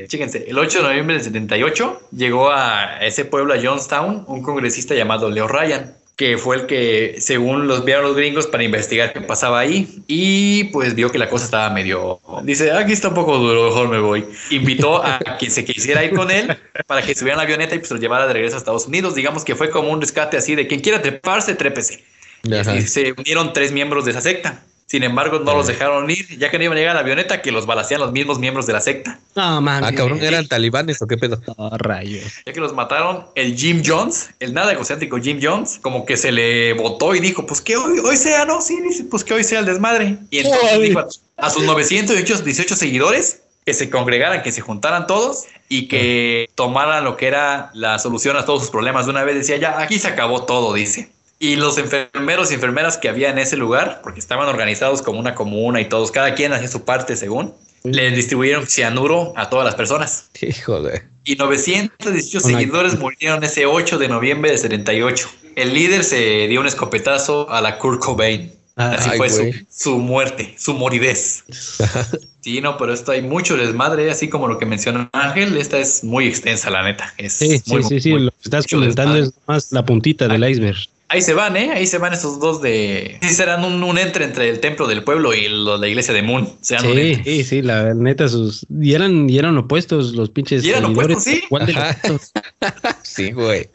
Chíquense, 0.08 0.46
el 0.48 0.58
8 0.58 0.78
de 0.78 0.84
noviembre 0.84 1.14
del 1.14 1.22
78 1.22 2.08
llegó 2.10 2.50
a 2.50 2.98
ese 3.02 3.24
pueblo, 3.24 3.54
a 3.54 3.58
Johnstown, 3.62 4.24
un 4.26 4.42
congresista 4.42 4.96
llamado 4.96 5.30
Leo 5.30 5.46
Ryan 5.46 5.94
que 6.16 6.36
fue 6.38 6.56
el 6.56 6.66
que, 6.66 7.16
según 7.18 7.66
los 7.66 7.84
vieron 7.84 8.04
los 8.04 8.14
gringos, 8.14 8.46
para 8.46 8.62
investigar 8.62 9.12
qué 9.12 9.20
pasaba 9.20 9.60
ahí. 9.60 10.02
Y 10.06 10.64
pues 10.64 10.94
vio 10.94 11.10
que 11.10 11.18
la 11.18 11.28
cosa 11.28 11.44
estaba 11.44 11.70
medio. 11.70 12.20
Dice, 12.42 12.70
aquí 12.72 12.92
está 12.92 13.08
un 13.08 13.14
poco 13.14 13.38
duro, 13.38 13.68
mejor 13.68 13.88
me 13.88 13.98
voy. 13.98 14.24
Invitó 14.50 15.02
a 15.02 15.18
quien 15.38 15.50
se 15.50 15.64
quisiera 15.64 16.04
ir 16.04 16.14
con 16.14 16.30
él 16.30 16.56
para 16.86 17.02
que 17.02 17.14
subiera 17.14 17.34
en 17.34 17.38
la 17.38 17.44
avioneta 17.44 17.74
y 17.74 17.78
pues 17.78 17.90
lo 17.90 17.96
llevara 17.96 18.26
de 18.26 18.34
regreso 18.34 18.56
a 18.56 18.58
Estados 18.58 18.86
Unidos. 18.86 19.14
Digamos 19.14 19.44
que 19.44 19.54
fue 19.54 19.70
como 19.70 19.90
un 19.90 20.00
rescate 20.00 20.36
así 20.36 20.54
de 20.54 20.66
quien 20.66 20.80
quiera 20.80 21.00
treparse, 21.00 21.54
trépese. 21.54 22.04
Y 22.44 22.82
se 22.82 23.12
unieron 23.12 23.52
tres 23.52 23.72
miembros 23.72 24.04
de 24.04 24.10
esa 24.10 24.20
secta. 24.20 24.62
Sin 24.92 25.04
embargo, 25.04 25.38
no 25.38 25.54
los 25.54 25.68
dejaron 25.68 26.10
ir, 26.10 26.38
ya 26.38 26.50
que 26.50 26.58
no 26.58 26.64
iban 26.64 26.76
a 26.76 26.80
llegar 26.80 26.90
a 26.90 26.94
la 26.96 27.00
avioneta, 27.00 27.40
que 27.40 27.50
los 27.50 27.64
balacían 27.64 27.98
los 27.98 28.12
mismos 28.12 28.38
miembros 28.38 28.66
de 28.66 28.74
la 28.74 28.80
secta. 28.82 29.18
No, 29.34 29.58
man. 29.62 29.82
Ah, 29.82 29.94
cabrón, 29.94 30.22
¿eran 30.22 30.46
talibanes 30.46 31.00
o 31.00 31.06
qué 31.06 31.16
pedo? 31.16 31.40
Oh, 31.56 31.70
rayos. 31.78 32.30
Ya 32.44 32.52
que 32.52 32.60
los 32.60 32.74
mataron, 32.74 33.24
el 33.34 33.56
Jim 33.56 33.82
Jones, 33.82 34.34
el 34.38 34.52
nada 34.52 34.70
egocéntrico 34.72 35.16
Jim 35.16 35.40
Jones, 35.42 35.78
como 35.80 36.04
que 36.04 36.18
se 36.18 36.30
le 36.30 36.74
votó 36.74 37.14
y 37.14 37.20
dijo, 37.20 37.46
pues 37.46 37.62
que 37.62 37.74
hoy, 37.74 38.00
hoy 38.00 38.18
sea, 38.18 38.44
¿no? 38.44 38.60
Sí, 38.60 38.82
dice, 38.82 39.04
pues 39.04 39.24
que 39.24 39.32
hoy 39.32 39.44
sea 39.44 39.60
el 39.60 39.64
desmadre. 39.64 40.18
Y 40.28 40.40
entonces 40.40 40.82
dijo 40.82 41.08
a, 41.38 41.48
sus 41.48 41.62
918 41.62 42.76
seguidores 42.76 43.44
que 43.64 43.72
se 43.72 43.88
congregaran, 43.88 44.42
que 44.42 44.52
se 44.52 44.60
juntaran 44.60 45.06
todos 45.06 45.44
y 45.70 45.88
que 45.88 46.50
tomaran 46.54 47.04
lo 47.04 47.16
que 47.16 47.28
era 47.28 47.70
la 47.72 47.98
solución 47.98 48.36
a 48.36 48.44
todos 48.44 48.60
sus 48.60 48.70
problemas 48.70 49.06
de 49.06 49.12
una 49.12 49.24
vez. 49.24 49.36
Decía, 49.36 49.56
ya, 49.56 49.80
aquí 49.80 49.98
se 49.98 50.08
acabó 50.08 50.44
todo, 50.44 50.74
dice. 50.74 51.10
Y 51.42 51.56
los 51.56 51.76
enfermeros 51.76 52.52
y 52.52 52.54
enfermeras 52.54 52.98
que 52.98 53.08
había 53.08 53.28
en 53.28 53.36
ese 53.36 53.56
lugar, 53.56 53.98
porque 54.04 54.20
estaban 54.20 54.46
organizados 54.46 55.02
como 55.02 55.18
una 55.18 55.34
comuna 55.34 55.80
y 55.80 55.88
todos, 55.88 56.12
cada 56.12 56.36
quien 56.36 56.52
hacía 56.52 56.68
su 56.68 56.84
parte 56.84 57.16
según, 57.16 57.52
le 57.82 58.12
distribuyeron 58.12 58.68
cianuro 58.68 59.32
a 59.34 59.50
todas 59.50 59.64
las 59.64 59.74
personas. 59.74 60.30
Hijo 60.40 60.80
de. 60.80 61.02
Y 61.24 61.34
918 61.34 62.38
seguidores 62.38 62.96
murieron 62.96 63.42
ese 63.42 63.66
8 63.66 63.98
de 63.98 64.06
noviembre 64.06 64.52
de 64.52 64.58
78. 64.58 65.28
El 65.56 65.74
líder 65.74 66.04
se 66.04 66.46
dio 66.46 66.60
un 66.60 66.68
escopetazo 66.68 67.50
a 67.50 67.60
la 67.60 67.76
Kurt 67.76 67.98
Cobain. 67.98 68.52
Así 68.76 69.10
fue 69.16 69.28
su, 69.68 69.98
muerte, 69.98 70.54
su 70.56 70.74
moridez. 70.74 71.42
sí, 72.40 72.60
no, 72.60 72.78
pero 72.78 72.94
esto 72.94 73.10
hay 73.10 73.22
mucho 73.22 73.56
desmadre, 73.56 74.12
así 74.12 74.28
como 74.28 74.46
lo 74.46 74.58
que 74.58 74.66
mencionó 74.66 75.10
Ángel. 75.12 75.56
Esta 75.56 75.78
es 75.78 76.04
muy 76.04 76.28
extensa, 76.28 76.70
la 76.70 76.84
neta. 76.84 77.12
Es 77.18 77.32
sí, 77.32 77.58
sí, 77.58 78.00
sí, 78.00 78.10
Lo 78.12 78.30
que 78.30 78.36
estás 78.44 78.64
comentando 78.68 79.16
es 79.16 79.32
más 79.48 79.72
la 79.72 79.84
puntita 79.84 80.28
del 80.28 80.48
iceberg 80.48 80.78
Ahí 81.12 81.20
se 81.20 81.34
van, 81.34 81.58
¿eh? 81.58 81.70
Ahí 81.74 81.86
se 81.86 81.98
van 81.98 82.14
esos 82.14 82.40
dos 82.40 82.62
de... 82.62 83.18
Sí, 83.20 83.34
serán 83.34 83.64
un, 83.66 83.98
entre 83.98 84.24
entre 84.24 84.48
el 84.48 84.60
templo 84.60 84.86
del 84.86 85.04
pueblo 85.04 85.34
y 85.34 85.46
la 85.46 85.86
iglesia 85.86 86.14
de 86.14 86.22
Moon. 86.22 86.48
sí, 86.62 87.16
sí, 87.22 87.44
sí, 87.44 87.60
la 87.60 87.92
neta, 87.92 88.30
sus... 88.30 88.66
Y 88.80 88.94
eran, 88.94 89.28
y 89.28 89.36
eran 89.36 89.58
opuestos 89.58 90.14
los 90.14 90.30
pinches... 90.30 90.64
Y 90.64 90.70
eran 90.70 90.86
opuestos, 90.86 91.22
sí. 91.22 91.42
sí, 93.02 93.32
güey. 93.32 93.68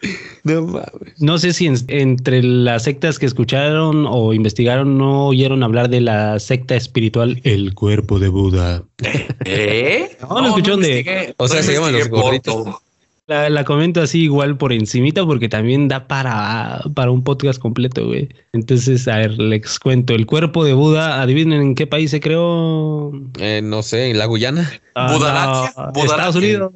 No 0.46 0.84
No 1.20 1.38
sé 1.38 1.54
si 1.54 1.72
entre 1.90 2.42
las 2.42 2.86
sectas 2.86 3.20
que 3.20 3.28
escucharon 3.28 4.08
o 4.10 4.34
investigaron 4.34 4.98
no 4.98 5.28
oyeron 5.28 5.62
hablar 5.62 5.90
de 5.90 6.02
la 6.02 6.40
secta 6.40 6.76
espiritual 6.76 7.40
El 7.44 7.76
Cuerpo 7.76 8.18
de 8.18 8.30
Buda. 8.30 8.84
¿Eh? 9.46 10.18
No, 10.22 10.42
no, 10.42 10.48
escucharon 10.48 10.82
de... 10.82 11.36
O 11.38 11.48
sea, 11.48 11.62
se 11.62 11.74
llaman 11.74 11.94
los 11.94 12.10
gorritos. 12.10 12.82
La, 13.28 13.66
comento 13.66 14.02
así 14.02 14.24
igual 14.24 14.58
por 14.58 14.72
encimita 14.72 15.26
porque 15.26 15.50
también 15.50 15.90
da 15.90 16.08
para, 16.08 16.82
para 16.94 17.12
un 17.12 17.24
podcast 17.24 17.60
completo, 17.60 18.08
güey. 18.08 18.30
Entonces, 18.54 19.06
a 19.10 19.18
ver, 19.18 19.38
les 19.38 19.80
cuento. 19.80 20.14
El 20.14 20.26
cuerpo 20.26 20.64
de 20.64 20.72
Buda, 20.72 21.22
adivinen 21.22 21.62
en 21.62 21.76
qué 21.76 21.88
país 21.88 22.12
se 22.12 22.22
creó. 22.22 23.12
Eh, 23.40 23.60
no 23.62 23.84
sé, 23.84 24.12
en 24.12 24.18
la 24.18 24.28
Guyana. 24.28 24.72
Ah, 24.96 25.92
Estados 25.94 26.38
Unidos. 26.38 26.72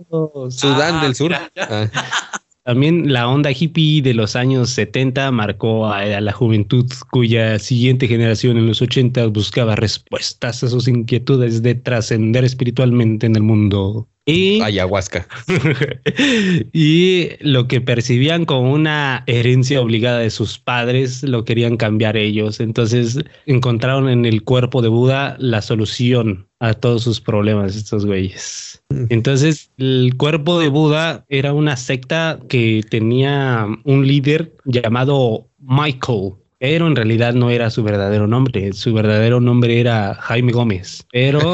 Sudán 0.49 1.01
del 1.01 1.15
Sur. 1.15 1.33
Ah. 1.33 1.87
También 2.63 3.11
la 3.11 3.27
onda 3.27 3.49
hippie 3.51 4.03
de 4.03 4.13
los 4.13 4.35
años 4.35 4.69
70 4.69 5.31
marcó 5.31 5.87
a, 5.87 6.05
la 6.05 6.31
juventud 6.31 6.85
cuya 7.09 7.57
siguiente 7.57 8.07
generación 8.07 8.57
en 8.57 8.67
los 8.67 8.83
80 8.83 9.25
buscaba 9.27 9.75
respuestas 9.75 10.63
a 10.63 10.67
sus 10.67 10.87
inquietudes 10.87 11.63
de 11.63 11.73
trascender 11.73 12.43
espiritualmente 12.43 13.25
en 13.25 13.35
el 13.35 13.41
mundo. 13.41 14.07
Y, 14.31 14.61
Ayahuasca. 14.61 15.27
y 16.73 17.29
lo 17.39 17.67
que 17.67 17.81
percibían 17.81 18.45
como 18.45 18.71
una 18.71 19.23
herencia 19.27 19.81
obligada 19.81 20.19
de 20.19 20.29
sus 20.29 20.57
padres 20.57 21.23
lo 21.23 21.45
querían 21.45 21.77
cambiar 21.77 22.17
ellos. 22.17 22.59
Entonces 22.59 23.19
encontraron 23.45 24.09
en 24.09 24.25
el 24.25 24.43
cuerpo 24.43 24.81
de 24.81 24.89
Buda 24.89 25.35
la 25.39 25.61
solución 25.61 26.47
a 26.59 26.73
todos 26.75 27.03
sus 27.03 27.19
problemas, 27.19 27.75
estos 27.75 28.05
güeyes. 28.05 28.83
Mm. 28.89 29.05
Entonces, 29.09 29.71
el 29.77 30.13
cuerpo 30.15 30.59
de 30.59 30.69
Buda 30.69 31.25
era 31.27 31.53
una 31.53 31.75
secta 31.75 32.39
que 32.49 32.81
tenía 32.89 33.65
un 33.83 34.07
líder 34.07 34.53
llamado 34.65 35.47
Michael 35.59 36.33
pero 36.61 36.85
en 36.85 36.95
realidad 36.95 37.33
no 37.33 37.49
era 37.49 37.71
su 37.71 37.81
verdadero 37.81 38.27
nombre. 38.27 38.71
Su 38.73 38.93
verdadero 38.93 39.41
nombre 39.41 39.79
era 39.79 40.13
Jaime 40.13 40.51
Gómez. 40.51 41.03
Pero. 41.11 41.39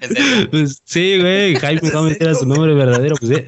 pues, 0.50 0.82
sí, 0.84 1.18
güey, 1.18 1.54
Jaime 1.54 1.88
Gómez 1.88 2.18
era 2.20 2.34
su 2.34 2.44
nombre 2.46 2.74
verdadero. 2.74 3.16
Pues 3.16 3.30
eh, 3.30 3.46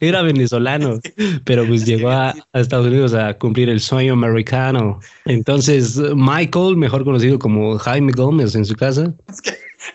era, 0.00 0.22
venezolano, 0.22 0.98
pero 1.44 1.64
pues 1.64 1.86
llegó 1.86 2.10
a, 2.10 2.34
Estados 2.52 2.88
Unidos 2.88 3.14
a 3.14 3.34
cumplir 3.34 3.68
el 3.68 3.80
sueño 3.80 4.14
americano. 4.14 4.98
Entonces, 5.26 6.00
Michael, 6.16 6.76
mejor 6.76 7.04
conocido 7.04 7.38
como 7.38 7.78
Jaime 7.78 8.10
Gómez 8.10 8.56
en 8.56 8.64
su 8.64 8.74
casa. 8.74 9.14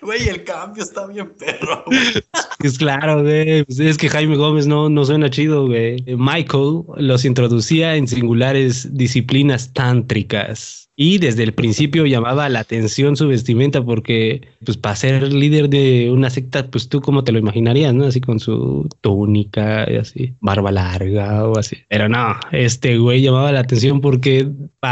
Güey, 0.02 0.28
el 0.28 0.44
cambio 0.44 0.84
está 0.84 1.08
bien 1.08 1.34
perro. 1.38 1.84
Es 2.64 2.78
claro, 2.78 3.22
güey. 3.22 3.64
Pues 3.64 3.80
es 3.80 3.98
que 3.98 4.10
Jaime 4.10 4.36
Gómez 4.36 4.66
no, 4.66 4.90
no 4.90 5.06
suena 5.06 5.30
chido, 5.30 5.68
güey. 5.68 6.04
Michael 6.08 6.82
los 6.98 7.24
introducía 7.24 7.96
en 7.96 8.08
singulares 8.08 8.98
disciplinas 8.98 9.72
tántricas. 9.74 10.87
Y 11.00 11.20
desde 11.20 11.44
el 11.44 11.54
principio 11.54 12.08
llamaba 12.08 12.50
la 12.50 12.62
atención 12.62 13.16
su 13.16 13.28
vestimenta 13.28 13.86
porque, 13.86 14.42
pues, 14.66 14.78
para 14.78 14.96
ser 14.96 15.32
líder 15.32 15.70
de 15.70 16.10
una 16.10 16.32
secta, 16.32 16.66
pues 16.72 16.90
tú 16.90 17.02
como 17.02 17.24
te 17.24 17.32
lo 17.32 17.38
imaginarías, 17.38 17.94
¿no? 17.94 18.06
Así 18.06 18.20
con 18.20 18.40
su 18.40 18.90
túnica 19.02 19.86
y 19.92 19.98
así, 19.98 20.34
barba 20.40 20.72
larga 20.72 21.48
o 21.48 21.60
así. 21.60 21.78
Pero 21.88 22.10
no, 22.10 22.36
este 22.52 22.98
güey 22.98 23.22
llamaba 23.22 23.52
la 23.52 23.60
atención 23.60 24.02
porque 24.02 24.50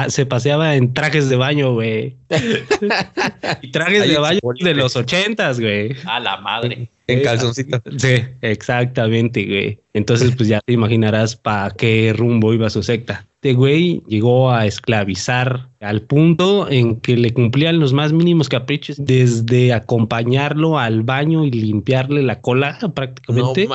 se 0.10 0.28
paseaba 0.28 0.76
en 0.76 0.93
trajes 0.93 1.28
de 1.28 1.38
baño, 1.38 1.74
güey. 1.74 2.16
y 3.64 3.72
trajes 3.72 4.08
de 4.08 4.20
baño 4.20 4.39
de 4.60 4.76
los 4.76 4.95
ochentas, 4.95 5.60
güey. 5.60 5.95
A 6.06 6.20
la 6.20 6.38
madre. 6.38 6.88
En 7.08 7.24
calzoncito. 7.24 7.82
Sí, 7.97 8.24
exactamente, 8.41 9.43
güey. 9.43 9.80
Entonces, 9.93 10.36
pues 10.36 10.49
ya 10.49 10.60
te 10.62 10.74
imaginarás 10.74 11.36
para 11.36 11.72
qué 11.72 12.14
rumbo 12.16 12.53
iba 12.53 12.70
su 12.70 12.84
secta. 12.84 13.26
Este 13.46 13.54
güey 13.54 14.02
llegó 14.08 14.50
a 14.50 14.66
esclavizar 14.66 15.70
al 15.80 16.02
punto 16.02 16.68
en 16.68 17.00
que 17.00 17.16
le 17.16 17.32
cumplían 17.32 17.80
los 17.80 17.93
más 17.93 18.12
mínimos 18.12 18.50
caprichos, 18.50 18.98
desde 19.00 19.72
acompañarlo 19.72 20.80
al 20.80 21.04
baño 21.04 21.46
y 21.46 21.52
limpiarle 21.52 22.24
la 22.24 22.41
cola 22.41 22.80
prácticamente, 22.96 23.70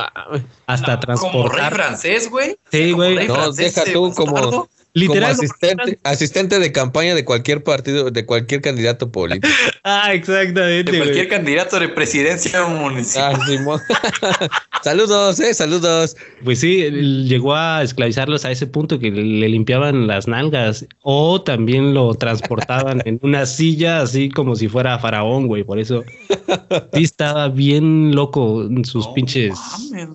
hasta 0.67 0.99
transportar. 0.99 1.43
Como 1.43 1.49
rey 1.51 1.71
francés, 1.71 2.29
güey. 2.29 2.57
Sí, 2.73 2.91
güey. 2.91 3.29
No, 3.29 3.53
deja 3.53 3.85
tú 3.93 4.13
como 4.17 4.69
Literal, 4.93 5.31
asistente, 5.31 6.01
asistente 6.03 6.59
de 6.59 6.73
campaña 6.73 7.15
de 7.15 7.25
cualquier 7.25 7.63
partido, 7.63 8.11
de 8.11 8.27
cualquier 8.27 8.61
candidato 8.61 9.13
político. 9.13 9.47
ah, 9.85 10.13
exactamente. 10.13 10.91
De 10.91 10.99
cualquier 10.99 11.29
candidato 11.29 11.79
de 11.79 11.89
presidencia 11.89 12.67
municipal. 12.67 13.37
Ah, 13.41 14.49
saludos, 14.83 15.39
eh, 15.39 15.55
saludos. 15.55 16.17
Pues 16.43 16.59
sí, 16.59 16.91
llegó 16.91 17.55
a 17.55 17.85
esclavizarlos 17.85 18.45
a 18.45 18.51
ese 18.51 18.67
punto 18.67 18.99
que 18.99 19.13
le 19.13 19.49
limpiaban 19.49 20.09
las 20.09 20.27
nalgas 20.27 20.85
o 21.03 21.41
también 21.41 21.95
lo 21.95 22.13
transportaban 22.15 23.01
en 23.05 23.21
una 23.23 23.47
silla 23.47 24.03
así 24.03 24.29
como 24.29 24.57
si 24.57 24.67
fuera 24.67 24.99
faraón, 24.99 25.47
güey. 25.47 25.63
Por 25.63 25.79
eso 25.79 26.03
sí 26.95 27.05
estaba 27.05 27.49
bien 27.49 28.13
loco 28.13 28.65
en 28.65 28.85
sus 28.85 29.07
pinches 29.09 29.55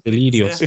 delirios. 0.04 0.60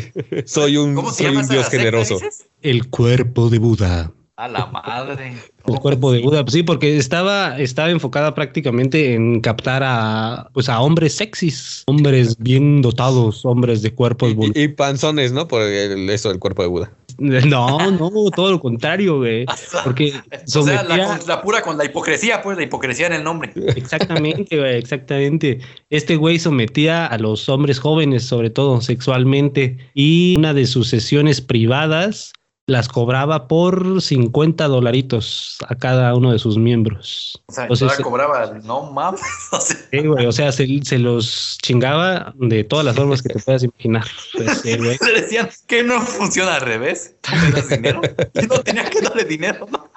soy 0.46 0.78
un, 0.78 1.12
soy 1.12 1.36
un 1.36 1.46
dios 1.46 1.68
generoso. 1.68 2.18
El 2.62 2.88
cuerpo 2.88 3.50
de 3.50 3.58
Buda. 3.58 4.12
A 4.36 4.48
la 4.48 4.66
madre. 4.66 5.36
El 5.66 5.78
cuerpo 5.80 6.12
de 6.12 6.20
Buda, 6.20 6.44
pues 6.44 6.54
sí, 6.54 6.62
porque 6.62 6.96
estaba, 6.96 7.58
estaba 7.58 7.90
enfocada 7.90 8.34
prácticamente 8.34 9.14
en 9.14 9.40
captar 9.40 9.82
a, 9.84 10.48
pues 10.54 10.68
a 10.68 10.80
hombres 10.80 11.14
sexys, 11.14 11.82
hombres 11.86 12.36
bien 12.38 12.80
dotados, 12.80 13.44
hombres 13.44 13.82
de 13.82 13.92
cuerpos 13.92 14.32
y, 14.54 14.62
y 14.62 14.68
panzones, 14.68 15.32
¿no? 15.32 15.48
Por 15.48 15.62
eso 15.62 16.28
del 16.28 16.38
cuerpo 16.38 16.62
de 16.62 16.68
Buda. 16.68 16.92
No, 17.18 17.90
no, 17.90 18.10
todo 18.30 18.52
lo 18.52 18.60
contrario, 18.60 19.18
güey. 19.18 19.44
Porque 19.84 20.14
o 20.54 20.62
sea, 20.62 20.84
la, 20.84 21.42
pura 21.42 21.62
con 21.62 21.76
la 21.76 21.84
hipocresía, 21.84 22.40
pues, 22.42 22.56
la 22.56 22.62
hipocresía 22.62 23.08
en 23.08 23.14
el 23.14 23.24
nombre. 23.24 23.52
Exactamente, 23.76 24.56
güey, 24.56 24.78
exactamente. 24.78 25.58
Este 25.90 26.16
güey 26.16 26.38
sometía 26.38 27.06
a 27.06 27.18
los 27.18 27.48
hombres 27.48 27.80
jóvenes, 27.80 28.24
sobre 28.24 28.50
todo 28.50 28.80
sexualmente, 28.80 29.78
y 29.94 30.36
una 30.38 30.54
de 30.54 30.66
sus 30.66 30.88
sesiones 30.88 31.40
privadas 31.40 32.32
las 32.68 32.86
cobraba 32.86 33.48
por 33.48 34.02
50 34.02 34.68
dolaritos 34.68 35.56
a 35.68 35.74
cada 35.74 36.14
uno 36.14 36.32
de 36.32 36.38
sus 36.38 36.58
miembros. 36.58 37.42
O 37.46 37.52
sea, 37.52 37.64
Entonces, 37.64 37.98
cobraba, 38.00 38.52
no 38.62 38.92
mames. 38.92 39.22
O 39.52 39.60
sea, 39.60 39.76
sí, 39.90 40.06
güey, 40.06 40.26
o 40.26 40.32
sea, 40.32 40.52
se, 40.52 40.66
se, 40.82 40.98
los 40.98 41.56
chingaba 41.62 42.34
de 42.36 42.64
todas 42.64 42.84
las 42.84 42.94
formas 42.94 43.22
que 43.22 43.30
te 43.30 43.38
puedas 43.38 43.62
imaginar. 43.62 44.04
Pues, 44.34 44.64
Le 44.64 45.20
decían 45.20 45.48
que 45.66 45.82
no 45.82 45.98
funciona 46.02 46.56
al 46.56 46.60
revés. 46.60 47.16
Tú 47.22 47.30
me 47.42 47.50
das 47.52 47.68
dinero. 47.70 48.02
Y 48.34 48.46
no 48.46 48.60
tenía 48.60 48.84
que 48.90 49.00
darle 49.00 49.24
dinero, 49.24 49.66
¿no? 49.70 49.90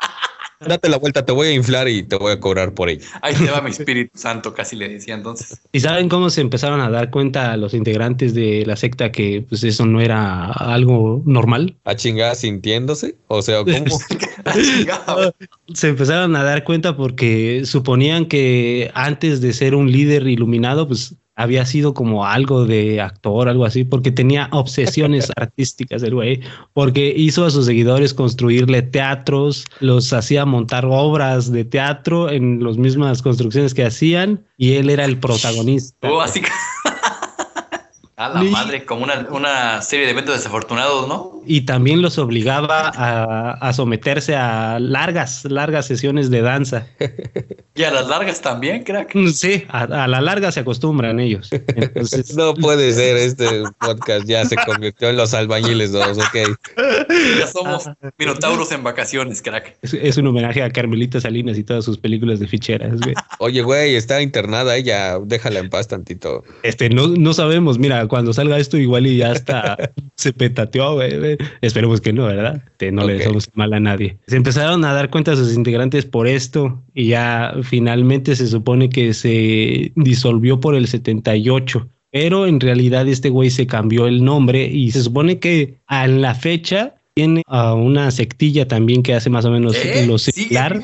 Date 0.68 0.89
la 0.89 0.97
vuelta, 0.97 1.26
te 1.26 1.32
voy 1.32 1.47
a 1.47 1.53
inflar 1.53 1.88
y 1.88 2.03
te 2.03 2.16
voy 2.16 2.34
a 2.34 2.39
cobrar 2.39 2.74
por 2.74 2.89
ello. 2.89 3.05
Ahí 3.22 3.36
te 3.36 3.49
va 3.49 3.62
mi 3.62 3.72
Espíritu 3.72 4.18
Santo, 4.18 4.53
casi 4.53 4.76
le 4.76 4.89
decía 4.89 5.16
entonces. 5.16 5.62
¿Y 5.72 5.80
saben 5.80 6.09
cómo 6.09 6.30
se 6.30 6.41
empezaron 6.41 6.82
a 6.82 6.89
dar 6.89 7.09
cuenta 7.09 7.55
los 7.57 7.74
integrantes 7.74 8.34
de 8.34 8.66
la 8.66 8.76
secta 8.76 9.12
que 9.12 9.45
pues 9.47 9.64
eso 9.64 9.86
no 9.86 10.01
era 10.01 10.45
algo 10.45 11.22
normal? 11.26 11.76
A 11.86 11.95
chingar 11.95 12.36
sintiéndose, 12.36 13.16
o 13.28 13.41
sea, 13.41 13.64
¿cómo? 13.64 13.99
se 15.74 15.89
empezaron 15.89 16.36
a 16.36 16.43
dar 16.43 16.64
cuenta 16.64 16.95
porque 16.95 17.64
suponían 17.66 18.26
que 18.26 18.91
antes 18.93 19.41
de 19.41 19.53
ser 19.53 19.76
un 19.76 19.91
líder 19.91 20.28
iluminado, 20.28 20.88
pues 20.88 21.16
había 21.36 21.66
sido 21.66 21.94
como 21.94 22.26
algo 22.26 22.66
de 22.66 23.02
actor, 23.02 23.50
algo 23.50 23.66
así, 23.66 23.84
porque 23.84 24.12
tenía 24.12 24.50
obsesiones 24.52 25.32
artísticas 25.38 26.04
el 26.04 26.16
güey, 26.16 26.42
porque 26.74 27.14
hizo 27.16 27.46
a 27.46 27.52
sus 27.52 27.66
seguidores 27.66 28.14
construirle 28.14 28.82
teatros, 28.82 29.66
los 29.80 30.12
hacía 30.14 30.46
montar 30.46 30.86
obras 30.86 31.52
de 31.52 31.66
teatro 31.66 32.30
en 32.30 32.64
las 32.64 32.78
mismas 32.78 33.22
construcciones 33.22 33.74
que 33.74 33.86
hacían 33.86 34.46
y 34.58 34.74
él 34.74 34.90
era 34.90 35.06
el 35.06 35.20
protagonista. 35.20 36.12
Oh, 36.12 36.22
así 36.22 36.42
a 38.22 38.30
la 38.30 38.44
madre, 38.44 38.86
como 38.86 39.08
una, 39.32 39.82
serie 39.82 40.06
de 40.06 40.12
eventos 40.12 40.36
desafortunados, 40.36 41.08
¿no? 41.08 41.41
Y 41.46 41.62
también 41.62 42.02
los 42.02 42.18
obligaba 42.18 42.92
a, 42.94 43.74
someterse 43.74 44.36
a 44.36 44.80
largas, 44.80 45.46
largas 45.46 45.88
sesiones 45.88 46.30
de 46.30 46.42
danza. 46.42 46.88
¿Y 47.76 47.84
a 47.84 47.92
las 47.92 48.08
largas 48.08 48.42
también, 48.42 48.84
crack? 48.84 49.16
Sí, 49.34 49.64
a, 49.70 49.88
la 49.88 50.22
larga 50.22 50.52
se 50.52 50.60
acostumbran 50.60 51.20
ellos. 51.20 51.50
no 52.36 52.54
puede 52.54 52.92
ser, 52.94 53.18
este 53.18 53.64
podcast 53.80 54.26
ya 54.28 54.46
se 54.46 54.56
convirtió 54.56 55.10
en 55.10 55.18
los 55.18 55.34
albañiles 55.34 55.92
dos, 55.92 56.18
ok. 56.18 56.58
Ya 57.39 57.48
somos 57.48 57.89
minotauros 58.18 58.72
en 58.72 58.84
vacaciones, 58.84 59.42
crack. 59.42 59.78
Es, 59.82 60.18
un 60.18 60.28
homenaje 60.28 60.62
a 60.62 60.70
Carmelita 60.70 61.22
Salinas 61.22 61.58
y 61.58 61.64
todas 61.64 61.86
sus 61.86 61.98
películas 61.98 62.39
de 62.39 62.48
ficheras, 62.48 63.00
güey. 63.00 63.16
Oye, 63.39 63.62
güey, 63.62 63.96
está 63.96 64.22
internada 64.22 64.76
ella, 64.76 65.18
déjala 65.24 65.60
en 65.60 65.70
paz 65.70 65.88
tantito. 65.88 66.44
Este, 66.64 66.89
no, 66.89 67.08
no 67.08 67.34
sabemos, 67.34 67.80
mira, 67.80 68.08
cuando 68.08 68.34
salga 68.34 68.60
esto 68.60 68.78
igual 68.78 69.08
y 69.08 69.18
ya 69.18 69.32
está 69.32 69.78
se 70.16 70.34
petateó, 70.34 70.94
güey. 70.96 71.31
Esperemos 71.62 72.02
que 72.02 72.14
no, 72.14 72.26
¿verdad? 72.26 72.64
no 72.92 73.06
le 73.06 73.14
dejamos 73.14 73.50
mal 73.54 73.74
a 73.74 73.80
nadie. 73.80 74.18
Se 74.28 74.36
empezaron 74.36 74.84
a 74.86 74.94
dar 74.94 75.10
cuenta 75.10 75.34
a 75.34 75.36
sus 75.36 75.54
integrantes 75.54 76.06
por 76.06 76.28
esto 76.28 76.82
y 76.94 77.08
ya 77.08 77.54
finalmente 77.64 78.36
se 78.36 78.48
supone 78.48 78.90
que 78.90 79.14
se 79.14 79.92
disolvió 79.96 80.60
por 80.60 80.76
el 80.76 80.88
78. 80.88 81.88
Pero 82.12 82.46
en 82.46 82.60
realidad 82.60 83.08
este 83.08 83.30
güey 83.30 83.50
se 83.50 83.68
cambió 83.68 84.08
el 84.08 84.24
nombre 84.24 84.66
y 84.66 84.92
se 84.92 85.02
supone 85.02 85.40
que 85.40 85.80
a 85.88 86.08
la 86.08 86.36
fecha 86.36 86.96
tiene 87.14 87.44
a 87.48 87.74
una 87.74 88.12
sectilla 88.12 88.68
también 88.68 89.04
que 89.04 89.14
hace 89.14 89.30
más 89.30 89.46
o 89.46 89.52
menos 89.52 89.76
¿Eh? 89.76 90.06
lo 90.08 90.18
similar. 90.18 90.82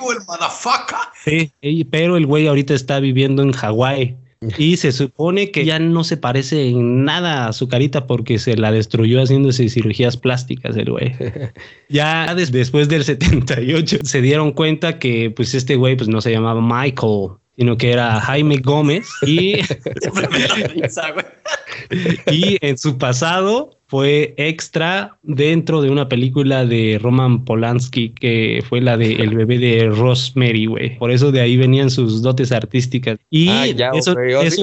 Sí, 1.23 1.51
pero 1.89 2.17
el 2.17 2.25
güey 2.25 2.47
ahorita 2.47 2.73
está 2.73 2.99
viviendo 2.99 3.41
en 3.43 3.51
Hawái. 3.51 4.15
Y 4.57 4.77
se 4.77 4.91
supone 4.91 5.51
que 5.51 5.65
ya 5.65 5.79
no 5.79 6.03
se 6.03 6.17
parece 6.17 6.69
en 6.69 7.03
nada 7.03 7.47
a 7.47 7.53
su 7.53 7.67
carita 7.67 8.07
porque 8.07 8.39
se 8.39 8.55
la 8.55 8.71
destruyó 8.71 9.21
haciéndose 9.21 9.69
cirugías 9.69 10.17
plásticas 10.17 10.75
el 10.77 10.91
güey. 10.91 11.13
ya 11.89 12.33
después 12.35 12.89
del 12.89 13.03
78 13.03 13.99
se 14.03 14.21
dieron 14.21 14.51
cuenta 14.51 14.99
que 14.99 15.31
pues 15.31 15.53
este 15.53 15.75
güey 15.75 15.95
pues 15.95 16.09
no 16.09 16.21
se 16.21 16.31
llamaba 16.31 16.61
Michael, 16.61 17.31
sino 17.57 17.77
que 17.77 17.91
era 17.91 18.19
Jaime 18.21 18.57
Gómez 18.57 19.07
y, 19.25 19.55
y 22.31 22.57
en 22.61 22.77
su 22.77 22.97
pasado 22.97 23.76
fue 23.87 24.33
extra 24.37 25.17
dentro 25.23 25.81
de 25.81 25.89
una 25.89 26.09
película 26.09 26.65
de 26.65 26.99
Roman 27.01 27.45
Polanski 27.45 28.09
que 28.09 28.61
fue 28.67 28.81
la 28.81 28.97
de 28.97 29.13
El 29.13 29.35
bebé 29.35 29.57
de 29.57 29.87
Rosemary, 29.89 30.65
güey. 30.65 30.97
Por 30.97 31.11
eso 31.11 31.31
de 31.31 31.39
ahí 31.41 31.55
venían 31.55 31.89
sus 31.89 32.21
dotes 32.21 32.51
artísticas. 32.51 33.17
Y 33.29 33.47
ah, 33.49 33.67
ya, 33.67 33.91
eso, 33.91 34.15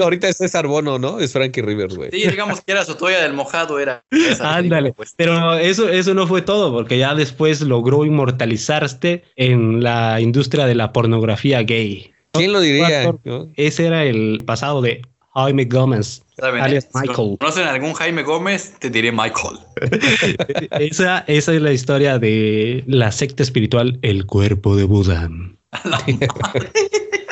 ahorita 0.03 0.29
es 0.29 0.37
César 0.37 0.67
Bono, 0.67 0.99
¿no? 0.99 1.19
Es 1.19 1.33
Frankie 1.33 1.61
Rivers, 1.61 1.95
güey. 1.95 2.11
Sí, 2.11 2.27
digamos 2.29 2.61
que 2.61 2.71
era 2.71 2.85
su 2.85 2.95
toalla 2.95 3.23
del 3.23 3.33
mojado, 3.33 3.79
era. 3.79 4.03
Ándale. 4.39 4.93
Pues. 4.93 5.13
Pero 5.17 5.55
eso, 5.55 5.89
eso 5.89 6.13
no 6.13 6.27
fue 6.27 6.43
todo, 6.43 6.71
porque 6.71 6.99
ya 6.99 7.15
después 7.15 7.61
logró 7.61 8.05
inmortalizarse 8.05 9.23
en 9.35 9.83
la 9.83 10.21
industria 10.21 10.67
de 10.67 10.75
la 10.75 10.93
pornografía 10.93 11.63
gay. 11.63 12.11
¿Quién 12.31 12.53
lo 12.53 12.59
diría? 12.59 13.15
Ese 13.55 13.87
era 13.87 14.03
el 14.03 14.43
pasado 14.45 14.81
de 14.81 15.01
Jaime 15.33 15.65
Gómez. 15.65 16.24
Alias 16.41 16.89
Michael. 16.93 17.31
Si 17.31 17.37
conocen 17.37 17.67
algún 17.67 17.93
Jaime 17.93 18.23
Gómez, 18.23 18.73
te 18.79 18.89
diré 18.89 19.11
Michael. 19.11 19.57
esa, 20.79 21.23
esa 21.27 21.53
es 21.53 21.61
la 21.61 21.71
historia 21.71 22.19
de 22.19 22.83
la 22.87 23.11
secta 23.11 23.43
espiritual 23.43 23.99
El 24.01 24.25
Cuerpo 24.25 24.75
de 24.75 24.83
Buda. 24.83 25.29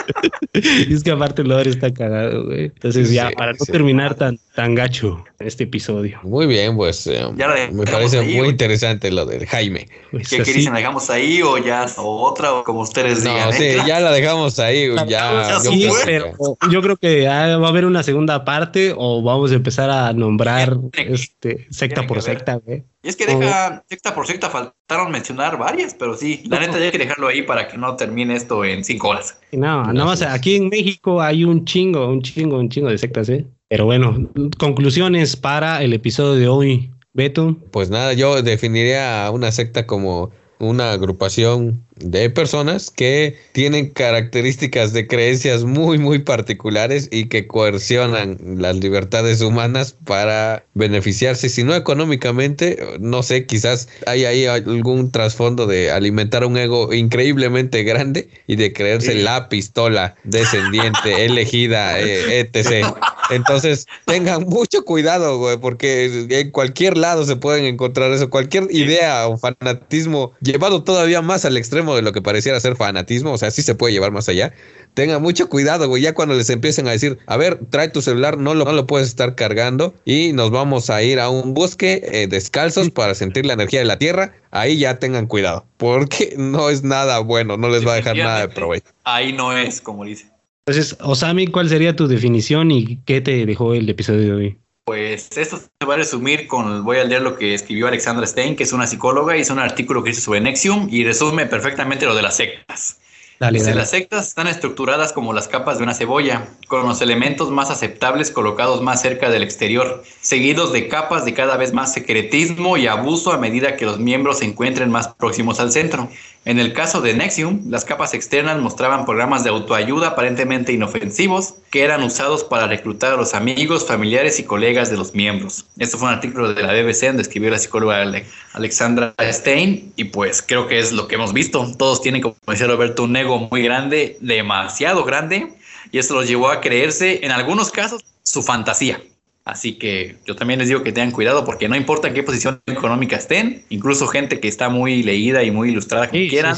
es 0.54 1.04
que 1.04 1.12
aparte 1.12 1.42
el 1.42 1.50
lore 1.50 1.70
está 1.70 1.94
cagado, 1.94 2.46
güey. 2.46 2.66
Entonces, 2.66 3.12
ya, 3.12 3.32
para 3.32 3.54
no 3.54 3.66
terminar 3.66 4.16
tan, 4.16 4.40
tan 4.56 4.76
gacho 4.76 5.24
este 5.40 5.66
episodio. 5.66 6.20
Muy 6.24 6.48
bien, 6.48 6.76
pues 6.76 7.06
eh, 7.08 7.26
me 7.72 7.86
parece 7.86 8.22
muy 8.22 8.50
interesante 8.50 9.12
lo 9.12 9.26
de 9.26 9.46
Jaime. 9.46 9.88
Pues 10.12 10.30
¿Qué 10.30 10.44
queréis? 10.44 10.66
¿La 10.66 10.78
dejamos 10.78 11.10
ahí 11.10 11.42
o 11.42 11.58
ya, 11.58 11.86
o 11.98 12.22
otra, 12.22 12.54
o 12.54 12.64
como 12.64 12.82
ustedes 12.82 13.24
digan? 13.24 13.50
No, 13.50 13.54
sí, 13.54 13.64
¿eh? 13.64 13.78
ya 13.86 14.00
la 14.00 14.12
dejamos 14.12 14.60
ahí. 14.60 14.92
Ya, 15.08 15.60
yo, 15.64 15.94
creo, 16.02 16.58
yo 16.72 16.82
creo 16.82 16.98
que 16.98 17.28
va 17.28 17.54
a 17.54 17.68
haber 17.68 17.86
una 17.86 18.04
segunda 18.04 18.46
parte 18.46 18.94
o 18.96 19.22
vamos 19.22 19.52
a 19.52 19.56
empezar 19.56 19.90
a 19.90 20.14
nombrar 20.14 20.78
este, 20.94 21.68
secta 21.70 22.08
por 22.08 22.22
secta, 22.22 22.56
güey. 22.56 22.86
Y 23.04 23.10
es 23.10 23.18
que 23.18 23.26
deja, 23.26 23.84
secta 23.90 24.16
por 24.16 24.26
secta, 24.26 24.50
faltaron 24.50 25.12
mencionar 25.12 25.58
varias, 25.58 25.94
pero 25.94 26.16
sí, 26.16 26.42
la 26.48 26.62
neta 26.62 26.80
ya 26.80 26.86
hay 26.86 26.92
que 26.92 26.98
dejarlo 26.98 27.28
ahí 27.28 27.42
para 27.42 27.68
que 27.68 27.78
no 27.78 27.98
termine 27.98 28.34
esto 28.34 28.64
en 28.64 28.86
cinco 28.86 29.10
horas. 29.10 29.38
No, 29.52 29.84
nada 29.84 30.06
más 30.06 30.22
aquí 30.22 30.56
en 30.56 30.70
México 30.70 31.22
hay 31.22 31.44
un 31.44 31.66
chingo, 31.66 32.08
un 32.08 32.22
chingo, 32.22 32.58
un 32.58 32.70
chingo 32.70 32.90
de 32.90 32.98
sectas, 32.98 33.28
¿eh? 33.28 33.46
Pero 33.68 33.86
bueno, 33.86 34.30
conclusiones 34.58 35.36
para 35.36 35.84
el 35.84 35.92
episodio 35.92 36.36
de 36.36 36.48
hoy, 36.48 36.92
Beto. 37.12 37.58
Pues 37.72 37.90
nada, 37.90 38.14
yo 38.14 38.42
definiría 38.42 39.26
a 39.26 39.32
una 39.32 39.52
secta 39.52 39.86
como 39.86 40.32
una 40.60 40.94
agrupación 40.94 41.86
de 42.04 42.30
personas 42.30 42.92
que 42.92 43.38
tienen 43.54 43.90
características 43.90 44.94
de 44.94 45.08
creencias 45.08 45.64
muy, 45.64 45.98
muy 45.98 46.20
particulares 46.20 47.08
y 47.12 47.26
que 47.26 47.48
coercionan 47.48 48.38
las 48.58 48.76
libertades 48.78 49.42
humanas 49.42 49.96
para 50.06 50.66
beneficiarse, 50.74 51.50
si 51.50 51.64
no 51.64 51.76
económicamente, 51.76 52.78
no 53.00 53.24
sé, 53.24 53.46
quizás 53.46 53.88
hay 54.06 54.26
ahí 54.26 54.46
algún 54.46 55.12
trasfondo 55.12 55.66
de 55.66 55.92
alimentar 55.92 56.46
un 56.46 56.58
ego 56.58 56.94
increíblemente 56.94 57.84
grande 57.84 58.30
y 58.48 58.58
de 58.58 58.74
creerse 58.74 59.16
la 59.16 59.50
pistola 59.50 60.16
descendiente, 60.24 61.26
elegida, 61.26 62.00
eh, 62.00 62.40
etc. 62.40 62.88
Entonces, 63.30 63.86
tengan 64.06 64.44
mucho 64.44 64.84
cuidado, 64.84 65.38
güey, 65.38 65.58
porque 65.58 66.28
en 66.30 66.52
cualquier 66.52 66.98
lado 66.98 67.26
se 67.26 67.38
pueden 67.38 67.66
encontrar 67.66 68.12
eso, 68.12 68.30
cualquier 68.30 68.68
idea 68.72 69.28
o 69.28 69.38
fanatismo 69.38 70.34
llevado 70.42 70.84
todavía 70.84 71.22
más 71.22 71.46
al 71.46 71.58
extremo 71.58 71.93
de 71.96 72.02
lo 72.02 72.12
que 72.12 72.22
pareciera 72.22 72.60
ser 72.60 72.76
fanatismo, 72.76 73.32
o 73.32 73.38
sea, 73.38 73.52
sí 73.52 73.62
se 73.62 73.76
puede 73.76 73.94
llevar 73.94 74.12
más 74.12 74.30
allá. 74.30 74.54
Tenga 74.94 75.20
mucho 75.20 75.50
cuidado, 75.50 75.88
güey, 75.88 76.04
ya 76.04 76.14
cuando 76.14 76.36
les 76.36 76.50
empiecen 76.50 76.88
a 76.88 76.92
decir, 76.92 77.18
a 77.26 77.38
ver, 77.38 77.60
trae 77.70 77.90
tu 77.90 78.02
celular, 78.02 78.38
no 78.38 78.54
lo, 78.54 78.66
no 78.66 78.74
lo 78.74 78.86
puedes 78.86 79.08
estar 79.08 79.36
cargando 79.36 79.94
y 80.06 80.34
nos 80.34 80.52
vamos 80.52 80.90
a 80.90 81.02
ir 81.02 81.20
a 81.20 81.30
un 81.30 81.54
bosque 81.54 82.02
eh, 82.12 82.28
descalzos 82.28 82.90
para 82.90 83.16
sentir 83.16 83.46
la 83.46 83.54
energía 83.54 83.80
de 83.80 83.86
la 83.86 83.98
tierra, 83.98 84.34
ahí 84.52 84.78
ya 84.78 85.00
tengan 85.00 85.28
cuidado, 85.28 85.66
porque 85.78 86.34
no 86.38 86.70
es 86.70 86.84
nada 86.84 87.20
bueno, 87.20 87.58
no 87.58 87.70
les 87.70 87.86
va 87.86 87.94
a 87.94 87.96
dejar 87.96 88.18
nada 88.18 88.42
de 88.42 88.50
provecho. 88.50 88.92
Ahí 89.04 89.34
no 89.34 89.58
es, 89.58 89.82
como 89.82 90.06
dice. 90.06 90.32
Entonces, 90.66 90.96
Osami, 91.02 91.48
¿cuál 91.48 91.68
sería 91.68 91.96
tu 91.96 92.08
definición 92.08 92.72
y 92.72 92.98
qué 93.06 93.20
te 93.20 93.46
dejó 93.46 93.74
el 93.74 93.90
episodio 93.90 94.22
de 94.22 94.34
hoy? 94.34 94.63
Pues 94.86 95.38
esto 95.38 95.58
se 95.58 95.86
va 95.88 95.94
a 95.94 95.98
resumir 95.98 96.46
con, 96.48 96.84
voy 96.84 96.98
a 96.98 97.06
leer 97.06 97.22
lo 97.22 97.38
que 97.38 97.54
escribió 97.54 97.88
Alexandra 97.88 98.28
Stein, 98.28 98.58
que 98.58 98.64
es 98.64 98.74
una 98.74 98.86
psicóloga, 98.86 99.38
hizo 99.38 99.54
un 99.54 99.60
artículo 99.60 100.04
que 100.04 100.10
hizo 100.10 100.20
sobre 100.20 100.42
Nexium 100.42 100.90
y 100.92 101.06
resume 101.06 101.46
perfectamente 101.46 102.06
lo 102.06 102.14
de 102.16 102.22
las 102.22 102.36
sectas. 102.36 103.00
Las 103.40 103.90
sectas 103.90 104.28
están 104.28 104.48
estructuradas 104.48 105.12
como 105.12 105.34
las 105.34 105.48
capas 105.48 105.78
de 105.78 105.84
una 105.84 105.94
cebolla, 105.94 106.48
con 106.68 106.88
los 106.88 107.02
elementos 107.02 107.50
más 107.50 107.70
aceptables 107.70 108.32
colocados 108.32 108.82
más 108.82 109.02
cerca 109.02 109.30
del 109.30 109.44
exterior, 109.44 110.04
seguidos 110.22 110.72
de 110.72 110.88
capas 110.88 111.26
de 111.26 111.34
cada 111.34 111.58
vez 111.58 111.74
más 111.74 111.94
secretismo 111.94 112.78
y 112.78 112.88
abuso 112.88 113.34
a 113.34 113.38
medida 113.38 113.76
que 113.76 113.86
los 113.86 114.00
miembros 114.00 114.40
se 114.40 114.46
encuentren 114.46 114.92
más 114.92 115.10
próximos 115.10 115.60
al 115.60 115.72
centro. 115.72 116.10
En 116.46 116.60
el 116.60 116.74
caso 116.74 117.00
de 117.00 117.14
Nexium, 117.14 117.70
las 117.70 117.86
capas 117.86 118.14
externas 118.14 118.60
mostraban 118.60 119.06
programas 119.06 119.46
de 119.46 119.50
autoayuda 119.50 120.10
aparentemente 120.10 120.74
inofensivos 120.74 121.54
que 121.72 121.84
eran 121.84 122.04
usados 122.04 122.44
para 122.44 122.68
reclutar 122.68 123.14
a 123.14 123.16
los 123.16 123.34
amigos, 123.34 123.88
familiares 123.88 124.40
y 124.40 124.44
colegas 124.44 124.92
de 124.92 124.98
los 124.98 125.14
miembros. 125.16 125.66
Esto 125.78 125.98
fue 125.98 126.10
un 126.10 126.16
artículo 126.16 126.54
de 126.54 126.62
la 126.62 126.74
BBC 126.74 127.08
donde 127.08 127.22
escribió 127.22 127.50
la 127.50 127.60
psicóloga 127.60 128.04
Alexandra 128.52 129.14
Stein 129.22 129.94
y 129.96 130.04
pues 130.06 130.42
creo 130.42 130.68
que 130.68 130.80
es 130.80 130.92
lo 130.92 131.08
que 131.08 131.16
hemos 131.16 131.32
visto. 131.32 131.66
Todos 131.78 132.02
tienen, 132.02 132.22
como 132.22 132.36
decía 132.46 132.68
Roberto, 132.68 133.04
un 133.04 133.16
ego 133.16 133.48
muy 133.50 133.64
grande, 133.64 134.18
demasiado 134.20 135.06
grande, 135.06 135.54
y 135.94 135.98
esto 135.98 136.14
los 136.14 136.28
llevó 136.28 136.50
a 136.50 136.60
creerse, 136.60 137.24
en 137.24 137.32
algunos 137.32 137.72
casos, 137.72 138.04
su 138.24 138.44
fantasía. 138.44 139.02
Así 139.46 139.74
que 139.74 140.18
yo 140.26 140.38
también 140.38 140.60
les 140.60 140.70
digo 140.70 140.84
que 140.84 140.94
tengan 140.94 141.12
cuidado 141.12 141.44
porque 141.44 141.68
no 141.68 141.76
importa 141.76 142.08
en 142.08 142.14
qué 142.14 142.24
posición 142.24 142.62
económica 142.66 143.18
estén, 143.18 143.66
incluso 143.68 144.08
gente 144.08 144.40
que 144.40 144.48
está 144.48 144.70
muy 144.70 145.04
leída 145.04 145.44
y 145.44 145.52
muy 145.52 145.70
ilustrada 145.70 146.08
como 146.08 146.28
quieran, 146.30 146.56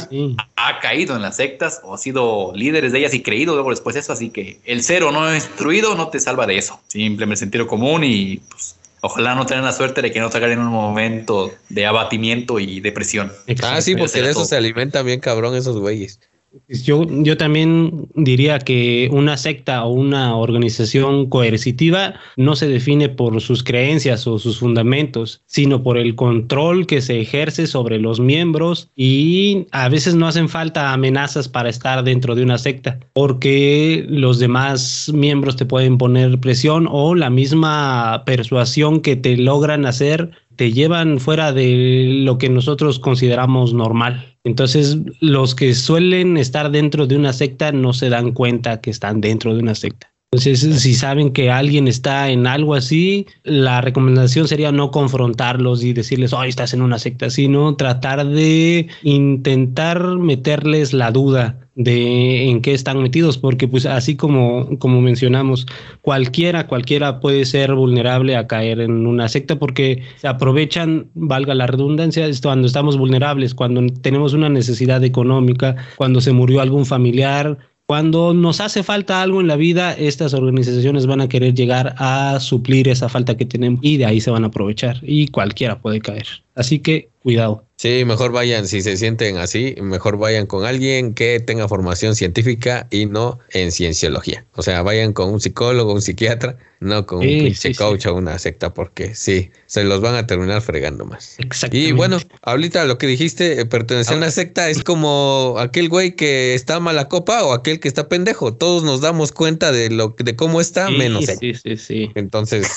ha 0.56 0.80
caído 0.80 1.16
en 1.16 1.24
las 1.24 1.38
sectas 1.38 1.82
o 1.84 1.96
ha 1.96 1.98
sido 1.98 2.52
líderes 2.54 2.92
de 2.92 3.00
ellas 3.00 3.16
y 3.16 3.24
creído 3.24 3.56
luego 3.56 3.72
después 3.72 3.96
eso. 3.96 4.14
Así 4.14 4.30
que 4.30 4.60
el 4.66 4.84
cero 4.84 5.12
no 5.12 5.34
instruido 5.34 5.96
no 5.96 6.10
te 6.10 6.20
salva 6.20 6.46
de 6.46 6.60
eso. 6.60 6.80
Simplemente 6.88 7.40
sentido 7.40 7.66
común 7.66 8.04
y 8.04 8.38
pues, 8.52 8.76
ojalá 9.02 9.34
no 9.34 9.48
tengan 9.48 9.66
la 9.66 9.74
suerte 9.74 10.04
de 10.04 10.12
que 10.12 10.20
no 10.20 10.32
se 10.32 10.38
en 10.38 10.60
un 10.60 10.68
momento 10.68 11.52
de 11.70 11.88
abatimiento 11.88 12.60
y 12.60 12.82
depresión. 12.82 13.32
Ah, 13.64 13.82
sí, 13.82 13.96
porque 13.96 14.22
de 14.22 14.30
eso 14.30 14.46
se 14.46 14.58
alimentan 14.58 15.08
bien 15.08 15.20
cabrón 15.20 15.56
esos 15.56 15.78
güeyes. 15.80 16.20
Yo, 16.68 17.06
yo 17.10 17.38
también 17.38 18.08
diría 18.16 18.60
que 18.60 19.10
una 19.12 19.38
secta 19.38 19.84
o 19.86 19.92
una 19.92 20.36
organización 20.36 21.30
coercitiva 21.30 22.16
no 22.38 22.56
se 22.56 22.68
define 22.68 23.10
por 23.10 23.42
sus 23.42 23.64
creencias 23.64 24.26
o 24.28 24.40
sus 24.40 24.60
fundamentos, 24.60 25.42
sino 25.46 25.84
por 25.84 25.98
el 25.98 26.16
control 26.16 26.88
que 26.88 27.02
se 27.02 27.20
ejerce 27.20 27.68
sobre 27.68 28.00
los 28.00 28.20
miembros 28.20 28.90
y 28.96 29.68
a 29.72 29.90
veces 29.90 30.16
no 30.16 30.28
hacen 30.28 30.50
falta 30.50 30.94
amenazas 30.94 31.48
para 31.48 31.70
estar 31.70 32.04
dentro 32.04 32.36
de 32.36 32.44
una 32.44 32.58
secta, 32.58 33.00
porque 33.14 34.06
los 34.08 34.40
demás 34.40 35.12
miembros 35.14 35.56
te 35.56 35.66
pueden 35.66 35.98
poner 35.98 36.40
presión 36.40 36.88
o 36.90 37.16
la 37.16 37.30
misma 37.30 38.24
persuasión 38.26 39.02
que 39.02 39.16
te 39.16 39.38
logran 39.38 39.86
hacer 39.86 40.32
te 40.56 40.72
llevan 40.72 41.20
fuera 41.20 41.52
de 41.52 42.22
lo 42.24 42.38
que 42.38 42.50
nosotros 42.50 43.00
consideramos 43.00 43.74
normal. 43.74 44.38
Entonces, 44.44 44.98
los 45.20 45.56
que 45.56 45.74
suelen 45.74 46.38
estar 46.38 46.72
dentro 46.72 47.08
de 47.08 47.18
una 47.18 47.34
secta 47.34 47.72
no 47.72 47.94
se 47.94 48.10
dan 48.10 48.32
cuenta 48.32 48.82
que 48.82 48.92
están 48.92 49.22
dentro 49.22 49.54
de 49.54 49.62
una 49.62 49.76
secta. 49.76 50.15
Entonces, 50.36 50.82
si 50.82 50.94
saben 50.96 51.32
que 51.32 51.50
alguien 51.50 51.88
está 51.88 52.30
en 52.30 52.46
algo 52.46 52.76
así, 52.76 53.26
la 53.44 53.80
recomendación 53.80 54.50
sería 54.50 54.74
no 54.74 54.92
confrontarlos 54.92 55.82
y 55.82 55.94
decirles, 55.94 56.34
oh, 56.34 56.44
estás 56.44 56.74
en 56.74 56.82
una 56.82 57.00
secta, 57.00 57.30
sino 57.30 57.78
tratar 57.78 58.28
de 58.28 58.88
intentar 59.04 60.04
meterles 60.18 60.92
la 60.92 61.12
duda 61.12 61.58
de 61.76 62.50
en 62.50 62.62
qué 62.62 62.74
están 62.74 63.02
metidos, 63.02 63.38
porque 63.38 63.68
pues 63.70 63.86
así 63.86 64.18
como, 64.18 64.78
como 64.78 65.00
mencionamos, 65.00 65.68
cualquiera, 66.02 66.68
cualquiera 66.68 67.22
puede 67.22 67.46
ser 67.46 67.74
vulnerable 67.74 68.36
a 68.36 68.48
caer 68.48 68.82
en 68.82 69.08
una 69.08 69.30
secta 69.30 69.58
porque 69.58 70.04
se 70.18 70.28
aprovechan, 70.28 71.08
valga 71.14 71.56
la 71.56 71.68
redundancia, 71.68 72.28
cuando 72.42 72.68
estamos 72.68 72.98
vulnerables, 72.98 73.56
cuando 73.56 73.82
tenemos 74.02 74.34
una 74.34 74.50
necesidad 74.50 75.02
económica, 75.06 75.78
cuando 75.96 76.20
se 76.20 76.34
murió 76.34 76.60
algún 76.60 76.86
familiar, 76.86 77.58
cuando 77.88 78.34
nos 78.34 78.62
hace 78.62 78.84
falta 78.84 79.22
algo 79.22 79.42
en 79.42 79.48
la 79.48 79.56
vida, 79.56 79.94
estas 79.94 80.34
organizaciones 80.34 81.06
van 81.06 81.22
a 81.22 81.28
querer 81.28 81.54
llegar 81.54 81.96
a 81.98 82.40
suplir 82.40 82.88
esa 82.88 83.10
falta 83.10 83.38
que 83.38 83.46
tenemos 83.46 83.80
y 83.84 83.98
de 83.98 84.06
ahí 84.06 84.22
se 84.22 84.32
van 84.32 84.44
a 84.44 84.48
aprovechar 84.48 85.00
y 85.04 85.28
cualquiera 85.28 85.80
puede 85.80 86.02
caer. 86.02 86.45
Así 86.56 86.80
que 86.80 87.10
cuidado. 87.22 87.66
Sí, 87.76 88.06
mejor 88.06 88.32
vayan, 88.32 88.68
si 88.68 88.82
se 88.82 88.96
sienten 88.96 89.36
así, 89.38 89.76
mejor 89.82 90.18
vayan 90.18 90.46
con 90.46 90.64
alguien 90.64 91.14
que 91.14 91.42
tenga 91.42 91.68
formación 91.68 92.16
científica 92.16 92.88
y 92.90 93.06
no 93.06 93.40
en 93.52 93.74
cienciología. 93.74 94.46
O 94.54 94.64
sea, 94.64 94.82
vayan 94.82 95.12
con 95.12 95.34
un 95.34 95.42
psicólogo, 95.42 95.94
un 95.94 96.02
psiquiatra, 96.02 96.56
no 96.80 97.06
con 97.06 97.20
un 97.20 97.26
pinche 97.26 97.76
coach 97.76 98.06
o 98.06 98.16
una 98.16 98.40
secta, 98.40 98.74
porque 98.74 99.14
sí, 99.14 99.52
se 99.66 99.84
los 99.84 100.00
van 100.00 100.16
a 100.16 100.26
terminar 100.26 100.62
fregando 100.62 101.04
más. 101.04 101.36
Y 101.72 101.92
bueno, 101.92 102.20
ahorita 102.44 102.86
lo 102.86 102.98
que 102.98 103.08
dijiste, 103.08 103.60
eh, 103.60 103.66
pertenecer 103.66 104.14
a 104.14 104.18
una 104.18 104.32
secta 104.32 104.70
es 104.70 104.82
como 104.82 105.56
aquel 105.60 105.90
güey 105.90 106.16
que 106.16 106.54
está 106.54 106.80
mala 106.80 107.10
copa 107.10 107.44
o 107.44 107.52
aquel 107.52 107.82
que 107.82 107.90
está 107.90 108.08
pendejo. 108.08 108.54
Todos 108.54 108.84
nos 108.84 109.02
damos 109.02 109.34
cuenta 109.34 109.74
de 109.74 109.90
lo 109.90 110.16
de 110.18 110.38
cómo 110.38 110.62
está, 110.62 110.90
menos 110.90 111.26
Sí, 111.26 111.54
sí, 111.56 111.76
sí. 111.76 112.12
Entonces, 112.16 112.68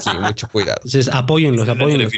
sí, 0.00 0.10
mucho 0.22 0.48
cuidado. 0.48 0.80
Entonces, 0.84 1.08
apóyenlos, 1.12 1.68
apóyenlos. 1.68 2.12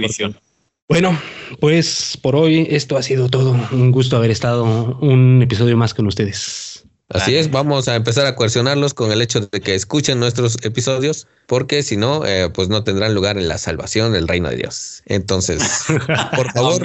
Bueno, 0.91 1.17
pues 1.61 2.19
por 2.21 2.35
hoy 2.35 2.67
esto 2.69 2.97
ha 2.97 3.03
sido 3.05 3.29
todo. 3.29 3.57
Un 3.71 3.93
gusto 3.93 4.17
haber 4.17 4.33
estado 4.33 4.65
un 5.01 5.41
episodio 5.41 5.77
más 5.77 5.95
con 5.95 6.09
ustedes. 6.09 6.85
Así 7.09 7.37
es, 7.37 7.49
vamos 7.49 7.87
a 7.87 7.95
empezar 7.95 8.27
a 8.27 8.35
coercionarlos 8.35 8.93
con 8.93 9.13
el 9.13 9.23
hecho 9.23 9.41
de 9.41 9.61
que 9.61 9.77
escuchen 9.77 10.19
nuestros 10.19 10.57
episodios, 10.65 11.29
porque 11.47 11.85
si 11.85 11.97
no, 11.97 12.27
eh, 12.27 12.51
pues 12.51 12.69
no 12.69 12.83
tendrán 12.83 13.15
lugar 13.15 13.39
en 13.39 13.47
la 13.47 13.59
salvación 13.59 14.13
del 14.13 14.27
reino 14.27 14.51
de 14.51 14.57
Dios. 14.57 15.05
Entonces, 15.07 15.63
por 16.35 16.53
favor, 16.53 16.83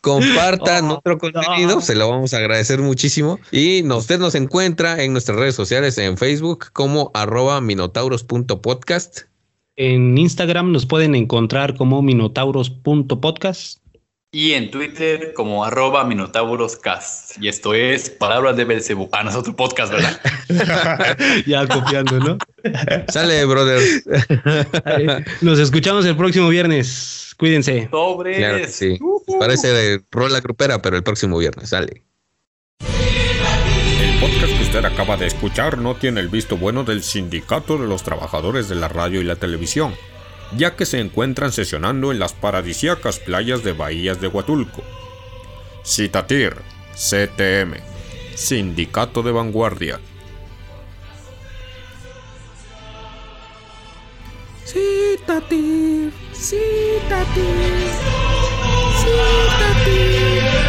compartan 0.00 0.88
nuestro 0.88 1.18
contenido, 1.18 1.80
se 1.80 1.94
lo 1.94 2.10
vamos 2.10 2.34
a 2.34 2.38
agradecer 2.38 2.80
muchísimo. 2.80 3.38
Y 3.52 3.88
usted 3.88 4.18
nos 4.18 4.34
encuentra 4.34 5.00
en 5.00 5.12
nuestras 5.12 5.38
redes 5.38 5.54
sociales 5.54 5.96
en 5.98 6.18
Facebook 6.18 6.72
como 6.72 7.12
arroba 7.14 7.60
minotauros.podcast 7.60 9.32
en 9.76 10.16
Instagram 10.16 10.72
nos 10.72 10.86
pueden 10.86 11.14
encontrar 11.14 11.74
como 11.76 12.02
minotauros.podcast. 12.02 13.78
Y 14.32 14.52
en 14.52 14.70
Twitter 14.72 15.32
como 15.32 15.64
arroba 15.64 16.04
minotauroscast. 16.04 17.40
Y 17.40 17.46
esto 17.46 17.72
es 17.72 18.10
Palabras 18.10 18.56
de 18.56 18.64
Belcebú. 18.64 19.08
Ah, 19.12 19.22
no 19.22 19.30
es 19.30 19.36
otro 19.36 19.54
podcast, 19.54 19.92
¿verdad? 19.92 20.20
ya 21.46 21.68
copiando, 21.68 22.18
¿no? 22.18 22.38
Sale, 23.08 23.44
brother. 23.44 23.80
Nos 25.40 25.60
escuchamos 25.60 26.04
el 26.06 26.16
próximo 26.16 26.48
viernes. 26.48 27.32
Cuídense. 27.38 27.88
Sobre. 27.92 28.66
sí. 28.66 28.98
Parece 29.38 29.68
de 29.68 30.02
rola 30.10 30.40
grupera, 30.40 30.82
pero 30.82 30.96
el 30.96 31.04
próximo 31.04 31.38
viernes. 31.38 31.68
Sale 31.68 32.02
usted 34.74 34.92
acaba 34.92 35.16
de 35.16 35.28
escuchar 35.28 35.78
no 35.78 35.94
tiene 35.94 36.20
el 36.20 36.28
visto 36.28 36.56
bueno 36.56 36.82
del 36.82 37.04
Sindicato 37.04 37.78
de 37.78 37.86
los 37.86 38.02
Trabajadores 38.02 38.68
de 38.68 38.74
la 38.74 38.88
Radio 38.88 39.20
y 39.20 39.24
la 39.24 39.36
Televisión, 39.36 39.94
ya 40.56 40.74
que 40.74 40.84
se 40.84 40.98
encuentran 40.98 41.52
sesionando 41.52 42.10
en 42.10 42.18
las 42.18 42.32
paradisíacas 42.32 43.20
playas 43.20 43.62
de 43.62 43.72
Bahías 43.72 44.20
de 44.20 44.26
Huatulco. 44.26 44.82
Citatir, 45.84 46.56
CTM, 46.92 47.76
Sindicato 48.34 49.22
de 49.22 49.30
Vanguardia. 49.30 50.00
Citatir, 54.64 56.12
Citatir, 56.32 57.44
Citatir. 58.98 60.63